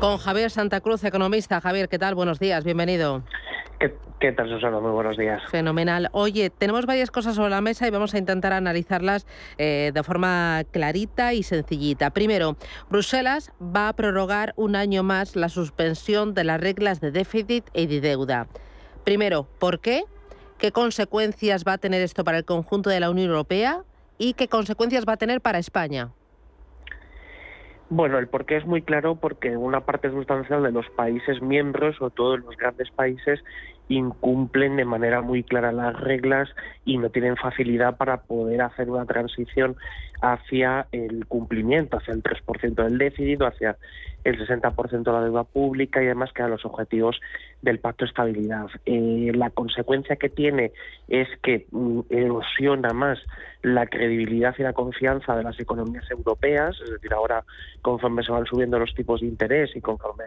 Con 0.00 0.18
Javier 0.18 0.50
Santa 0.50 0.80
Cruz, 0.80 1.02
economista. 1.04 1.60
Javier, 1.60 1.88
¿qué 1.88 1.98
tal? 1.98 2.14
Buenos 2.14 2.38
días, 2.38 2.64
bienvenido. 2.64 3.22
¿Qué, 3.78 3.94
qué 4.20 4.32
tal, 4.32 4.48
Susana? 4.48 4.80
Muy 4.80 4.90
buenos 4.90 5.16
días. 5.16 5.42
Fenomenal. 5.50 6.08
Oye, 6.12 6.50
tenemos 6.50 6.86
varias 6.86 7.10
cosas 7.10 7.34
sobre 7.34 7.50
la 7.50 7.60
mesa 7.60 7.86
y 7.86 7.90
vamos 7.90 8.14
a 8.14 8.18
intentar 8.18 8.52
analizarlas 8.52 9.26
eh, 9.58 9.90
de 9.92 10.02
forma 10.02 10.62
clarita 10.70 11.34
y 11.34 11.42
sencillita. 11.42 12.10
Primero, 12.10 12.56
Bruselas 12.88 13.52
va 13.60 13.88
a 13.88 13.92
prorrogar 13.92 14.54
un 14.56 14.76
año 14.76 15.02
más 15.02 15.36
la 15.36 15.48
suspensión 15.48 16.32
de 16.32 16.44
las 16.44 16.60
reglas 16.60 17.00
de 17.00 17.10
déficit 17.10 17.64
y 17.74 17.86
de 17.86 18.00
deuda. 18.00 18.46
Primero, 19.04 19.46
¿por 19.58 19.80
qué? 19.80 20.04
¿Qué 20.58 20.72
consecuencias 20.72 21.64
va 21.64 21.74
a 21.74 21.78
tener 21.78 22.00
esto 22.00 22.24
para 22.24 22.38
el 22.38 22.44
conjunto 22.46 22.88
de 22.88 23.00
la 23.00 23.10
Unión 23.10 23.28
Europea? 23.28 23.82
¿Y 24.16 24.32
qué 24.32 24.48
consecuencias 24.48 25.04
va 25.06 25.12
a 25.12 25.16
tener 25.18 25.42
para 25.42 25.58
España? 25.58 26.12
Bueno, 27.88 28.18
el 28.18 28.26
porqué 28.26 28.56
es 28.56 28.66
muy 28.66 28.82
claro 28.82 29.14
porque 29.14 29.56
una 29.56 29.82
parte 29.82 30.10
sustancial 30.10 30.64
de 30.64 30.72
los 30.72 30.88
países 30.90 31.40
miembros, 31.40 32.02
o 32.02 32.10
todos 32.10 32.40
los 32.40 32.56
grandes 32.56 32.90
países, 32.90 33.40
incumplen 33.88 34.74
de 34.74 34.84
manera 34.84 35.20
muy 35.22 35.44
clara 35.44 35.70
las 35.70 35.98
reglas 36.00 36.48
y 36.84 36.98
no 36.98 37.10
tienen 37.10 37.36
facilidad 37.36 37.96
para 37.96 38.22
poder 38.22 38.62
hacer 38.62 38.90
una 38.90 39.06
transición 39.06 39.76
hacia 40.20 40.88
el 40.90 41.26
cumplimiento, 41.26 41.98
hacia 41.98 42.14
el 42.14 42.24
3% 42.24 42.74
del 42.74 42.98
déficit, 42.98 43.40
hacia 43.42 43.76
el 44.26 44.44
60% 44.44 45.04
de 45.04 45.12
la 45.12 45.22
deuda 45.22 45.44
pública 45.44 46.02
y 46.02 46.06
además 46.06 46.32
que 46.32 46.42
a 46.42 46.48
los 46.48 46.64
objetivos 46.64 47.20
del 47.62 47.78
Pacto 47.78 48.04
de 48.04 48.08
Estabilidad. 48.08 48.66
Eh, 48.84 49.30
la 49.34 49.50
consecuencia 49.50 50.16
que 50.16 50.28
tiene 50.28 50.72
es 51.08 51.28
que 51.42 51.66
mm, 51.70 52.00
erosiona 52.10 52.92
más 52.92 53.18
la 53.62 53.86
credibilidad 53.86 54.54
y 54.58 54.62
la 54.62 54.72
confianza 54.72 55.36
de 55.36 55.42
las 55.42 55.58
economías 55.58 56.08
europeas, 56.10 56.76
es 56.84 56.90
decir, 56.90 57.12
ahora 57.12 57.44
conforme 57.82 58.22
se 58.22 58.32
van 58.32 58.46
subiendo 58.46 58.78
los 58.78 58.94
tipos 58.94 59.20
de 59.20 59.26
interés 59.26 59.74
y 59.74 59.80
conforme 59.80 60.24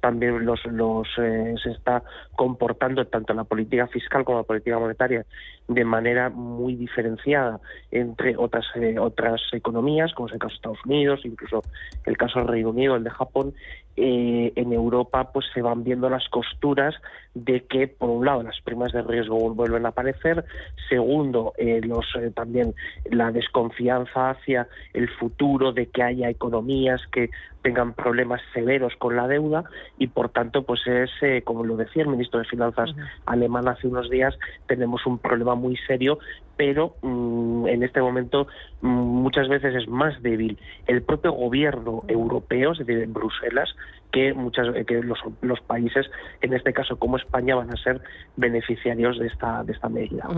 también 0.00 0.44
los, 0.44 0.64
los 0.66 1.08
eh, 1.18 1.54
se 1.62 1.70
está 1.70 2.02
comportando 2.36 3.06
tanto 3.06 3.34
la 3.34 3.44
política 3.44 3.86
fiscal 3.86 4.24
como 4.24 4.38
la 4.38 4.44
política 4.44 4.78
monetaria 4.78 5.24
de 5.68 5.84
manera 5.84 6.28
muy 6.28 6.74
diferenciada 6.74 7.60
entre 7.90 8.36
otras 8.36 8.66
eh, 8.74 8.98
otras 8.98 9.40
economías, 9.52 10.12
como 10.12 10.28
es 10.28 10.34
el 10.34 10.40
caso 10.40 10.50
de 10.50 10.56
Estados 10.56 10.84
Unidos, 10.84 11.20
incluso 11.24 11.62
el 12.04 12.16
caso 12.16 12.40
del 12.40 12.48
Reino 12.48 12.70
Unido, 12.70 12.96
el 12.96 13.04
de 13.04 13.10
Japón, 13.10 13.41
con 13.42 13.54
eh, 13.96 14.52
en 14.56 14.72
Europa 14.72 15.32
pues 15.32 15.46
se 15.52 15.62
van 15.62 15.84
viendo 15.84 16.08
las 16.08 16.28
costuras 16.28 16.94
de 17.34 17.64
que 17.64 17.88
por 17.88 18.10
un 18.10 18.26
lado 18.26 18.42
las 18.42 18.60
primas 18.60 18.92
de 18.92 19.02
riesgo 19.02 19.54
vuelven 19.54 19.86
a 19.86 19.90
aparecer, 19.90 20.44
segundo 20.88 21.54
eh, 21.56 21.80
los 21.82 22.06
eh, 22.16 22.30
también 22.34 22.74
la 23.10 23.32
desconfianza 23.32 24.30
hacia 24.30 24.68
el 24.92 25.08
futuro 25.08 25.72
de 25.72 25.86
que 25.86 26.02
haya 26.02 26.28
economías 26.28 27.00
que 27.10 27.30
tengan 27.62 27.94
problemas 27.94 28.40
severos 28.52 28.94
con 28.96 29.16
la 29.16 29.28
deuda 29.28 29.64
y 29.98 30.08
por 30.08 30.30
tanto 30.30 30.64
pues 30.64 30.86
es 30.86 31.10
eh, 31.22 31.42
como 31.42 31.64
lo 31.64 31.76
decía 31.76 32.02
el 32.02 32.08
ministro 32.08 32.40
de 32.40 32.46
finanzas 32.46 32.90
alemán 33.24 33.68
hace 33.68 33.86
unos 33.86 34.10
días 34.10 34.36
tenemos 34.66 35.06
un 35.06 35.18
problema 35.18 35.54
muy 35.54 35.76
serio 35.86 36.18
pero 36.56 36.96
mm, 37.02 37.66
en 37.68 37.82
este 37.82 38.00
momento 38.00 38.46
mm, 38.82 38.88
muchas 38.88 39.48
veces 39.48 39.74
es 39.74 39.88
más 39.88 40.20
débil 40.22 40.58
el 40.86 41.02
propio 41.02 41.32
gobierno 41.32 42.02
europeo, 42.08 42.72
es 42.72 42.78
decir, 42.78 42.98
en 42.98 43.12
Bruselas, 43.12 43.74
que 44.12 44.34
muchas 44.34 44.68
eh, 44.76 44.84
que 44.84 45.02
los, 45.02 45.18
los 45.40 45.60
países, 45.62 46.06
en 46.42 46.52
este 46.52 46.72
caso 46.72 46.98
como 46.98 47.16
España, 47.16 47.56
van 47.56 47.70
a 47.70 47.76
ser 47.76 48.00
beneficiarios 48.36 49.18
de 49.18 49.26
esta 49.26 49.64
de 49.64 49.72
esta 49.72 49.88
medida. 49.88 50.28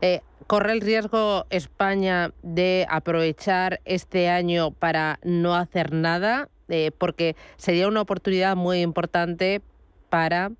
Eh, 0.00 0.20
¿Corre 0.46 0.72
el 0.72 0.80
riesgo 0.80 1.46
España 1.50 2.32
de 2.42 2.86
aprovechar 2.88 3.80
este 3.84 4.28
año 4.28 4.70
para 4.70 5.18
no 5.24 5.54
hacer 5.54 5.92
nada? 5.92 6.48
Eh, 6.68 6.90
porque 6.96 7.36
sería 7.56 7.88
una 7.88 8.02
oportunidad 8.02 8.56
muy 8.56 8.80
importante 8.80 9.60
para 10.08 10.52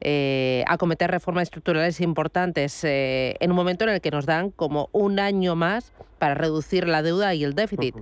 eh, 0.00 0.64
acometer 0.68 1.10
reformas 1.10 1.44
estructurales 1.44 2.00
importantes 2.00 2.82
en 2.84 3.50
un 3.50 3.56
momento 3.56 3.84
en 3.84 3.90
el 3.90 4.00
que 4.00 4.10
nos 4.10 4.26
dan 4.26 4.50
como 4.50 4.88
un 4.92 5.18
año 5.18 5.54
más 5.54 5.92
para 6.18 6.34
reducir 6.34 6.88
la 6.88 7.02
deuda 7.02 7.34
y 7.34 7.44
el 7.44 7.54
déficit. 7.54 7.96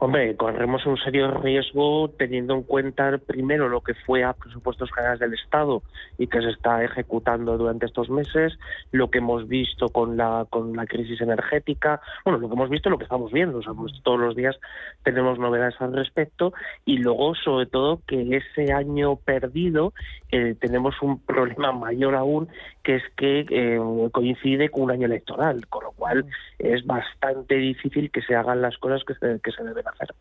Hombre, 0.00 0.36
corremos 0.36 0.86
un 0.86 0.96
serio 0.96 1.32
riesgo 1.40 2.08
teniendo 2.16 2.54
en 2.54 2.62
cuenta 2.62 3.18
primero 3.18 3.68
lo 3.68 3.80
que 3.80 3.94
fue 3.94 4.22
a 4.22 4.32
presupuestos 4.32 4.92
generales 4.92 5.18
del 5.18 5.34
Estado 5.34 5.82
y 6.18 6.28
que 6.28 6.40
se 6.40 6.50
está 6.50 6.84
ejecutando 6.84 7.58
durante 7.58 7.86
estos 7.86 8.08
meses, 8.08 8.56
lo 8.92 9.10
que 9.10 9.18
hemos 9.18 9.48
visto 9.48 9.88
con 9.88 10.16
la 10.16 10.46
con 10.50 10.76
la 10.76 10.86
crisis 10.86 11.20
energética, 11.20 12.00
bueno, 12.24 12.38
lo 12.38 12.48
que 12.48 12.54
hemos 12.54 12.70
visto, 12.70 12.90
lo 12.90 12.98
que 12.98 13.04
estamos 13.04 13.32
viendo, 13.32 13.58
o 13.58 13.62
sea, 13.62 13.72
todos 14.04 14.20
los 14.20 14.36
días 14.36 14.56
tenemos 15.02 15.36
novedades 15.40 15.74
al 15.80 15.92
respecto 15.92 16.52
y 16.84 16.98
luego 16.98 17.34
sobre 17.34 17.66
todo 17.66 18.00
que 18.06 18.36
ese 18.36 18.72
año 18.72 19.16
perdido 19.16 19.94
eh, 20.30 20.54
tenemos 20.60 20.94
un 21.02 21.20
problema 21.20 21.72
mayor 21.72 22.14
aún 22.14 22.48
que 22.84 22.96
es 22.96 23.02
que 23.16 23.46
eh, 23.50 23.80
coincide 24.12 24.68
con 24.70 24.84
un 24.84 24.90
año 24.92 25.06
electoral, 25.06 25.66
con 25.66 25.84
lo 25.84 25.90
cual 25.90 26.24
es 26.58 26.86
bastante 26.86 27.56
difícil 27.56 28.10
que 28.10 28.22
se 28.22 28.34
hagan 28.34 28.62
las 28.62 28.78
cosas 28.78 29.02
que 29.04 29.14
se, 29.14 29.40
que 29.40 29.52
se 29.52 29.64
deben 29.64 29.87
hacer. 29.88 30.14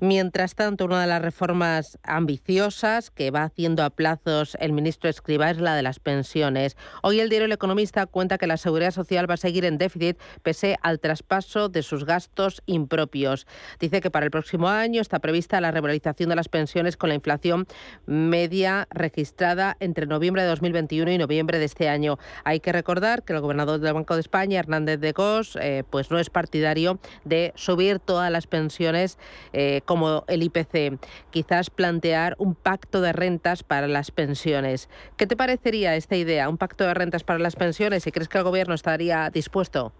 Mientras 0.00 0.54
tanto, 0.54 0.84
una 0.84 1.00
de 1.00 1.06
las 1.06 1.22
reformas 1.22 1.98
ambiciosas 2.02 3.10
que 3.10 3.30
va 3.30 3.44
haciendo 3.44 3.82
a 3.82 3.90
plazos 3.90 4.56
el 4.60 4.72
ministro 4.72 5.08
Escrivá 5.08 5.50
es 5.50 5.58
la 5.58 5.74
de 5.74 5.82
las 5.82 6.00
pensiones. 6.00 6.76
Hoy 7.02 7.20
el 7.20 7.28
diario 7.28 7.46
El 7.46 7.52
Economista 7.52 8.06
cuenta 8.06 8.36
que 8.36 8.46
la 8.46 8.56
seguridad 8.56 8.90
social 8.90 9.28
va 9.30 9.34
a 9.34 9.38
seguir 9.38 9.64
en 9.64 9.78
déficit 9.78 10.18
pese 10.42 10.76
al 10.82 11.00
traspaso 11.00 11.68
de 11.68 11.82
sus 11.82 12.04
gastos 12.04 12.62
impropios. 12.66 13.46
Dice 13.80 14.00
que 14.00 14.10
para 14.10 14.26
el 14.26 14.30
próximo 14.30 14.68
año 14.68 15.00
está 15.00 15.18
prevista 15.18 15.60
la 15.60 15.70
revalorización 15.70 16.28
de 16.28 16.36
las 16.36 16.48
pensiones 16.48 16.96
con 16.96 17.08
la 17.08 17.14
inflación 17.14 17.66
media 18.06 18.86
registrada 18.90 19.76
entre 19.80 20.06
noviembre 20.06 20.42
de 20.42 20.48
2021 20.48 21.10
y 21.10 21.18
noviembre 21.18 21.58
de 21.58 21.64
este 21.64 21.88
año. 21.88 22.18
Hay 22.44 22.60
que 22.60 22.72
recordar 22.72 23.22
que 23.22 23.32
el 23.32 23.40
gobernador 23.40 23.80
del 23.80 23.94
Banco 23.94 24.14
de 24.14 24.20
España, 24.20 24.58
Hernández 24.58 25.00
de 25.00 25.14
Cos, 25.14 25.56
eh, 25.60 25.84
pues 25.88 26.10
no 26.10 26.18
es 26.18 26.28
partidario 26.28 26.98
de 27.24 27.52
subir 27.56 27.98
todas 27.98 28.30
las 28.30 28.46
pensiones 28.46 28.71
eh, 28.80 29.80
como 29.84 30.24
el 30.28 30.42
IPC. 30.42 30.98
Quizás 31.30 31.70
plantear 31.70 32.34
un 32.38 32.54
pacto 32.54 33.00
de 33.00 33.12
rentas 33.12 33.62
para 33.62 33.88
las 33.88 34.10
pensiones. 34.10 34.88
¿Qué 35.16 35.26
te 35.26 35.36
parecería 35.36 35.96
esta 35.96 36.16
idea, 36.16 36.48
un 36.48 36.58
pacto 36.58 36.84
de 36.84 36.94
rentas 36.94 37.24
para 37.24 37.38
las 37.38 37.56
pensiones? 37.56 38.06
¿Y 38.06 38.12
crees 38.12 38.28
que 38.28 38.38
el 38.38 38.44
gobierno 38.44 38.74
estaría 38.74 39.30
dispuesto? 39.30 39.92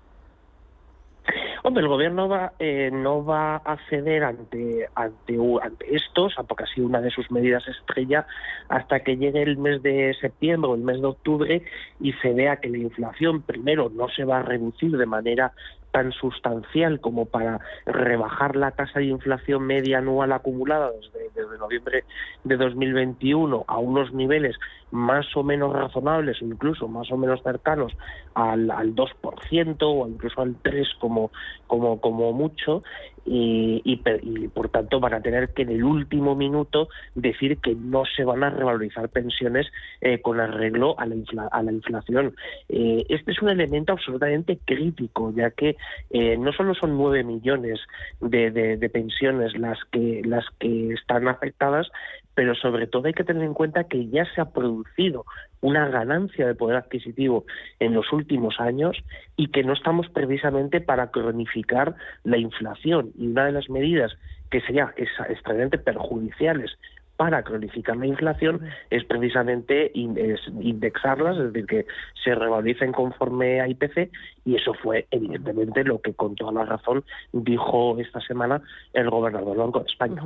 Hombre, 1.64 1.84
el 1.84 1.88
gobierno 1.88 2.28
va, 2.28 2.54
eh, 2.58 2.90
no 2.92 3.24
va 3.24 3.56
a 3.56 3.76
ceder 3.88 4.24
ante, 4.24 4.88
ante, 4.96 5.38
ante 5.62 5.94
esto, 5.94 6.28
porque 6.48 6.64
ha 6.64 6.66
sido 6.66 6.88
una 6.88 7.00
de 7.00 7.10
sus 7.10 7.30
medidas 7.30 7.66
estrella, 7.68 8.26
hasta 8.68 9.00
que 9.00 9.16
llegue 9.16 9.42
el 9.42 9.58
mes 9.58 9.80
de 9.80 10.12
septiembre 10.20 10.72
o 10.72 10.74
el 10.74 10.80
mes 10.80 11.00
de 11.00 11.06
octubre 11.06 11.62
y 12.00 12.12
se 12.14 12.32
vea 12.32 12.56
que 12.56 12.68
la 12.68 12.78
inflación, 12.78 13.42
primero, 13.42 13.90
no 13.90 14.08
se 14.08 14.24
va 14.24 14.38
a 14.38 14.42
reducir 14.42 14.96
de 14.96 15.06
manera 15.06 15.52
tan 15.92 16.10
sustancial 16.12 17.00
como 17.00 17.26
para 17.26 17.60
rebajar 17.86 18.56
la 18.56 18.72
tasa 18.72 18.98
de 18.98 19.06
inflación 19.06 19.64
media 19.64 19.98
anual 19.98 20.32
acumulada 20.32 20.90
desde, 20.90 21.30
desde 21.34 21.52
de 21.52 21.58
noviembre 21.58 22.04
de 22.44 22.56
2021 22.56 23.64
a 23.68 23.78
unos 23.78 24.12
niveles 24.12 24.56
más 24.90 25.26
o 25.36 25.42
menos 25.42 25.72
razonables 25.72 26.40
incluso 26.42 26.88
más 26.88 27.10
o 27.12 27.16
menos 27.16 27.42
cercanos 27.42 27.92
al, 28.34 28.70
al 28.70 28.94
2% 28.94 29.76
o 29.80 30.08
incluso 30.08 30.40
al 30.40 30.56
3% 30.62 30.98
como, 30.98 31.30
como, 31.66 32.00
como 32.00 32.32
mucho 32.32 32.82
y, 33.24 33.82
y, 33.84 34.48
por 34.48 34.68
tanto 34.68 35.00
van 35.00 35.14
a 35.14 35.20
tener 35.20 35.50
que 35.50 35.62
en 35.62 35.70
el 35.70 35.84
último 35.84 36.34
minuto 36.34 36.88
decir 37.14 37.58
que 37.58 37.74
no 37.74 38.04
se 38.04 38.24
van 38.24 38.42
a 38.42 38.50
revalorizar 38.50 39.08
pensiones 39.08 39.66
eh, 40.00 40.20
con 40.20 40.40
arreglo 40.40 40.98
a 40.98 41.06
la, 41.06 41.46
a 41.50 41.62
la 41.62 41.72
inflación. 41.72 42.34
Eh, 42.68 43.04
este 43.08 43.32
es 43.32 43.42
un 43.42 43.50
elemento 43.50 43.92
absolutamente 43.92 44.58
crítico, 44.64 45.32
ya 45.34 45.50
que 45.50 45.76
eh, 46.10 46.36
no 46.36 46.52
solo 46.52 46.74
son 46.74 46.96
nueve 46.96 47.22
millones 47.24 47.80
de, 48.20 48.50
de, 48.50 48.88
pensiones 48.90 49.56
las 49.56 49.78
que, 49.90 50.22
las 50.24 50.44
que 50.58 50.92
están 50.92 51.28
afectadas, 51.28 51.90
pero 52.34 52.54
sobre 52.54 52.86
todo 52.86 53.06
hay 53.06 53.12
que 53.12 53.24
tener 53.24 53.42
en 53.42 53.54
cuenta 53.54 53.84
que 53.84 54.08
ya 54.08 54.24
se 54.34 54.40
ha 54.40 54.50
producido 54.50 55.24
una 55.60 55.88
ganancia 55.88 56.46
de 56.46 56.54
poder 56.54 56.76
adquisitivo 56.76 57.44
en 57.78 57.94
los 57.94 58.12
últimos 58.12 58.58
años 58.58 58.96
y 59.36 59.48
que 59.48 59.62
no 59.62 59.74
estamos 59.74 60.08
precisamente 60.08 60.80
para 60.80 61.10
cronificar 61.10 61.94
la 62.24 62.38
inflación. 62.38 63.12
Y 63.16 63.28
una 63.28 63.46
de 63.46 63.52
las 63.52 63.68
medidas 63.68 64.12
que 64.50 64.60
serían 64.60 64.90
extremadamente 64.96 65.78
perjudiciales 65.78 66.70
para 67.16 67.42
cronificar 67.42 67.96
la 67.96 68.06
inflación 68.06 68.60
es 68.90 69.04
precisamente 69.04 69.90
indexarlas, 69.94 71.36
es 71.38 71.52
decir, 71.52 71.66
que 71.66 71.86
se 72.24 72.34
revaloricen 72.34 72.92
conforme 72.92 73.60
a 73.60 73.68
IPC 73.68 74.10
y 74.44 74.56
eso 74.56 74.74
fue 74.74 75.06
evidentemente 75.10 75.84
lo 75.84 76.00
que 76.00 76.14
con 76.14 76.34
toda 76.34 76.52
la 76.52 76.64
razón 76.64 77.04
dijo 77.32 77.96
esta 77.98 78.20
semana 78.20 78.62
el 78.92 79.08
gobernador 79.10 79.50
del 79.50 79.58
Banco 79.58 79.80
de 79.80 79.86
España. 79.86 80.22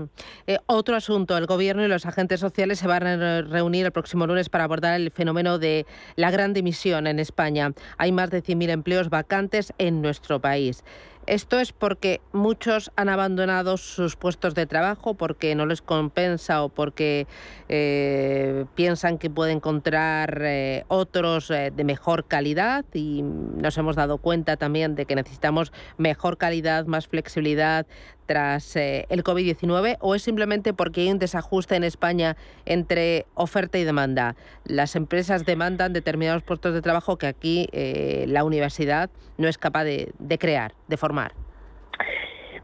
Eh, 0.47 0.59
otro 0.67 0.97
asunto, 0.97 1.37
el 1.37 1.47
gobierno 1.47 1.85
y 1.85 1.89
los 1.89 2.07
agentes 2.07 2.41
sociales 2.41 2.79
se 2.79 2.87
van 2.87 3.07
a 3.07 3.43
reunir 3.43 3.87
el 3.87 3.93
próximo 3.93 4.27
lunes 4.27 4.49
para 4.49 4.65
abordar 4.65 4.99
el 4.99 5.11
fenómeno 5.11 5.59
de 5.59 5.87
la 6.17 6.31
gran 6.31 6.55
dimisión 6.55 7.07
en 7.07 7.19
España. 7.19 7.73
Hay 7.99 8.13
más 8.13 8.31
de 8.31 8.43
100.000 8.43 8.71
empleos 8.71 9.11
vacantes 9.11 9.75
en 9.79 10.01
nuestro 10.03 10.41
país. 10.41 10.85
Esto 11.27 11.59
es 11.59 11.73
porque 11.73 12.21
muchos 12.33 12.93
han 12.95 13.09
abandonado 13.09 13.79
sus 13.79 14.15
puestos 14.15 14.55
de 14.55 14.67
trabajo 14.67 15.15
porque 15.15 15.57
no 15.57 15.67
les 15.67 15.83
compensa 15.83 16.63
o 16.63 16.69
porque 16.69 17.27
eh, 17.69 18.65
piensan 18.77 19.19
que 19.19 19.29
pueden 19.29 19.57
encontrar 19.57 20.41
eh, 20.43 20.85
otros 20.87 21.51
eh, 21.51 21.73
de 21.75 21.83
mejor 21.83 22.27
calidad. 22.27 22.85
Y 22.95 23.23
nos 23.23 23.77
hemos 23.77 23.97
dado 23.97 24.19
cuenta 24.19 24.57
también 24.57 24.95
de 24.95 25.05
que 25.05 25.17
necesitamos 25.17 25.73
mejor 25.99 26.39
calidad, 26.39 26.87
más 26.87 27.09
flexibilidad, 27.09 27.89
tras 28.27 28.77
eh, 28.77 29.07
el 29.09 29.25
COVID-19 29.25 29.97
o 30.01 30.15
es 30.15 30.23
simplemente 30.23 30.73
porque 30.73 31.03
hay 31.03 31.11
un 31.11 31.19
desajuste 31.19 31.77
en 31.77 31.85
España 31.85 32.37
entre 32.65 33.27
oferta 33.35 33.79
y 33.79 33.85
demanda? 33.85 34.35
Las 34.65 34.97
empresas 34.97 35.47
demandan 35.47 35.93
determinados 35.93 36.43
puestos 36.43 36.75
de 36.75 36.83
trabajo 36.83 37.17
que 37.17 37.27
aquí 37.27 37.69
eh, 37.73 38.25
la 38.29 38.45
universidad 38.45 39.11
no 39.39 39.49
es 39.49 39.59
capaz 39.59 39.85
de, 39.85 40.13
crear, 40.39 40.73
de 40.89 40.97
formar. 40.97 41.33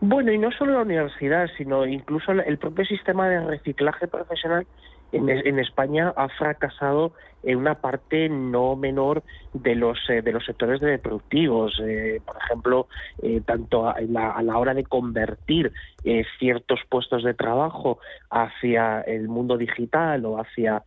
Bueno, 0.01 0.33
y 0.33 0.39
no 0.39 0.51
solo 0.51 0.73
la 0.73 0.83
universidad, 0.83 1.49
sino 1.57 1.87
incluso 1.87 2.33
el 2.33 2.59
propio 2.59 2.85
sistema 2.85 3.29
de 3.29 3.41
reciclaje 3.47 4.09
profesional 4.09 4.67
en, 5.13 5.59
España 5.59 6.13
ha 6.17 6.29
fracasado 6.29 7.13
en 7.43 7.59
una 7.59 7.75
parte 7.81 8.29
no 8.29 8.77
menor 8.77 9.23
de 9.53 9.75
los 9.75 9.99
eh, 10.09 10.23
de 10.23 10.33
los 10.33 10.45
sectores 10.45 10.81
productivos. 11.01 11.81
Eh, 11.85 12.21
por 12.25 12.37
ejemplo 12.37 12.87
eh, 13.23 13.43
tanto 13.45 13.89
a 13.89 14.01
la, 14.01 14.59
hora 14.59 14.75
de 14.75 14.85
convertir 14.85 15.73
ciertos 16.39 16.81
puestos 16.89 17.23
de 17.23 17.35
trabajo 17.35 17.99
hacia 18.31 19.03
el 19.03 19.29
mundo 19.29 19.57
digital 19.57 20.25
o 20.25 20.41
hacia 20.41 20.83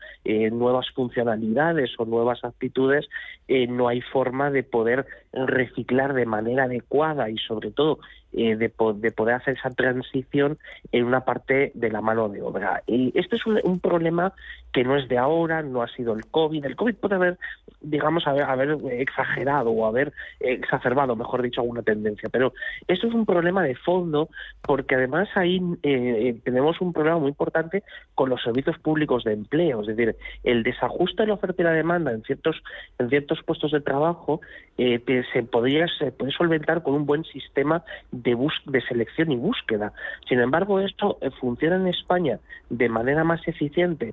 nuevas 0.52 0.90
funcionalidades 0.92 1.92
o 1.98 2.06
nuevas 2.06 2.44
actitudes 2.44 3.08
no 3.48 3.88
hay 3.88 4.02
forma 4.02 4.52
de 4.52 4.64
poder 4.64 5.06
reciclar 5.32 6.14
de 6.14 6.26
manera 6.26 6.66
adecuada 6.66 7.30
y 7.30 7.38
sobre 7.38 7.72
todo 7.72 8.00
de, 8.36 8.56
de, 8.56 9.12
poder 9.12 9.36
hacer 9.36 9.58
esa 9.58 9.70
transición 9.70 10.58
en 10.92 11.06
una 11.06 11.22
parte 11.22 11.72
de 11.74 11.90
la 11.90 12.02
mano 12.02 12.30
de 12.30 12.42
obra. 12.42 12.84
Y 12.88 13.18
esto 13.18 13.36
es 13.36 13.46
un 13.46 13.80
problema 13.80 14.34
que 14.76 14.84
no 14.84 14.98
es 14.98 15.08
de 15.08 15.18
ahora, 15.18 15.64
no 15.64 15.82
ha 15.82 15.88
sido 15.88 16.12
el 16.12 16.26
COVID. 16.26 16.66
El 16.66 16.76
COVID 16.76 16.96
puede 16.96 17.16
haber, 17.16 17.40
digamos, 17.80 18.28
haber, 18.28 18.78
exagerado 18.92 19.70
o 19.70 19.86
haber 19.86 20.12
exacerbado, 20.42 21.16
mejor 21.16 21.42
dicho, 21.44 21.62
alguna 21.62 21.82
tendencia, 21.82 22.28
pero 22.30 22.52
esto 22.86 23.08
es 23.08 23.14
un 23.14 23.26
problema 23.26 23.64
de 23.64 23.76
fondo 23.76 24.28
porque 24.62 24.96
además 24.96 25.30
ahí 25.36 25.62
eh, 25.82 26.36
tenemos 26.44 26.82
un 26.82 26.92
problema 26.92 27.20
muy 27.20 27.30
importante 27.30 27.84
con 28.16 28.30
los 28.30 28.44
servicios 28.44 28.78
públicos 28.80 29.24
de 29.24 29.32
empleo, 29.32 29.80
es 29.80 29.88
decir, 29.88 30.18
el 30.44 30.64
desajuste 30.64 31.24
de 31.24 31.28
la 31.28 31.36
oferta 31.36 31.62
y 31.62 31.66
la 31.66 31.72
demanda 31.72 32.12
en 32.12 32.24
ciertos 32.24 32.62
en 33.00 33.08
ciertos 33.10 33.44
puestos 33.44 33.72
de 33.72 33.80
trabajo 33.80 34.42
eh, 34.78 35.02
se 35.32 35.44
podría 35.44 35.88
se 36.00 36.12
puede 36.12 36.34
solventar 36.34 36.84
con 36.84 36.96
un 36.96 37.06
buen 37.06 37.24
sistema 37.24 37.82
de 38.12 38.34
bus 38.34 38.54
de 38.66 38.82
selección 38.82 39.32
y 39.32 39.38
búsqueda. 39.38 39.94
Sin 40.28 40.42
embargo, 40.42 40.82
esto 40.82 41.18
eh, 41.22 41.30
funciona 41.40 41.78
en 41.78 41.88
España 41.88 42.40
de 42.70 42.90
manera 42.90 43.24
más 43.24 43.48
eficiente 43.48 44.12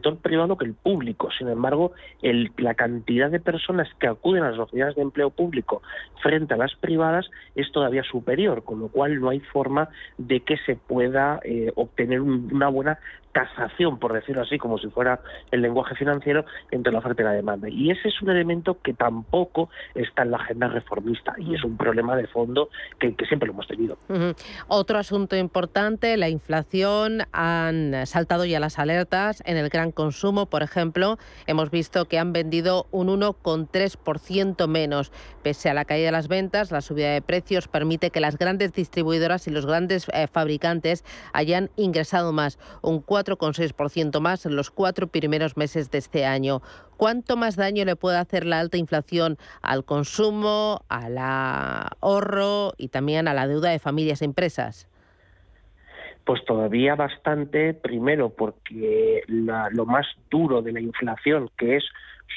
sector 0.00 0.16
privado 0.16 0.56
que 0.56 0.64
el 0.64 0.74
público. 0.74 1.28
Sin 1.36 1.48
embargo, 1.48 1.92
el, 2.22 2.50
la 2.56 2.74
cantidad 2.74 3.30
de 3.30 3.38
personas 3.38 3.86
que 3.98 4.06
acuden 4.06 4.42
a 4.42 4.50
las 4.50 4.58
oficinas 4.58 4.94
de 4.96 5.02
empleo 5.02 5.30
público 5.30 5.82
frente 6.22 6.54
a 6.54 6.56
las 6.56 6.74
privadas 6.74 7.30
es 7.54 7.70
todavía 7.70 8.02
superior, 8.02 8.64
con 8.64 8.80
lo 8.80 8.88
cual 8.88 9.20
no 9.20 9.28
hay 9.28 9.40
forma 9.40 9.88
de 10.16 10.40
que 10.40 10.56
se 10.64 10.76
pueda 10.76 11.40
eh, 11.44 11.70
obtener 11.74 12.22
una 12.22 12.68
buena 12.68 12.98
casación, 13.32 13.98
por 13.98 14.12
decirlo 14.12 14.42
así, 14.42 14.58
como 14.58 14.78
si 14.78 14.88
fuera 14.88 15.20
el 15.50 15.62
lenguaje 15.62 15.94
financiero, 15.94 16.44
entre 16.70 16.92
la 16.92 16.98
oferta 16.98 17.22
y 17.22 17.24
la 17.24 17.32
demanda. 17.32 17.68
Y 17.68 17.90
ese 17.90 18.08
es 18.08 18.22
un 18.22 18.30
elemento 18.30 18.78
que 18.82 18.92
tampoco 18.92 19.70
está 19.94 20.22
en 20.22 20.32
la 20.32 20.38
agenda 20.38 20.68
reformista 20.68 21.34
y 21.38 21.54
es 21.54 21.64
un 21.64 21.76
problema 21.76 22.16
de 22.16 22.26
fondo 22.26 22.70
que, 22.98 23.14
siempre 23.28 23.46
lo 23.46 23.52
hemos 23.52 23.68
tenido. 23.68 23.96
Otro 24.66 24.98
asunto 24.98 25.36
importante, 25.36 26.16
la 26.16 26.28
inflación. 26.28 27.22
Han 27.32 28.06
saltado 28.06 28.44
ya 28.44 28.60
las 28.60 28.78
alertas 28.78 29.42
en 29.46 29.56
el 29.56 29.68
gran 29.68 29.92
consumo, 29.92 30.46
por 30.46 30.62
ejemplo. 30.62 31.18
Hemos 31.46 31.70
visto 31.70 32.06
que 32.06 32.18
han 32.18 32.32
vendido 32.32 32.86
un 32.90 33.08
1,3% 33.08 34.66
menos. 34.66 35.12
Pese 35.42 35.70
a 35.70 35.74
la 35.74 35.84
caída 35.84 36.06
de 36.06 36.12
las 36.12 36.28
ventas, 36.28 36.70
la 36.70 36.80
subida 36.80 37.12
de 37.12 37.22
precios 37.22 37.68
permite 37.68 38.10
que 38.10 38.20
las 38.20 38.36
grandes 38.36 38.72
distribuidoras 38.72 39.46
y 39.46 39.50
los 39.50 39.66
grandes 39.66 40.08
eh, 40.12 40.26
fabricantes 40.26 41.04
hayan 41.32 41.70
ingresado 41.76 42.32
más, 42.32 42.58
un 42.82 43.00
4,6% 43.24 44.20
más 44.20 44.46
en 44.46 44.56
los 44.56 44.70
cuatro 44.70 45.06
primeros 45.06 45.56
meses 45.56 45.90
de 45.90 45.98
este 45.98 46.24
año. 46.24 46.62
¿Cuánto 46.96 47.36
más 47.36 47.56
daño 47.56 47.84
le 47.84 47.96
puede 47.96 48.18
hacer 48.18 48.46
la 48.46 48.60
alta 48.60 48.76
inflación 48.76 49.36
al 49.62 49.84
consumo, 49.84 50.84
al 50.88 51.16
ahorro 51.18 52.72
y 52.76 52.88
también 52.88 53.28
a 53.28 53.34
la 53.34 53.46
deuda 53.46 53.70
de 53.70 53.78
familias 53.78 54.22
e 54.22 54.24
empresas? 54.24 54.88
Pues 56.24 56.44
todavía 56.44 56.94
bastante, 56.94 57.74
primero 57.74 58.30
porque 58.30 59.22
lo 59.26 59.86
más 59.86 60.06
duro 60.30 60.62
de 60.62 60.72
la 60.72 60.80
inflación, 60.80 61.50
que 61.56 61.76
es 61.76 61.84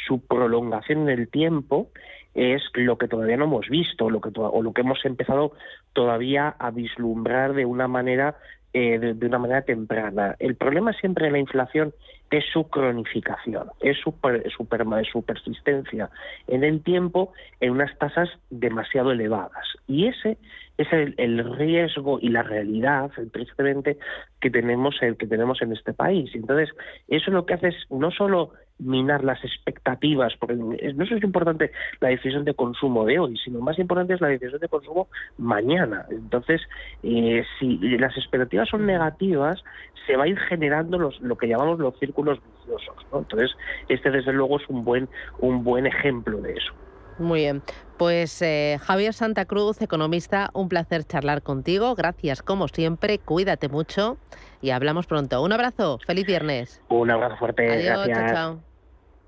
su 0.07 0.19
prolongación 0.25 1.09
en 1.09 1.19
el 1.19 1.29
tiempo, 1.29 1.89
es 2.33 2.63
lo 2.73 2.97
que 2.97 3.07
todavía 3.07 3.37
no 3.37 3.45
hemos 3.45 3.69
visto, 3.69 4.09
lo 4.09 4.19
que 4.21 4.29
o 4.35 4.61
lo 4.61 4.73
que 4.73 4.81
hemos 4.81 5.03
empezado 5.05 5.51
todavía 5.93 6.55
a 6.57 6.71
vislumbrar 6.71 7.53
de 7.53 7.65
una 7.65 7.87
manera 7.87 8.37
eh, 8.73 8.97
de, 8.97 9.27
una 9.27 9.37
manera 9.37 9.61
temprana. 9.61 10.35
El 10.39 10.55
problema 10.55 10.93
siempre 10.93 11.25
de 11.25 11.31
la 11.31 11.39
inflación 11.39 11.93
es 12.31 12.43
su 12.51 12.67
cronificación, 12.69 13.69
es 13.81 13.97
su, 13.99 14.15
su, 14.55 15.23
persistencia 15.23 16.09
en 16.47 16.63
el 16.63 16.81
tiempo 16.81 17.33
en 17.59 17.71
unas 17.71 17.95
tasas 17.99 18.29
demasiado 18.49 19.11
elevadas. 19.11 19.67
Y 19.87 20.07
ese 20.07 20.37
es 20.79 20.87
el, 20.91 21.55
riesgo 21.55 22.17
y 22.19 22.29
la 22.29 22.41
realidad, 22.41 23.11
tristemente, 23.31 23.97
que 24.41 24.49
tenemos, 24.49 24.95
el 25.03 25.17
que 25.17 25.27
tenemos 25.27 25.61
en 25.61 25.73
este 25.73 25.93
país. 25.93 26.31
Entonces, 26.33 26.69
eso 27.07 27.29
lo 27.29 27.45
que 27.45 27.53
hace 27.53 27.67
es 27.67 27.75
no 27.91 28.09
solo 28.09 28.53
minar 28.83 29.23
las 29.23 29.43
expectativas, 29.43 30.33
porque 30.39 30.55
no 30.55 31.03
es 31.03 31.23
importante 31.23 31.71
la 31.99 32.09
decisión 32.09 32.45
de 32.45 32.53
consumo 32.53 33.05
de 33.05 33.19
hoy, 33.19 33.37
sino 33.43 33.59
más 33.59 33.79
importante 33.79 34.13
es 34.13 34.21
la 34.21 34.27
decisión 34.27 34.59
de 34.59 34.67
consumo 34.67 35.07
mañana. 35.37 36.05
Entonces, 36.09 36.61
eh, 37.03 37.43
si 37.59 37.77
las 37.97 38.15
expectativas 38.17 38.69
son 38.69 38.85
negativas, 38.85 39.63
se 40.05 40.17
va 40.17 40.25
a 40.25 40.27
ir 40.27 40.37
generando 40.37 40.97
los, 40.97 41.19
lo 41.21 41.37
que 41.37 41.47
llamamos 41.47 41.79
los 41.79 41.97
círculos 41.99 42.39
viciosos. 42.59 42.95
Entonces, 43.13 43.51
este 43.87 44.11
desde 44.11 44.33
luego 44.33 44.59
es 44.59 44.67
un 44.69 44.83
buen, 44.83 45.07
un 45.39 45.63
buen 45.63 45.85
ejemplo 45.85 46.39
de 46.41 46.53
eso. 46.53 46.73
Muy 47.19 47.41
bien. 47.41 47.61
Pues 47.97 48.41
eh, 48.41 48.79
Javier 48.81 49.13
Santa 49.13 49.45
Cruz, 49.45 49.81
economista, 49.81 50.49
un 50.53 50.67
placer 50.67 51.03
charlar 51.03 51.41
contigo. 51.41 51.95
Gracias 51.95 52.41
como 52.41 52.67
siempre, 52.67 53.19
cuídate 53.19 53.69
mucho 53.69 54.17
y 54.61 54.71
hablamos 54.71 55.05
pronto. 55.05 55.41
Un 55.41 55.53
abrazo, 55.53 55.99
feliz 56.05 56.25
viernes. 56.25 56.81
Un 56.89 57.11
abrazo 57.11 57.37
fuerte, 57.37 57.69
Adiós, 57.69 58.07
gracias. 58.07 58.17
Chao, 58.17 58.53
chao. 58.55 58.72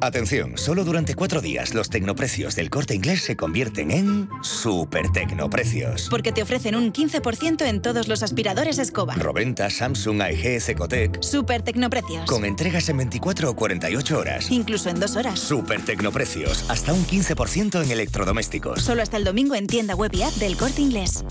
Atención, 0.00 0.56
solo 0.56 0.84
durante 0.84 1.14
cuatro 1.14 1.40
días 1.40 1.74
los 1.74 1.90
tecnoprecios 1.90 2.54
del 2.54 2.70
corte 2.70 2.94
inglés 2.94 3.22
se 3.22 3.36
convierten 3.36 3.90
en 3.90 4.28
super 4.42 5.10
tecnoprecios. 5.10 6.08
Porque 6.08 6.30
te 6.30 6.40
ofrecen 6.40 6.76
un 6.76 6.92
15% 6.92 7.66
en 7.66 7.82
todos 7.82 8.06
los 8.06 8.22
aspiradores 8.22 8.78
Escoba. 8.78 9.14
Roventa, 9.14 9.68
Samsung, 9.70 10.22
AEG, 10.22 10.70
Ecotec. 10.70 11.20
Super 11.20 11.62
tecnoprecios. 11.62 12.26
Con 12.26 12.44
entregas 12.44 12.88
en 12.88 12.98
24 12.98 13.50
o 13.50 13.56
48 13.56 14.18
horas. 14.18 14.50
Incluso 14.50 14.88
en 14.88 15.00
dos 15.00 15.16
horas. 15.16 15.40
Super 15.40 15.84
tecnoprecios. 15.84 16.64
Hasta 16.70 16.92
un 16.92 17.04
15% 17.04 17.82
en 17.82 17.90
electrodomésticos. 17.90 18.82
Solo 18.82 19.02
hasta 19.02 19.16
el 19.16 19.24
domingo 19.24 19.56
en 19.56 19.66
tienda 19.66 19.96
web 19.96 20.12
y 20.14 20.22
app 20.22 20.34
del 20.34 20.56
corte 20.56 20.80
inglés. 20.80 21.24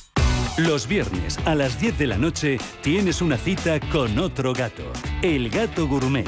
Los 0.58 0.88
viernes 0.88 1.38
a 1.46 1.56
las 1.56 1.80
10 1.80 2.00
de 2.00 2.08
la 2.08 2.18
noche 2.18 2.58
tienes 2.82 3.22
una 3.22 3.38
cita 3.38 3.80
con 3.92 4.18
otro 4.18 4.54
gato, 4.54 4.92
el 5.22 5.50
gato 5.50 5.88
gourmet. 5.88 6.28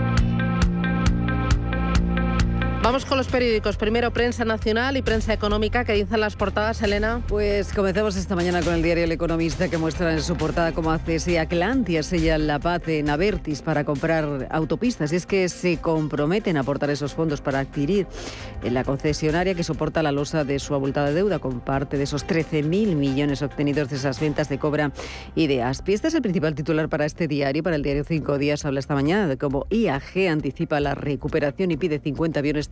Vamos 2.91 3.05
con 3.05 3.17
los 3.17 3.29
periódicos. 3.29 3.77
Primero, 3.77 4.11
prensa 4.11 4.43
nacional 4.43 4.97
y 4.97 5.01
prensa 5.01 5.31
económica. 5.31 5.85
que 5.85 5.93
dicen 5.93 6.19
las 6.19 6.35
portadas, 6.35 6.81
Elena? 6.81 7.21
Pues 7.29 7.71
comenzamos 7.71 8.17
esta 8.17 8.35
mañana 8.35 8.61
con 8.61 8.73
el 8.73 8.83
diario 8.83 9.05
El 9.05 9.13
Economista, 9.13 9.69
que 9.69 9.77
muestra 9.77 10.11
en 10.11 10.21
su 10.21 10.35
portada 10.35 10.73
cómo 10.73 10.91
hace 10.91 11.31
y 11.31 11.37
Atlantia 11.37 12.03
sella 12.03 12.37
la 12.37 12.59
paz 12.59 12.85
en 12.89 13.09
Avertis 13.09 13.61
para 13.61 13.85
comprar 13.85 14.49
autopistas. 14.51 15.13
Y 15.13 15.15
es 15.15 15.25
que 15.25 15.47
se 15.47 15.77
comprometen 15.77 16.57
a 16.57 16.61
aportar 16.61 16.89
esos 16.89 17.13
fondos 17.13 17.39
para 17.39 17.59
adquirir 17.59 18.07
en 18.61 18.73
la 18.73 18.83
concesionaria 18.83 19.55
que 19.55 19.63
soporta 19.63 20.03
la 20.03 20.11
losa 20.11 20.43
de 20.43 20.59
su 20.59 20.75
abultada 20.75 21.13
deuda 21.13 21.39
con 21.39 21.61
parte 21.61 21.95
de 21.95 22.03
esos 22.03 22.27
13.000 22.27 22.95
millones 22.97 23.41
obtenidos 23.41 23.89
de 23.89 23.95
esas 23.95 24.19
ventas 24.19 24.49
de 24.49 24.59
Cobra 24.59 24.91
y 25.33 25.47
de 25.47 25.63
ASPI. 25.63 25.93
Este 25.93 26.09
es 26.09 26.13
el 26.13 26.21
principal 26.21 26.55
titular 26.55 26.89
para 26.89 27.05
este 27.05 27.29
diario. 27.29 27.63
Para 27.63 27.77
el 27.77 27.83
diario 27.83 28.03
Cinco 28.03 28.37
Días 28.37 28.65
habla 28.65 28.81
esta 28.81 28.95
mañana 28.95 29.27
de 29.27 29.37
cómo 29.37 29.65
IAG 29.69 30.27
anticipa 30.29 30.81
la 30.81 30.93
recuperación 30.93 31.71
y 31.71 31.77
pide 31.77 31.97
50 31.99 32.37
aviones 32.37 32.67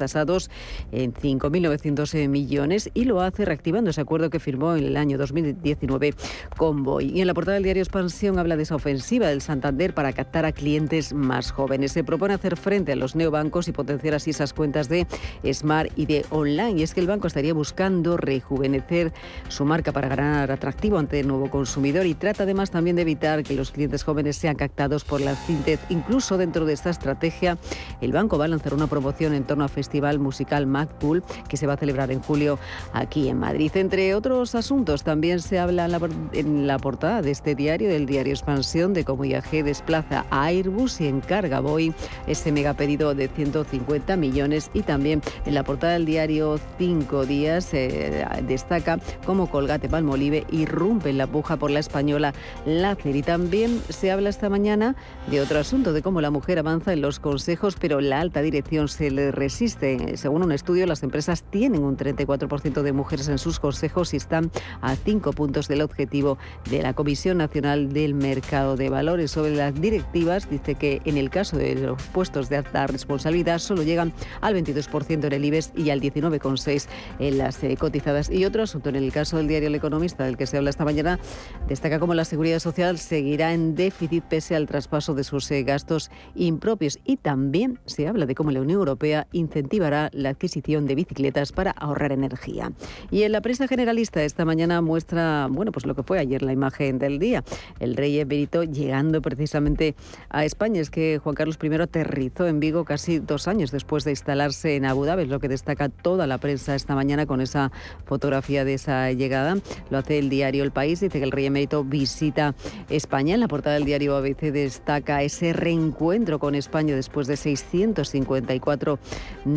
en 0.91 1.13
5.900 1.13 2.27
millones 2.27 2.89
y 2.93 3.05
lo 3.05 3.21
hace 3.21 3.45
reactivando 3.45 3.89
ese 3.89 4.01
acuerdo 4.01 4.29
que 4.29 4.39
firmó 4.39 4.75
en 4.75 4.85
el 4.85 4.97
año 4.97 5.17
2019 5.17 6.13
con 6.57 6.83
Boy. 6.83 7.11
Y 7.13 7.21
en 7.21 7.27
la 7.27 7.33
portada 7.33 7.55
del 7.55 7.63
diario 7.63 7.83
Expansión 7.83 8.39
habla 8.39 8.57
de 8.57 8.63
esa 8.63 8.75
ofensiva 8.75 9.27
del 9.27 9.41
Santander 9.41 9.93
para 9.93 10.13
captar 10.13 10.45
a 10.45 10.51
clientes 10.51 11.13
más 11.13 11.51
jóvenes. 11.51 11.91
Se 11.91 12.03
propone 12.03 12.33
hacer 12.33 12.57
frente 12.57 12.93
a 12.93 12.95
los 12.95 13.15
neobancos 13.15 13.67
y 13.67 13.71
potenciar 13.71 14.15
así 14.15 14.31
esas 14.31 14.53
cuentas 14.53 14.89
de 14.89 15.07
Smart 15.51 15.91
y 15.95 16.05
de 16.05 16.25
Online. 16.29 16.79
Y 16.79 16.83
es 16.83 16.93
que 16.93 16.99
el 16.99 17.07
banco 17.07 17.27
estaría 17.27 17.53
buscando 17.53 18.17
rejuvenecer 18.17 19.13
su 19.47 19.65
marca 19.65 19.91
para 19.91 20.07
ganar 20.07 20.51
atractivo 20.51 20.97
ante 20.97 21.19
el 21.19 21.27
nuevo 21.27 21.49
consumidor 21.49 22.05
y 22.05 22.15
trata 22.15 22.43
además 22.43 22.71
también 22.71 22.95
de 22.95 23.03
evitar 23.03 23.43
que 23.43 23.53
los 23.53 23.71
clientes 23.71 24.03
jóvenes 24.03 24.37
sean 24.37 24.55
captados 24.55 25.03
por 25.03 25.21
la 25.21 25.35
fintech. 25.35 25.79
Incluso 25.89 26.37
dentro 26.37 26.65
de 26.65 26.73
esta 26.73 26.89
estrategia, 26.89 27.57
el 28.01 28.11
banco 28.11 28.37
va 28.37 28.45
a 28.45 28.47
lanzar 28.47 28.73
una 28.73 28.87
promoción 28.87 29.33
en 29.33 29.43
torno 29.43 29.63
a 29.63 29.67
Festival 29.99 30.19
Musical 30.19 30.65
MacPool 30.65 31.23
que 31.49 31.57
se 31.57 31.67
va 31.67 31.73
a 31.73 31.77
celebrar 31.77 32.09
en 32.09 32.21
julio 32.21 32.57
aquí 32.93 33.27
en 33.27 33.37
Madrid. 33.37 33.69
Entre 33.75 34.15
otros 34.15 34.55
asuntos, 34.55 35.03
también 35.03 35.41
se 35.41 35.59
habla 35.59 35.85
en 35.85 35.91
la, 35.91 35.99
en 36.31 36.67
la 36.67 36.79
portada 36.79 37.21
de 37.21 37.31
este 37.31 37.53
diario, 37.53 37.89
del 37.89 38.05
diario 38.05 38.31
Expansión, 38.31 38.93
de 38.93 39.03
cómo 39.03 39.25
IAG 39.25 39.63
desplaza 39.65 40.25
a 40.29 40.45
Airbus 40.45 41.01
y 41.01 41.07
encarga 41.07 41.59
Boeing 41.59 41.91
ese 42.27 42.53
megapedido 42.53 43.13
de 43.13 43.27
150 43.27 44.15
millones 44.15 44.71
y 44.73 44.83
también 44.83 45.21
en 45.45 45.53
la 45.53 45.63
portada 45.63 45.93
del 45.93 46.05
diario 46.05 46.57
Cinco 46.77 47.25
Días 47.25 47.73
eh, 47.73 48.25
destaca 48.47 48.99
cómo 49.25 49.49
Colgate 49.49 49.89
Palmolive 49.89 50.45
irrumpe 50.49 51.09
en 51.09 51.17
la 51.17 51.27
puja 51.27 51.57
por 51.57 51.71
la 51.71 51.79
española 51.79 52.33
Lácer. 52.65 53.17
Y 53.17 53.21
también 53.21 53.81
se 53.89 54.11
habla 54.11 54.29
esta 54.29 54.49
mañana 54.49 54.95
de 55.29 55.41
otro 55.41 55.59
asunto, 55.59 55.91
de 55.91 56.01
cómo 56.01 56.21
la 56.21 56.31
mujer 56.31 56.57
avanza 56.59 56.93
en 56.93 57.01
los 57.01 57.19
consejos, 57.19 57.75
pero 57.77 57.99
la 57.99 58.21
alta 58.21 58.41
dirección 58.41 58.87
se 58.87 59.11
le 59.11 59.31
resiste. 59.31 59.78
Según 60.15 60.43
un 60.43 60.51
estudio, 60.51 60.85
las 60.85 61.03
empresas 61.03 61.43
tienen 61.43 61.83
un 61.83 61.95
34% 61.95 62.81
de 62.81 62.91
mujeres 62.91 63.29
en 63.29 63.37
sus 63.37 63.59
consejos 63.59 64.13
y 64.13 64.17
están 64.17 64.51
a 64.81 64.95
cinco 64.95 65.31
puntos 65.31 65.67
del 65.67 65.81
objetivo 65.81 66.37
de 66.69 66.81
la 66.81 66.93
Comisión 66.93 67.37
Nacional 67.37 67.93
del 67.93 68.13
Mercado 68.13 68.75
de 68.75 68.89
Valores. 68.89 69.31
Sobre 69.31 69.55
las 69.55 69.73
directivas, 69.79 70.49
dice 70.49 70.75
que 70.75 71.01
en 71.05 71.17
el 71.17 71.29
caso 71.29 71.57
de 71.57 71.75
los 71.75 72.01
puestos 72.13 72.49
de 72.49 72.57
alta 72.57 72.87
responsabilidad 72.87 73.59
solo 73.59 73.83
llegan 73.83 74.13
al 74.41 74.55
22% 74.55 75.25
en 75.25 75.33
el 75.33 75.45
IBEX 75.45 75.71
y 75.75 75.89
al 75.91 76.01
19,6% 76.01 76.87
en 77.19 77.37
las 77.37 77.63
eh, 77.63 77.77
cotizadas. 77.77 78.29
Y 78.29 78.45
otro 78.45 78.63
asunto, 78.63 78.89
en 78.89 78.95
el 78.95 79.11
caso 79.11 79.37
del 79.37 79.47
diario 79.47 79.67
El 79.67 79.75
Economista, 79.75 80.25
del 80.25 80.37
que 80.37 80.45
se 80.45 80.57
habla 80.57 80.69
esta 80.69 80.85
mañana, 80.85 81.19
destaca 81.67 81.99
cómo 81.99 82.13
la 82.13 82.25
seguridad 82.25 82.59
social 82.59 82.97
seguirá 82.97 83.53
en 83.53 83.75
déficit 83.75 84.23
pese 84.23 84.55
al 84.55 84.67
traspaso 84.67 85.13
de 85.13 85.23
sus 85.23 85.49
eh, 85.51 85.63
gastos 85.63 86.11
impropios. 86.35 86.99
Y 87.05 87.17
también 87.17 87.79
se 87.85 88.07
habla 88.07 88.25
de 88.25 88.35
cómo 88.35 88.51
la 88.51 88.61
Unión 88.61 88.79
Europea 88.79 89.27
incentivará 89.69 90.09
la 90.13 90.29
adquisición 90.29 90.87
de 90.87 90.95
bicicletas 90.95 91.51
para 91.51 91.71
ahorrar 91.71 92.11
energía. 92.11 92.71
Y 93.11 93.21
en 93.21 93.31
la 93.31 93.41
prensa 93.41 93.67
generalista 93.67 94.23
esta 94.23 94.43
mañana 94.43 94.81
muestra, 94.81 95.47
bueno, 95.49 95.71
pues 95.71 95.85
lo 95.85 95.93
que 95.93 96.01
fue 96.01 96.17
ayer 96.17 96.41
la 96.41 96.53
imagen 96.53 96.97
del 96.97 97.19
día. 97.19 97.43
El 97.79 97.95
rey 97.95 98.19
emérito 98.19 98.63
llegando 98.63 99.21
precisamente 99.21 99.95
a 100.29 100.43
España. 100.43 100.81
Es 100.81 100.89
que 100.89 101.19
Juan 101.23 101.35
Carlos 101.35 101.59
I 101.61 101.75
aterrizó 101.75 102.47
en 102.47 102.59
Vigo 102.59 102.83
casi 102.83 103.19
dos 103.19 103.47
años 103.47 103.69
después 103.69 104.03
de 104.05 104.11
instalarse 104.11 104.75
en 104.75 104.85
Abu 104.85 105.05
Dhabi, 105.05 105.23
es 105.23 105.29
lo 105.29 105.39
que 105.39 105.47
destaca 105.47 105.89
toda 105.89 106.25
la 106.25 106.39
prensa 106.39 106.73
esta 106.73 106.95
mañana 106.95 107.27
con 107.27 107.39
esa 107.39 107.71
fotografía 108.05 108.65
de 108.65 108.73
esa 108.73 109.11
llegada. 109.11 109.55
Lo 109.91 109.99
hace 109.99 110.17
el 110.17 110.29
diario 110.29 110.63
El 110.63 110.71
País, 110.71 110.99
dice 110.99 111.19
que 111.19 111.25
el 111.25 111.31
rey 111.31 111.45
emérito 111.45 111.83
visita 111.83 112.55
España. 112.89 113.35
En 113.35 113.41
la 113.41 113.47
portada 113.47 113.75
del 113.75 113.85
diario 113.85 114.15
ABC 114.15 114.51
destaca 114.51 115.21
ese 115.21 115.53
reencuentro 115.53 116.39
con 116.39 116.55
España 116.55 116.95
después 116.95 117.27
de 117.27 117.37
654 117.37 118.99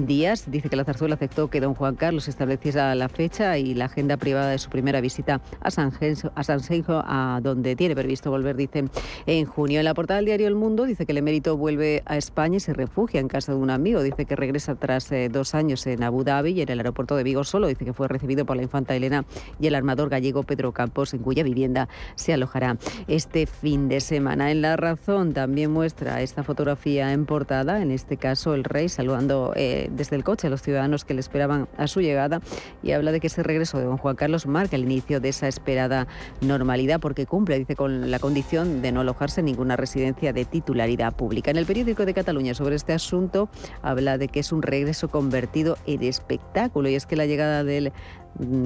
días. 0.06 0.50
Dice 0.50 0.68
que 0.68 0.76
la 0.76 0.84
zarzuela 0.84 1.14
aceptó 1.14 1.48
que 1.48 1.60
don 1.60 1.74
Juan 1.74 1.96
Carlos 1.96 2.28
estableciera 2.28 2.94
la 2.94 3.08
fecha 3.08 3.58
y 3.58 3.74
la 3.74 3.86
agenda 3.86 4.16
privada 4.16 4.50
de 4.50 4.58
su 4.58 4.70
primera 4.70 5.00
visita 5.00 5.40
a 5.60 5.70
San, 5.70 5.92
San 5.92 6.84
a 6.88 7.40
donde 7.42 7.76
tiene 7.76 7.94
previsto 7.94 8.30
volver, 8.30 8.56
dice, 8.56 8.84
en 9.26 9.46
junio. 9.46 9.80
En 9.80 9.84
la 9.84 9.94
portada 9.94 10.16
del 10.18 10.26
diario 10.26 10.48
El 10.48 10.54
Mundo 10.54 10.84
dice 10.84 11.06
que 11.06 11.12
el 11.12 11.18
emérito 11.18 11.56
vuelve 11.56 12.02
a 12.06 12.16
España 12.16 12.56
y 12.56 12.60
se 12.60 12.72
refugia 12.72 13.20
en 13.20 13.28
casa 13.28 13.52
de 13.52 13.58
un 13.58 13.70
amigo. 13.70 14.02
Dice 14.02 14.24
que 14.24 14.36
regresa 14.36 14.74
tras 14.74 15.10
eh, 15.12 15.28
dos 15.28 15.54
años 15.54 15.86
en 15.86 16.02
Abu 16.02 16.24
Dhabi 16.24 16.52
y 16.52 16.62
en 16.62 16.70
el 16.70 16.78
aeropuerto 16.80 17.16
de 17.16 17.22
Vigo 17.22 17.44
solo. 17.44 17.66
Dice 17.66 17.84
que 17.84 17.92
fue 17.92 18.08
recibido 18.08 18.44
por 18.44 18.56
la 18.56 18.62
infanta 18.62 18.94
Elena 18.94 19.24
y 19.60 19.66
el 19.66 19.74
armador 19.74 20.08
gallego 20.08 20.42
Pedro 20.42 20.72
Campos, 20.72 21.14
en 21.14 21.20
cuya 21.20 21.42
vivienda 21.42 21.88
se 22.14 22.32
alojará 22.32 22.76
este 23.08 23.46
fin 23.46 23.88
de 23.88 24.00
semana. 24.00 24.50
En 24.50 24.62
La 24.62 24.76
Razón 24.76 25.32
también 25.32 25.70
muestra 25.70 26.22
esta 26.22 26.42
fotografía 26.42 27.12
en 27.12 27.26
portada, 27.26 27.82
en 27.82 27.90
este 27.90 28.16
caso 28.16 28.54
el 28.54 28.64
rey 28.64 28.88
saludando 28.88 29.52
eh, 29.56 29.90
desde 29.92 30.16
el 30.16 30.24
coche 30.24 30.46
a 30.46 30.50
los 30.50 30.62
ciudadanos 30.62 31.04
que 31.04 31.14
le 31.14 31.20
esperaban 31.20 31.68
a 31.76 31.86
su 31.86 32.00
llegada 32.00 32.40
y 32.82 32.92
habla 32.92 33.12
de 33.12 33.20
que 33.20 33.26
ese 33.28 33.42
regreso 33.42 33.78
de 33.78 33.84
don 33.84 33.96
Juan 33.96 34.16
Carlos 34.16 34.46
marca 34.46 34.76
el 34.76 34.82
inicio 34.82 35.20
de 35.20 35.28
esa 35.28 35.48
esperada 35.48 36.06
normalidad 36.40 37.00
porque 37.00 37.26
cumple, 37.26 37.58
dice, 37.58 37.76
con 37.76 38.10
la 38.10 38.18
condición 38.18 38.82
de 38.82 38.92
no 38.92 39.00
alojarse 39.00 39.40
en 39.40 39.46
ninguna 39.46 39.76
residencia 39.76 40.32
de 40.32 40.44
titularidad 40.44 41.14
pública. 41.14 41.50
En 41.50 41.56
el 41.56 41.66
periódico 41.66 42.04
de 42.04 42.14
Cataluña 42.14 42.54
sobre 42.54 42.76
este 42.76 42.92
asunto 42.92 43.48
habla 43.82 44.18
de 44.18 44.28
que 44.28 44.40
es 44.40 44.52
un 44.52 44.62
regreso 44.62 45.08
convertido 45.08 45.76
en 45.86 46.02
espectáculo 46.02 46.88
y 46.88 46.94
es 46.94 47.06
que 47.06 47.16
la 47.16 47.26
llegada 47.26 47.64
del 47.64 47.92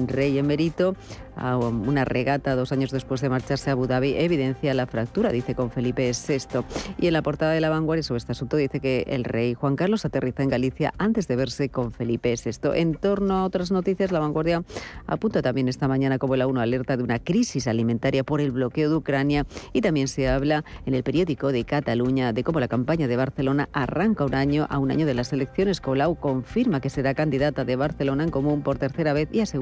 rey 0.07 0.37
emérito 0.37 0.95
a 1.37 1.55
una 1.57 2.03
regata 2.03 2.55
dos 2.55 2.71
años 2.71 2.91
después 2.91 3.21
de 3.21 3.29
marcharse 3.29 3.69
a 3.69 3.73
Abu 3.73 3.85
Dhabi 3.85 4.15
evidencia 4.15 4.73
la 4.73 4.87
fractura, 4.87 5.31
dice 5.31 5.55
con 5.55 5.69
Felipe 5.69 6.11
VI. 6.11 6.63
Y 6.99 7.07
en 7.07 7.13
la 7.13 7.21
portada 7.21 7.51
de 7.51 7.61
La 7.61 7.69
Vanguardia 7.69 8.03
sobre 8.03 8.17
este 8.17 8.31
asunto 8.31 8.57
dice 8.57 8.79
que 8.79 9.05
el 9.07 9.23
rey 9.23 9.53
Juan 9.53 9.75
Carlos 9.75 10.03
aterriza 10.03 10.43
en 10.43 10.49
Galicia 10.49 10.93
antes 10.97 11.27
de 11.27 11.35
verse 11.35 11.69
con 11.69 11.91
Felipe 11.91 12.33
VI. 12.33 12.71
En 12.73 12.95
torno 12.95 13.35
a 13.35 13.43
otras 13.45 13.71
noticias, 13.71 14.11
La 14.11 14.19
Vanguardia 14.19 14.63
apunta 15.05 15.41
también 15.41 15.67
esta 15.67 15.87
mañana 15.87 16.17
como 16.17 16.35
la 16.35 16.47
UNO 16.47 16.59
alerta 16.59 16.97
de 16.97 17.03
una 17.03 17.19
crisis 17.19 17.67
alimentaria 17.67 18.23
por 18.23 18.41
el 18.41 18.51
bloqueo 18.51 18.89
de 18.89 18.95
Ucrania 18.95 19.45
y 19.73 19.81
también 19.81 20.07
se 20.07 20.27
habla 20.27 20.63
en 20.85 20.95
el 20.95 21.03
periódico 21.03 21.51
de 21.51 21.63
Cataluña 21.65 22.33
de 22.33 22.43
cómo 22.43 22.59
la 22.59 22.67
campaña 22.67 23.07
de 23.07 23.15
Barcelona 23.15 23.69
arranca 23.73 24.25
un 24.25 24.33
año 24.33 24.65
a 24.69 24.79
un 24.79 24.89
año 24.89 25.05
de 25.05 25.13
las 25.13 25.31
elecciones. 25.33 25.81
Colau 25.81 26.15
confirma 26.15 26.81
que 26.81 26.89
será 26.89 27.13
candidata 27.13 27.63
de 27.63 27.75
Barcelona 27.75 28.23
en 28.23 28.31
común 28.31 28.63
por 28.63 28.79
tercera 28.79 29.13
vez 29.13 29.29
y 29.31 29.41
asegura 29.41 29.56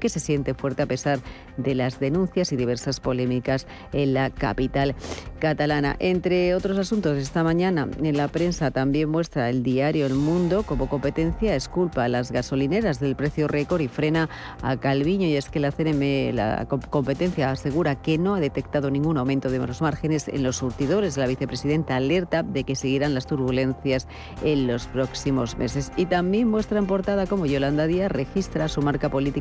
que 0.00 0.08
se 0.08 0.20
siente 0.20 0.54
fuerte 0.54 0.82
a 0.82 0.86
pesar 0.86 1.20
de 1.56 1.74
las 1.74 2.00
denuncias 2.00 2.52
y 2.52 2.56
diversas 2.56 3.00
polémicas 3.00 3.66
en 3.92 4.14
la 4.14 4.30
capital 4.30 4.94
catalana. 5.38 5.96
Entre 5.98 6.54
otros 6.54 6.78
asuntos, 6.78 7.18
esta 7.18 7.44
mañana 7.44 7.88
en 8.02 8.16
la 8.16 8.28
prensa 8.28 8.70
también 8.70 9.10
muestra 9.10 9.50
el 9.50 9.62
diario 9.62 10.06
El 10.06 10.14
Mundo 10.14 10.62
como 10.62 10.88
competencia 10.88 11.54
es 11.54 11.68
culpa 11.68 12.04
a 12.04 12.08
las 12.08 12.32
gasolineras 12.32 13.00
del 13.00 13.16
precio 13.16 13.48
récord 13.48 13.80
y 13.80 13.88
frena 13.88 14.28
a 14.62 14.76
Calviño 14.76 15.26
y 15.26 15.36
es 15.36 15.50
que 15.50 15.60
la 15.60 15.70
CNM, 15.70 16.34
la 16.34 16.66
competencia 16.90 17.50
asegura 17.50 17.96
que 17.96 18.18
no 18.18 18.34
ha 18.34 18.40
detectado 18.40 18.90
ningún 18.90 19.18
aumento 19.18 19.50
de 19.50 19.58
los 19.58 19.82
márgenes 19.82 20.28
en 20.28 20.42
los 20.42 20.56
surtidores. 20.56 21.16
La 21.16 21.26
vicepresidenta 21.26 21.96
alerta 21.96 22.42
de 22.42 22.64
que 22.64 22.76
seguirán 22.76 23.14
las 23.14 23.26
turbulencias 23.26 24.08
en 24.42 24.66
los 24.66 24.86
próximos 24.86 25.56
meses. 25.58 25.92
Y 25.96 26.06
también 26.06 26.48
muestra 26.48 26.78
en 26.78 26.86
portada 26.86 27.26
cómo 27.26 27.46
Yolanda 27.46 27.86
Díaz 27.86 28.10
registra 28.10 28.68
su 28.68 28.82
marca 28.82 29.08
política 29.08 29.33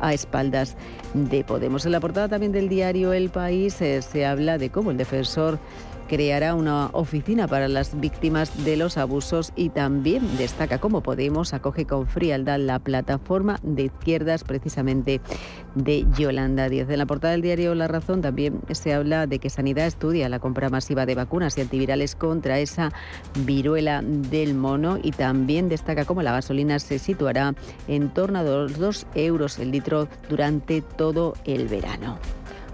a 0.00 0.14
espaldas 0.14 0.76
de 1.14 1.44
Podemos. 1.44 1.86
En 1.86 1.92
la 1.92 2.00
portada 2.00 2.28
también 2.28 2.52
del 2.52 2.68
diario 2.68 3.12
El 3.12 3.30
País 3.30 3.80
eh, 3.80 4.02
se 4.02 4.26
habla 4.26 4.58
de 4.58 4.70
cómo 4.70 4.90
el 4.90 4.96
defensor 4.96 5.58
creará 6.08 6.54
una 6.54 6.86
oficina 6.92 7.48
para 7.48 7.68
las 7.68 7.98
víctimas 8.00 8.64
de 8.64 8.76
los 8.76 8.96
abusos 8.96 9.52
y 9.56 9.70
también 9.70 10.36
destaca 10.36 10.78
cómo 10.78 11.02
Podemos 11.02 11.52
acoge 11.52 11.84
con 11.84 12.06
frialdad 12.06 12.58
la 12.58 12.78
plataforma 12.78 13.58
de 13.62 13.84
izquierdas 13.84 14.44
precisamente 14.44 15.20
de 15.74 16.06
Yolanda 16.16 16.68
Díaz. 16.68 16.88
En 16.88 16.98
la 16.98 17.06
portada 17.06 17.32
del 17.32 17.42
diario 17.42 17.74
La 17.74 17.88
Razón 17.88 18.22
también 18.22 18.60
se 18.72 18.94
habla 18.94 19.26
de 19.26 19.38
que 19.38 19.50
Sanidad 19.50 19.86
estudia 19.86 20.28
la 20.28 20.38
compra 20.38 20.70
masiva 20.70 21.06
de 21.06 21.14
vacunas 21.14 21.58
y 21.58 21.60
antivirales 21.60 22.14
contra 22.14 22.58
esa 22.58 22.92
viruela 23.44 24.02
del 24.02 24.54
mono 24.54 24.98
y 25.02 25.12
también 25.12 25.68
destaca 25.68 26.04
cómo 26.04 26.22
la 26.22 26.32
gasolina 26.32 26.78
se 26.78 26.98
situará 26.98 27.54
en 27.88 28.10
torno 28.10 28.38
a 28.38 28.42
los 28.42 28.78
2 28.78 29.06
euros 29.14 29.58
el 29.58 29.70
litro 29.70 30.08
durante 30.28 30.80
todo 30.80 31.34
el 31.44 31.68
verano. 31.68 32.18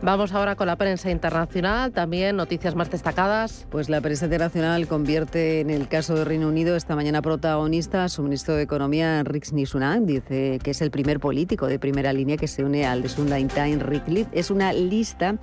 Vamos 0.03 0.33
ahora 0.33 0.57
con 0.57 0.67
la 0.67 0.77
prensa 0.77 1.11
internacional, 1.11 1.93
también 1.93 2.35
noticias 2.35 2.75
más 2.75 2.91
destacadas. 2.91 3.67
Pues 3.71 3.91
la 3.91 4.01
prensa 4.01 4.25
internacional 4.25 4.87
convierte 4.87 5.61
en 5.61 5.69
el 5.69 5.89
caso 5.89 6.15
de 6.15 6.25
Reino 6.25 6.49
Unido 6.49 6.75
esta 6.75 6.97
mañana 6.97 7.21
protagonista 7.21 8.05
a 8.05 8.09
su 8.09 8.23
ministro 8.23 8.55
de 8.55 8.63
Economía, 8.63 9.23
Rick 9.25 9.45
Sunak. 9.67 10.01
Dice 10.01 10.59
que 10.63 10.71
es 10.71 10.81
el 10.81 10.91
primer 10.91 11.21
político 11.21 11.67
de 11.67 11.79
primera 11.79 12.15
línea 12.15 12.39
que 12.39 12.49
se 12.49 12.65
une 12.65 12.87
al 12.87 13.03
The 13.03 13.11
Sunday 13.11 13.45
Times. 13.45 13.83
Rick 13.83 14.29
Es 14.33 14.51
una 14.51 14.73
lista 14.73 15.37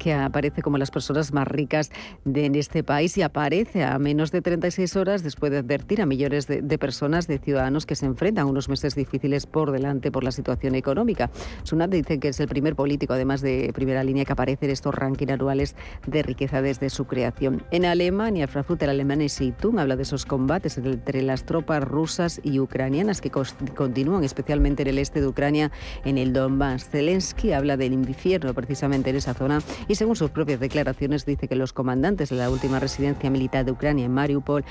que 0.00 0.14
aparece 0.14 0.62
como 0.62 0.78
las 0.78 0.90
personas 0.90 1.32
más 1.32 1.46
ricas 1.46 1.90
de 2.24 2.46
en 2.46 2.54
este 2.54 2.82
país 2.82 3.16
y 3.18 3.22
aparece 3.22 3.84
a 3.84 3.98
menos 3.98 4.32
de 4.32 4.40
36 4.40 4.96
horas 4.96 5.22
después 5.22 5.52
de 5.52 5.58
advertir 5.58 6.00
a 6.00 6.06
millones 6.06 6.46
de, 6.46 6.78
personas, 6.78 7.26
de 7.26 7.38
ciudadanos 7.38 7.84
que 7.84 7.94
se 7.94 8.06
enfrentan 8.06 8.46
a 8.46 8.50
unos 8.50 8.68
meses 8.70 8.94
difíciles 8.94 9.46
por 9.46 9.70
delante 9.70 10.10
por 10.10 10.24
la 10.24 10.32
situación 10.32 10.74
económica. 10.74 11.30
Sunat 11.64 11.90
dice 11.90 12.18
que 12.18 12.28
es 12.28 12.40
el 12.40 12.48
primer 12.48 12.74
político, 12.74 13.12
además 13.12 13.42
de 13.42 13.72
primera 13.74 14.02
línea, 14.02 14.24
que 14.24 14.32
aparece 14.32 14.64
en 14.64 14.72
estos 14.72 14.94
rankings 14.94 15.32
anuales 15.32 15.76
de 16.06 16.22
riqueza 16.22 16.62
desde 16.62 16.88
su 16.88 17.04
creación. 17.04 17.62
En 17.70 17.84
Alemania, 17.84 18.48
Frankfurt, 18.48 18.82
el 18.82 18.90
alemán 18.90 19.20
Zeitung 19.28 19.78
habla 19.78 19.96
de 19.96 20.02
esos 20.02 20.24
combates 20.24 20.78
entre 20.78 21.20
las 21.20 21.44
tropas 21.44 21.84
rusas 21.84 22.40
y 22.42 22.58
ucranianas 22.58 23.20
que 23.20 23.30
continúan 23.30 24.24
especialmente 24.24 24.82
en 24.82 24.88
el 24.88 24.98
este 24.98 25.20
de 25.20 25.26
Ucrania, 25.26 25.70
en 26.06 26.16
el 26.16 26.32
Donbass. 26.32 26.88
Zelensky 26.88 27.52
habla 27.52 27.76
del 27.76 27.92
infierno 27.92 28.54
precisamente 28.54 29.10
en 29.10 29.16
esa 29.16 29.34
zona 29.34 29.60
y 29.90 29.96
según 29.96 30.14
sus 30.14 30.30
propias 30.30 30.60
declaraciones 30.60 31.26
dice 31.26 31.48
que 31.48 31.56
los 31.56 31.72
comandantes 31.72 32.28
de 32.28 32.36
la 32.36 32.48
última 32.48 32.78
residencia 32.78 33.28
militar 33.28 33.64
de 33.64 33.72
Ucrania 33.72 34.04
en 34.04 34.14
Mariupol 34.14 34.64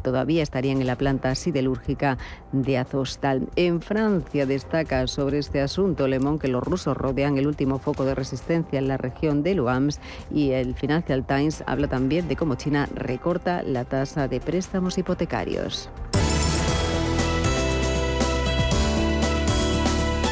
todavía 0.00 0.42
estarían 0.42 0.80
en 0.80 0.86
la 0.86 0.96
planta 0.96 1.34
siderúrgica 1.34 2.16
de 2.52 2.78
Azostal. 2.78 3.50
En 3.54 3.82
Francia 3.82 4.46
destaca 4.46 5.06
sobre 5.08 5.40
este 5.40 5.60
asunto 5.60 6.08
Le 6.08 6.18
que 6.40 6.48
los 6.48 6.62
rusos 6.62 6.96
rodean 6.96 7.36
el 7.36 7.48
último 7.48 7.80
foco 7.80 8.06
de 8.06 8.14
resistencia 8.14 8.78
en 8.78 8.88
la 8.88 8.96
región 8.96 9.42
de 9.42 9.56
Luhansk 9.56 10.00
y 10.32 10.52
el 10.52 10.74
Financial 10.74 11.26
Times 11.26 11.62
habla 11.66 11.88
también 11.88 12.26
de 12.26 12.36
cómo 12.36 12.54
China 12.54 12.88
recorta 12.94 13.62
la 13.62 13.84
tasa 13.84 14.26
de 14.26 14.40
préstamos 14.40 14.96
hipotecarios. 14.96 15.90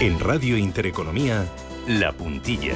En 0.01 0.19
Radio 0.19 0.57
Intereconomía, 0.57 1.45
La 1.87 2.13
Puntilla 2.13 2.73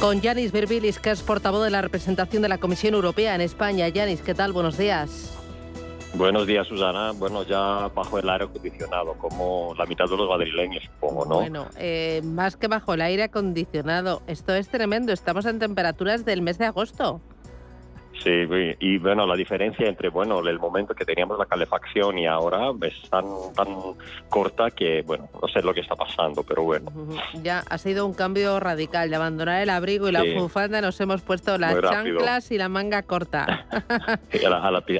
con 0.00 0.20
Yanis 0.20 0.52
Berbilis, 0.52 0.98
que 0.98 1.10
es 1.10 1.22
portavoz 1.22 1.64
de 1.64 1.70
la 1.70 1.82
representación 1.82 2.42
de 2.42 2.48
la 2.48 2.58
Comisión 2.58 2.94
Europea 2.94 3.34
en 3.34 3.40
España. 3.40 3.88
Yanis, 3.88 4.22
¿qué 4.22 4.34
tal? 4.34 4.52
Buenos 4.52 4.76
días. 4.76 5.32
Buenos 6.14 6.46
días, 6.46 6.66
Susana. 6.68 7.12
Bueno, 7.12 7.42
ya 7.42 7.90
bajo 7.94 8.18
el 8.18 8.28
aire 8.28 8.44
acondicionado, 8.44 9.14
como 9.14 9.74
la 9.76 9.84
mitad 9.86 10.04
de 10.04 10.16
los 10.16 10.28
madrileños, 10.28 10.84
supongo, 10.84 11.24
¿no? 11.24 11.34
Bueno, 11.36 11.66
eh, 11.76 12.22
más 12.24 12.56
que 12.56 12.68
bajo 12.68 12.94
el 12.94 13.00
aire 13.02 13.24
acondicionado. 13.24 14.22
Esto 14.26 14.54
es 14.54 14.68
tremendo. 14.68 15.12
Estamos 15.12 15.44
en 15.46 15.58
temperaturas 15.58 16.24
del 16.24 16.42
mes 16.42 16.58
de 16.58 16.66
agosto. 16.66 17.20
Sí, 18.24 18.30
y 18.80 18.96
bueno, 18.96 19.26
la 19.26 19.36
diferencia 19.36 19.86
entre 19.86 20.08
bueno 20.08 20.40
el 20.40 20.58
momento 20.58 20.94
que 20.94 21.04
teníamos 21.04 21.38
la 21.38 21.44
calefacción 21.44 22.18
y 22.18 22.26
ahora 22.26 22.72
es 22.80 23.10
tan, 23.10 23.24
tan 23.54 23.66
corta 24.30 24.70
que, 24.70 25.02
bueno, 25.02 25.28
no 25.40 25.46
sé 25.48 25.60
lo 25.60 25.74
que 25.74 25.80
está 25.80 25.94
pasando, 25.94 26.42
pero 26.42 26.62
bueno. 26.62 26.90
Ya 27.42 27.62
ha 27.68 27.76
sido 27.76 28.06
un 28.06 28.14
cambio 28.14 28.58
radical. 28.60 29.10
De 29.10 29.16
abandonar 29.16 29.62
el 29.62 29.68
abrigo 29.68 30.08
y 30.08 30.12
la 30.12 30.24
bufanda 30.24 30.80
nos 30.80 30.98
hemos 31.00 31.20
puesto 31.20 31.58
las 31.58 31.78
chanclas 31.80 32.50
y 32.50 32.56
la 32.56 32.70
manga 32.70 33.02
corta. 33.02 33.66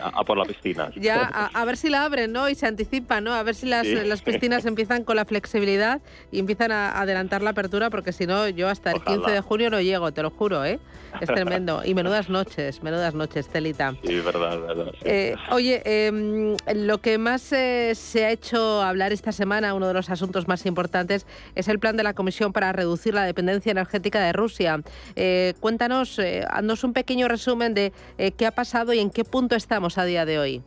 a, 0.03 0.25
por 0.25 0.37
la 0.37 0.45
piscina. 0.45 0.91
Ya, 1.05 1.22
a, 1.22 1.64
ver 1.64 1.77
si 1.77 1.91
la 1.91 2.05
abren, 2.05 2.33
¿no? 2.33 2.49
Y 2.49 2.55
se 2.55 2.66
anticipa, 2.66 3.20
¿no? 3.20 3.33
A 3.33 3.43
ver 3.43 3.55
si 3.55 3.66
las, 3.66 3.87
las 3.87 4.22
piscinas 4.22 4.64
empiezan 4.66 5.05
con 5.05 5.16
la 5.16 5.25
flexibilidad 5.25 6.01
y 6.31 6.39
empiezan 6.39 6.72
a 6.72 7.01
adelantar 7.01 7.43
la 7.43 7.51
apertura, 7.51 7.91
porque 7.91 8.12
si 8.12 8.27
no, 8.27 8.49
yo 8.49 8.68
hasta 8.68 8.93
el 8.93 9.03
15 9.03 9.31
de 9.31 9.41
junio 9.41 9.70
no 9.70 9.81
llego, 9.81 10.12
te 10.12 10.22
lo 10.22 10.31
juro, 10.31 10.64
¿eh? 10.64 10.79
Es 11.20 11.29
tremendo. 11.29 11.83
Y 11.85 11.95
menudas 11.95 12.29
noches, 12.29 12.83
menudas 12.83 13.14
noches, 13.15 13.49
Telita. 13.49 13.95
Sí, 14.05 14.21
verdad, 14.21 14.61
verdad. 14.61 14.93
Eh, 15.05 15.35
oye, 15.51 15.83
em, 15.85 16.57
lo 16.75 16.99
que 16.99 17.19
más 17.19 17.53
eh, 17.53 17.93
se 17.95 18.25
ha 18.25 18.31
hecho 18.31 18.83
hablar 18.83 19.12
esta 19.12 19.33
semana, 19.33 19.75
uno 19.75 19.89
de 19.89 19.95
los 19.95 20.11
asuntos 20.11 20.49
más 20.49 20.67
importantes, 20.67 21.27
es 21.55 21.69
el 21.69 21.79
plan 21.79 21.97
de 21.97 22.03
la 22.03 22.15
Comisión 22.15 22.53
para 22.53 22.73
reducir 22.73 23.15
la 23.15 23.25
dependencia 23.25 23.73
energética 23.73 24.21
de 24.21 24.33
Rusia. 24.33 24.81
Eh, 25.17 25.55
cuéntanos, 25.61 26.21
haznos 26.49 26.85
un 26.85 26.93
pequeño 26.93 27.29
resumen 27.29 27.75
de 27.75 27.93
qué 28.37 28.47
ha 28.47 28.53
pasado 28.53 28.93
y 28.93 29.01
en 29.01 29.11
qué 29.11 29.25
punto 29.25 29.57
estamos 29.57 29.99
a 29.99 30.05
día 30.05 30.25
de 30.25 30.39
hoy. 30.39 30.62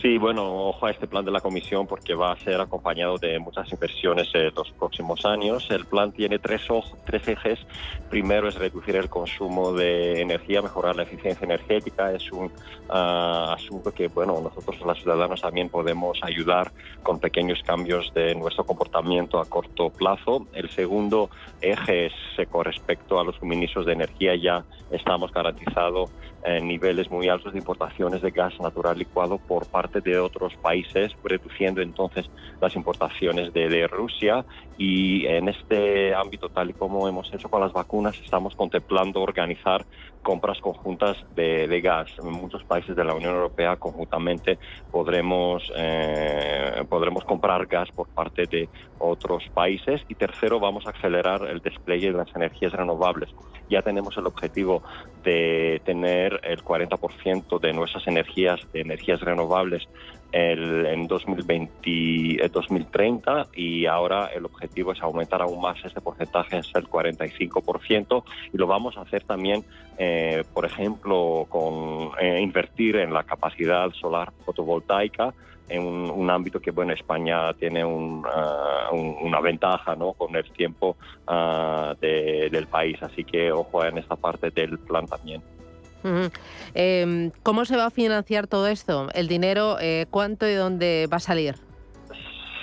Sí, 0.00 0.18
bueno, 0.18 0.68
ojo 0.68 0.86
a 0.86 0.90
este 0.90 1.06
plan 1.06 1.24
de 1.24 1.30
la 1.30 1.40
Comisión 1.40 1.86
porque 1.86 2.14
va 2.14 2.32
a 2.32 2.36
ser 2.36 2.60
acompañado 2.60 3.18
de 3.18 3.38
muchas 3.38 3.72
inversiones 3.72 4.28
en 4.34 4.52
los 4.54 4.70
próximos 4.72 5.24
años. 5.24 5.66
El 5.70 5.86
plan 5.86 6.12
tiene 6.12 6.38
tres, 6.38 6.62
tres 7.04 7.26
ejes. 7.26 7.58
Primero 8.10 8.48
es 8.48 8.56
reducir 8.56 8.96
el 8.96 9.08
consumo 9.08 9.72
de 9.72 10.20
energía, 10.20 10.62
mejorar 10.62 10.96
la 10.96 11.04
eficiencia 11.04 11.44
energética. 11.44 12.12
Es 12.12 12.30
un 12.30 12.52
ah, 12.88 13.54
asunto 13.56 13.92
que, 13.92 14.08
bueno, 14.08 14.40
nosotros 14.40 14.80
los 14.80 14.98
ciudadanos 14.98 15.40
también 15.40 15.68
podemos 15.68 16.18
ayudar 16.22 16.72
con 17.02 17.18
pequeños 17.18 17.62
cambios 17.64 18.12
de 18.14 18.34
nuestro 18.34 18.64
comportamiento 18.64 19.40
a 19.40 19.46
corto 19.46 19.90
plazo. 19.90 20.46
El 20.52 20.68
segundo 20.70 21.30
eje 21.60 22.06
es 22.06 22.12
eh, 22.38 22.46
con 22.46 22.64
respecto 22.64 23.18
a 23.18 23.24
los 23.24 23.36
suministros 23.36 23.86
de 23.86 23.92
energía. 23.92 24.36
Ya 24.36 24.64
estamos 24.90 25.32
garantizados 25.32 26.10
niveles 26.62 27.10
muy 27.10 27.28
altos 27.28 27.52
de 27.52 27.58
importaciones 27.58 28.22
de 28.22 28.30
gas 28.30 28.58
natural 28.60 28.98
licuado 28.98 29.38
por 29.38 29.66
parte 29.66 30.00
de 30.00 30.18
otros 30.18 30.54
países, 30.56 31.12
reduciendo 31.24 31.82
entonces 31.82 32.30
las 32.60 32.74
importaciones 32.76 33.52
de, 33.52 33.68
de, 33.68 33.86
Rusia. 33.88 34.44
Y 34.78 35.26
en 35.26 35.48
este 35.48 36.14
ámbito, 36.14 36.48
tal 36.48 36.70
y 36.70 36.74
como 36.74 37.08
hemos 37.08 37.32
hecho 37.32 37.48
con 37.48 37.60
las 37.60 37.72
vacunas, 37.72 38.18
estamos 38.20 38.54
contemplando 38.54 39.22
organizar 39.22 39.84
compras 40.26 40.60
conjuntas 40.60 41.16
de, 41.36 41.80
gas. 41.80 42.10
En 42.18 42.32
muchos 42.32 42.64
países 42.64 42.96
de 42.96 43.04
la 43.04 43.14
Unión 43.14 43.32
Europea 43.32 43.76
conjuntamente 43.76 44.58
podremos, 44.90 45.72
eh, 45.76 46.84
podremos 46.88 47.24
comprar 47.24 47.64
gas 47.66 47.92
por 47.92 48.08
parte 48.08 48.46
de 48.46 48.68
otros 48.98 49.44
países. 49.54 50.02
Y 50.08 50.16
tercero, 50.16 50.58
vamos 50.58 50.84
a 50.88 50.90
acelerar 50.90 51.46
el 51.48 51.60
despliegue 51.60 52.10
de 52.10 52.18
las 52.18 52.34
energías 52.34 52.72
renovables. 52.72 53.30
Ya 53.70 53.82
tenemos 53.82 54.16
el 54.16 54.26
objetivo 54.26 54.82
de 55.22 55.80
tener 55.84 56.40
el 56.42 56.64
40% 56.64 57.60
de 57.60 57.72
nuestras 57.72 58.08
energías, 58.08 58.60
de 58.72 58.80
energías 58.80 59.20
renovables, 59.20 59.88
el, 60.36 60.84
en 60.86 61.06
2020, 61.06 62.48
2030 62.52 63.40
eh, 63.40 63.44
y 63.54 63.86
ahora 63.86 64.26
el 64.26 64.44
objetivo 64.44 64.92
es 64.92 65.02
aumentar 65.02 65.40
aún 65.40 65.62
más 65.62 65.82
ese 65.82 66.00
porcentaje 66.02 66.58
hasta 66.58 66.78
el 66.78 66.88
45% 66.88 68.22
y 68.52 68.58
lo 68.58 68.66
vamos 68.66 68.98
a 68.98 69.00
hacer 69.00 69.24
también, 69.24 69.64
eh, 69.96 70.44
por 70.52 70.66
ejemplo, 70.66 71.46
con 71.48 72.10
eh, 72.20 72.40
invertir 72.42 72.96
en 72.96 73.14
la 73.14 73.22
capacidad 73.22 73.90
solar 73.92 74.30
fotovoltaica 74.44 75.32
en 75.68 75.82
un, 75.82 76.30
ámbito 76.30 76.60
que 76.60 76.70
bueno 76.70 76.92
España 76.92 77.52
tiene 77.54 77.82
ah, 77.82 78.90
una 78.92 79.40
ventaja 79.40 79.96
¿no? 79.96 80.12
con 80.12 80.36
el 80.36 80.48
tiempo 80.52 80.96
ah, 81.26 81.94
del 82.00 82.66
país 82.68 83.02
así 83.02 83.24
que 83.24 83.50
ojo 83.50 83.84
en 83.84 83.98
esta 83.98 84.14
parte 84.14 84.50
del 84.50 84.78
plan 84.78 85.06
también 85.06 85.42
Em, 86.74 87.30
¿Cómo 87.42 87.64
se 87.64 87.76
va 87.76 87.86
a 87.86 87.90
financiar 87.90 88.46
todo 88.46 88.66
esto? 88.68 89.08
¿El 89.14 89.28
dinero 89.28 89.78
eh, 89.80 90.06
cuánto 90.10 90.48
y 90.48 90.54
dónde 90.54 91.08
va 91.12 91.16
a 91.16 91.20
salir? 91.20 91.65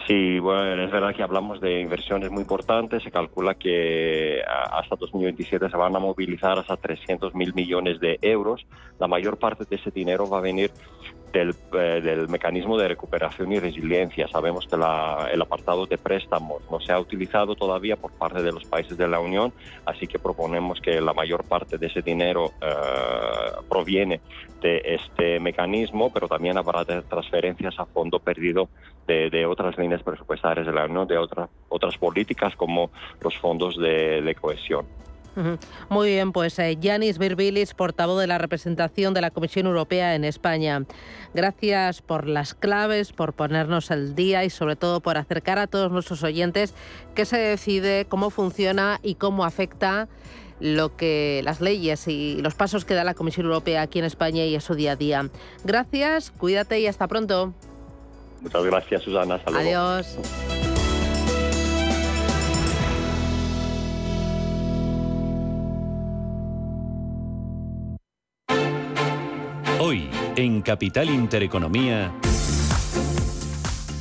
Sí, 0.07 0.37
bueno, 0.39 0.83
es 0.83 0.91
verdad 0.91 1.15
que 1.15 1.23
hablamos 1.23 1.61
de 1.61 1.79
inversiones 1.79 2.29
muy 2.29 2.41
importantes. 2.41 3.03
Se 3.03 3.11
calcula 3.11 3.55
que 3.55 4.41
hasta 4.45 4.97
2027 4.97 5.69
se 5.69 5.77
van 5.77 5.95
a 5.95 5.99
movilizar 5.99 6.59
hasta 6.59 6.75
300 6.75 7.33
mil 7.33 7.53
millones 7.53 8.01
de 8.01 8.19
euros. 8.21 8.65
La 8.99 9.07
mayor 9.07 9.37
parte 9.37 9.63
de 9.63 9.77
ese 9.77 9.91
dinero 9.91 10.29
va 10.29 10.39
a 10.39 10.41
venir 10.41 10.71
del, 11.31 11.55
eh, 11.73 12.01
del, 12.01 12.27
mecanismo 12.29 12.77
de 12.77 12.89
recuperación 12.89 13.51
y 13.53 13.59
resiliencia. 13.59 14.27
Sabemos 14.27 14.67
que 14.67 14.77
la, 14.77 15.29
el 15.31 15.41
apartado 15.41 15.85
de 15.85 15.97
préstamos 15.97 16.61
no 16.69 16.79
se 16.79 16.91
ha 16.91 16.99
utilizado 16.99 17.55
todavía 17.55 17.95
por 17.95 18.11
parte 18.11 18.43
de 18.43 18.51
los 18.51 18.63
países 18.65 18.97
de 18.97 19.07
la 19.07 19.19
Unión, 19.19 19.51
así 19.85 20.05
que 20.05 20.19
proponemos 20.19 20.79
que 20.79 21.01
la 21.01 21.13
mayor 21.13 21.43
parte 21.45 21.77
de 21.77 21.87
ese 21.87 22.01
dinero 22.01 22.51
eh, 22.61 22.67
proviene 23.67 24.21
de 24.61 24.81
este 24.85 25.39
mecanismo, 25.39 26.11
pero 26.13 26.27
también 26.27 26.57
habrá 26.57 26.85
transferencias 26.85 27.77
a 27.79 27.85
fondo 27.85 28.19
perdido 28.19 28.69
de, 29.07 29.45
otras 29.45 29.77
líneas 29.77 30.03
presupuestarias 30.03 30.65
de 30.65 30.73
la 30.73 30.85
Unión, 30.85 31.07
de 31.07 31.17
otras 31.17 31.49
otras 31.69 31.97
políticas 31.97 32.55
como 32.55 32.91
los 33.21 33.35
fondos 33.37 33.77
de, 33.77 34.35
cohesión. 34.39 34.85
Muy 35.89 36.09
bien, 36.09 36.31
pues 36.31 36.59
eh, 36.59 36.77
Yanis 36.79 37.17
Virbilis, 37.17 37.73
portavoz 37.73 38.19
de 38.19 38.27
la 38.27 38.37
representación 38.37 39.15
de 39.15 39.21
la 39.21 39.31
Comisión 39.31 39.65
Europea 39.65 40.13
en 40.13 40.25
España. 40.25 40.83
Gracias 41.33 42.03
por 42.03 42.27
las 42.27 42.53
claves, 42.53 43.11
por 43.13 43.33
ponernos 43.33 43.89
al 43.89 44.13
día 44.13 44.43
y 44.43 44.51
sobre 44.51 44.75
todo 44.75 44.99
por 44.99 45.17
acercar 45.17 45.57
a 45.57 45.65
todos 45.65 45.91
nuestros 45.91 46.21
oyentes 46.21 46.75
qué 47.15 47.25
se 47.25 47.39
decide, 47.39 48.05
cómo 48.07 48.29
funciona 48.29 48.99
y 49.01 49.15
cómo 49.15 49.43
afecta 49.43 50.07
lo 50.59 50.95
que 50.95 51.41
las 51.43 51.61
leyes 51.61 52.07
y 52.07 52.39
los 52.41 52.53
pasos 52.53 52.85
que 52.85 52.93
da 52.93 53.03
la 53.03 53.15
Comisión 53.15 53.47
Europea 53.47 53.81
aquí 53.81 53.97
en 53.97 54.05
España 54.05 54.45
y 54.45 54.55
a 54.55 54.61
su 54.61 54.75
día 54.75 54.91
a 54.91 54.95
día. 54.95 55.29
Gracias, 55.63 56.29
cuídate 56.29 56.79
y 56.79 56.85
hasta 56.85 57.07
pronto. 57.07 57.53
Muchas 58.43 58.63
gracias, 58.65 59.01
Susana. 59.03 59.41
Adiós. 59.45 60.19
Hoy, 69.79 70.09
en 70.35 70.61
Capital 70.61 71.09
Intereconomía. 71.09 72.13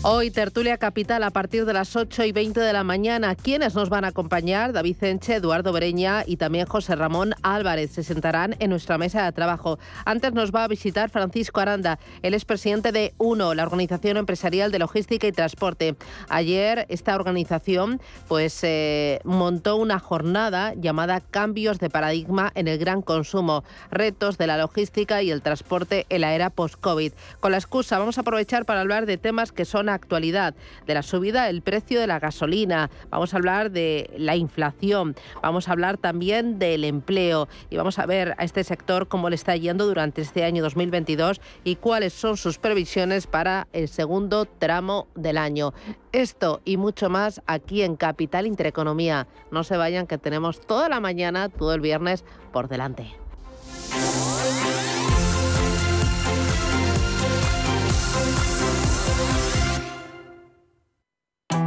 Hoy 0.04 0.32
tertulia 0.32 0.78
capital 0.78 1.22
a 1.22 1.30
partir 1.30 1.64
de 1.64 1.72
las 1.72 1.94
8 1.94 2.24
y 2.24 2.32
20 2.32 2.58
de 2.58 2.72
la 2.72 2.82
mañana. 2.82 3.36
¿Quiénes 3.36 3.76
nos 3.76 3.88
van 3.88 4.04
a 4.04 4.08
acompañar? 4.08 4.72
David 4.72 4.96
Enche, 5.04 5.36
Eduardo 5.36 5.72
Bereña 5.72 6.24
y 6.26 6.38
también 6.38 6.66
José 6.66 6.96
Ramón 6.96 7.34
Álvarez 7.42 7.92
se 7.92 8.02
sentarán 8.02 8.56
en 8.58 8.70
nuestra 8.70 8.98
mesa 8.98 9.24
de 9.24 9.30
trabajo. 9.30 9.78
Antes 10.04 10.32
nos 10.32 10.50
va 10.50 10.64
a 10.64 10.68
visitar 10.68 11.08
Francisco 11.08 11.60
Aranda, 11.60 12.00
él 12.22 12.34
es 12.34 12.44
presidente 12.44 12.90
de 12.90 13.14
UNO, 13.18 13.54
la 13.54 13.62
Organización 13.62 14.16
Empresarial 14.16 14.72
de 14.72 14.80
Logística 14.80 15.28
y 15.28 15.30
Transporte. 15.30 15.94
Ayer 16.28 16.84
esta 16.88 17.14
organización 17.14 18.00
pues 18.26 18.58
eh, 18.64 19.20
montó 19.22 19.76
una 19.76 20.00
jornada 20.00 20.74
llamada 20.74 21.20
Cambios 21.20 21.78
de 21.78 21.90
paradigma 21.90 22.50
en 22.56 22.66
el 22.66 22.78
gran 22.78 23.02
consumo, 23.02 23.62
retos 23.92 24.36
de 24.36 24.48
la 24.48 24.58
logística 24.58 25.22
y 25.22 25.30
el 25.30 25.42
transporte 25.42 26.06
en 26.08 26.22
la 26.22 26.34
era 26.34 26.50
post-COVID. 26.50 27.12
Con 27.38 27.52
la 27.52 27.58
excusa 27.58 28.00
vamos 28.00 28.18
a 28.18 28.22
aprovechar 28.22 28.64
para 28.64 28.80
hablar 28.80 29.06
de 29.06 29.16
temas 29.16 29.52
que 29.52 29.64
son 29.64 29.91
actualidad, 29.94 30.54
de 30.86 30.94
la 30.94 31.02
subida 31.02 31.44
del 31.44 31.62
precio 31.62 32.00
de 32.00 32.06
la 32.06 32.18
gasolina, 32.18 32.90
vamos 33.10 33.34
a 33.34 33.36
hablar 33.36 33.70
de 33.70 34.10
la 34.16 34.36
inflación, 34.36 35.14
vamos 35.42 35.68
a 35.68 35.72
hablar 35.72 35.98
también 35.98 36.58
del 36.58 36.84
empleo 36.84 37.48
y 37.70 37.76
vamos 37.76 37.98
a 37.98 38.06
ver 38.06 38.34
a 38.38 38.44
este 38.44 38.64
sector 38.64 39.08
cómo 39.08 39.28
le 39.30 39.36
está 39.36 39.56
yendo 39.56 39.86
durante 39.86 40.22
este 40.22 40.44
año 40.44 40.62
2022 40.62 41.40
y 41.64 41.76
cuáles 41.76 42.12
son 42.12 42.36
sus 42.36 42.58
previsiones 42.58 43.26
para 43.26 43.68
el 43.72 43.88
segundo 43.88 44.44
tramo 44.44 45.08
del 45.14 45.38
año. 45.38 45.72
Esto 46.12 46.60
y 46.64 46.76
mucho 46.76 47.08
más 47.08 47.42
aquí 47.46 47.82
en 47.82 47.96
Capital 47.96 48.46
Intereconomía. 48.46 49.26
No 49.50 49.64
se 49.64 49.76
vayan 49.76 50.06
que 50.06 50.18
tenemos 50.18 50.60
toda 50.60 50.88
la 50.88 51.00
mañana, 51.00 51.48
todo 51.48 51.74
el 51.74 51.80
viernes 51.80 52.24
por 52.52 52.68
delante. 52.68 53.21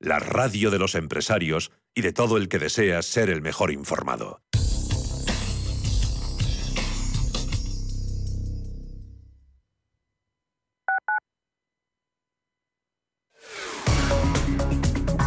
la 0.00 0.18
radio 0.18 0.70
de 0.70 0.78
los 0.78 0.94
empresarios 0.94 1.72
y 1.94 2.02
de 2.02 2.12
todo 2.12 2.36
el 2.36 2.48
que 2.48 2.58
desea 2.58 3.02
ser 3.02 3.30
el 3.30 3.42
mejor 3.42 3.70
informado. 3.70 4.40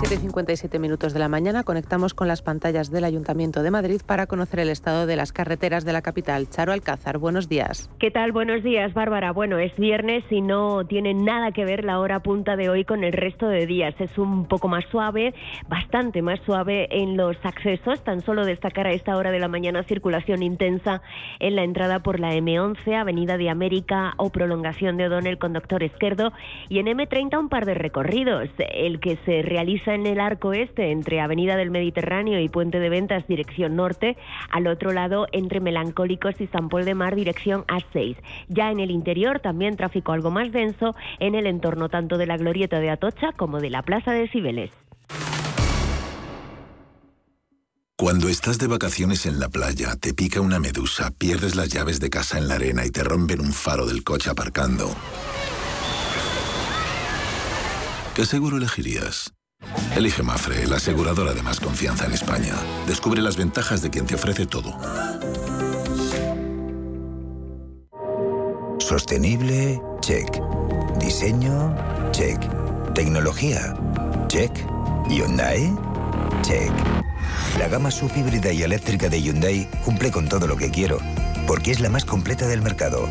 7 0.09 0.23
y 0.23 0.25
57 0.25 0.79
minutos 0.79 1.13
de 1.13 1.19
la 1.19 1.29
mañana 1.29 1.61
conectamos 1.61 2.15
con 2.15 2.27
las 2.27 2.41
pantallas 2.41 2.89
del 2.89 3.03
Ayuntamiento 3.03 3.61
de 3.61 3.69
Madrid 3.69 4.01
para 4.03 4.25
conocer 4.25 4.59
el 4.59 4.69
estado 4.69 5.05
de 5.05 5.15
las 5.15 5.31
carreteras 5.31 5.85
de 5.85 5.93
la 5.93 6.01
capital. 6.01 6.49
Charo 6.49 6.71
Alcázar, 6.71 7.19
buenos 7.19 7.47
días. 7.47 7.91
¿Qué 7.99 8.09
tal? 8.09 8.31
Buenos 8.31 8.63
días, 8.63 8.91
Bárbara. 8.95 9.31
Bueno, 9.33 9.59
es 9.59 9.75
viernes 9.77 10.23
y 10.31 10.41
no 10.41 10.83
tiene 10.87 11.13
nada 11.13 11.51
que 11.51 11.63
ver 11.63 11.85
la 11.85 11.99
hora 11.99 12.21
punta 12.21 12.55
de 12.55 12.71
hoy 12.71 12.85
con 12.85 13.03
el 13.03 13.13
resto 13.13 13.49
de 13.49 13.67
días. 13.67 13.93
Es 13.99 14.17
un 14.17 14.47
poco 14.47 14.67
más 14.67 14.83
suave, 14.89 15.35
bastante 15.67 16.23
más 16.23 16.39
suave 16.43 16.87
en 16.89 17.15
los 17.15 17.37
accesos. 17.43 18.03
Tan 18.03 18.21
solo 18.21 18.47
destacar 18.47 18.87
a 18.87 18.93
esta 18.93 19.15
hora 19.15 19.29
de 19.29 19.37
la 19.37 19.47
mañana 19.47 19.83
circulación 19.83 20.41
intensa 20.41 21.03
en 21.39 21.55
la 21.55 21.63
entrada 21.63 21.99
por 21.99 22.19
la 22.19 22.33
M11, 22.33 22.95
Avenida 22.95 23.37
de 23.37 23.51
América 23.51 24.15
o 24.17 24.31
prolongación 24.31 24.97
de 24.97 25.05
O'Donnell 25.05 25.37
con 25.37 25.53
Doctor 25.53 25.83
Izquierdo 25.83 26.33
y 26.67 26.79
en 26.79 26.87
M30 26.87 27.37
un 27.37 27.49
par 27.49 27.67
de 27.67 27.75
recorridos. 27.75 28.49
El 28.57 28.99
que 28.99 29.19
se 29.27 29.43
realiza 29.43 29.98
en 29.99 30.07
el 30.07 30.19
arco 30.19 30.53
este 30.53 30.91
entre 30.91 31.21
Avenida 31.21 31.55
del 31.55 31.71
Mediterráneo 31.71 32.39
y 32.39 32.49
Puente 32.49 32.79
de 32.79 32.89
Ventas 32.89 33.27
dirección 33.27 33.75
norte, 33.75 34.17
al 34.49 34.67
otro 34.67 34.91
lado 34.91 35.27
entre 35.31 35.59
Melancólicos 35.59 36.39
y 36.39 36.47
San 36.47 36.69
Paul 36.69 36.85
de 36.85 36.95
Mar 36.95 37.15
dirección 37.15 37.65
A6. 37.67 38.17
Ya 38.47 38.71
en 38.71 38.79
el 38.79 38.91
interior 38.91 39.39
también 39.39 39.75
tráfico 39.75 40.11
algo 40.11 40.31
más 40.31 40.51
denso 40.51 40.95
en 41.19 41.35
el 41.35 41.45
entorno 41.45 41.89
tanto 41.89 42.17
de 42.17 42.25
la 42.25 42.37
glorieta 42.37 42.79
de 42.79 42.89
Atocha 42.89 43.31
como 43.33 43.59
de 43.59 43.69
la 43.69 43.83
Plaza 43.83 44.11
de 44.13 44.27
Cibeles. 44.29 44.71
Cuando 47.97 48.29
estás 48.29 48.57
de 48.59 48.67
vacaciones 48.67 49.25
en 49.25 49.41
la 49.41 49.49
playa, 49.49 49.97
te 49.97 50.13
pica 50.13 50.39
una 50.39 50.57
medusa, 50.57 51.11
pierdes 51.11 51.57
las 51.57 51.67
llaves 51.67 51.99
de 51.99 52.09
casa 52.09 52.37
en 52.37 52.47
la 52.47 52.55
arena 52.55 52.85
y 52.85 52.91
te 52.91 53.03
rompen 53.03 53.41
un 53.41 53.51
faro 53.51 53.85
del 53.85 54.05
coche 54.05 54.29
aparcando. 54.29 54.89
¿Qué 58.15 58.25
seguro 58.25 58.55
elegirías? 58.55 59.33
Elige 59.99 60.23
Mafre, 60.23 60.65
la 60.65 60.77
aseguradora 60.77 61.33
de 61.33 61.43
más 61.43 61.59
confianza 61.59 62.05
en 62.05 62.13
España. 62.13 62.53
Descubre 62.87 63.21
las 63.21 63.35
ventajas 63.35 63.81
de 63.81 63.89
quien 63.89 64.05
te 64.05 64.15
ofrece 64.15 64.45
todo. 64.45 64.73
Sostenible, 68.79 69.81
check. 69.99 70.41
Diseño, 70.99 71.75
check. 72.11 72.39
Tecnología, 72.95 73.75
check. 74.29 74.51
Hyundai, 75.09 75.75
check. 76.43 76.71
La 77.57 77.67
gama 77.67 77.91
subhíbrida 77.91 78.53
y 78.53 78.63
eléctrica 78.63 79.09
de 79.09 79.21
Hyundai 79.21 79.69
cumple 79.83 80.11
con 80.11 80.29
todo 80.29 80.47
lo 80.47 80.55
que 80.55 80.71
quiero, 80.71 80.99
porque 81.45 81.71
es 81.71 81.81
la 81.81 81.89
más 81.89 82.05
completa 82.05 82.47
del 82.47 82.61
mercado. 82.61 83.09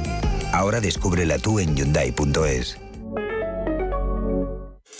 Ahora 0.54 0.80
descúbrela 0.80 1.38
tú 1.38 1.58
en 1.58 1.76
Hyundai.es. 1.76 2.78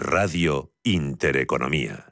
Radio 0.00 0.72
Intereconomía. 0.82 2.09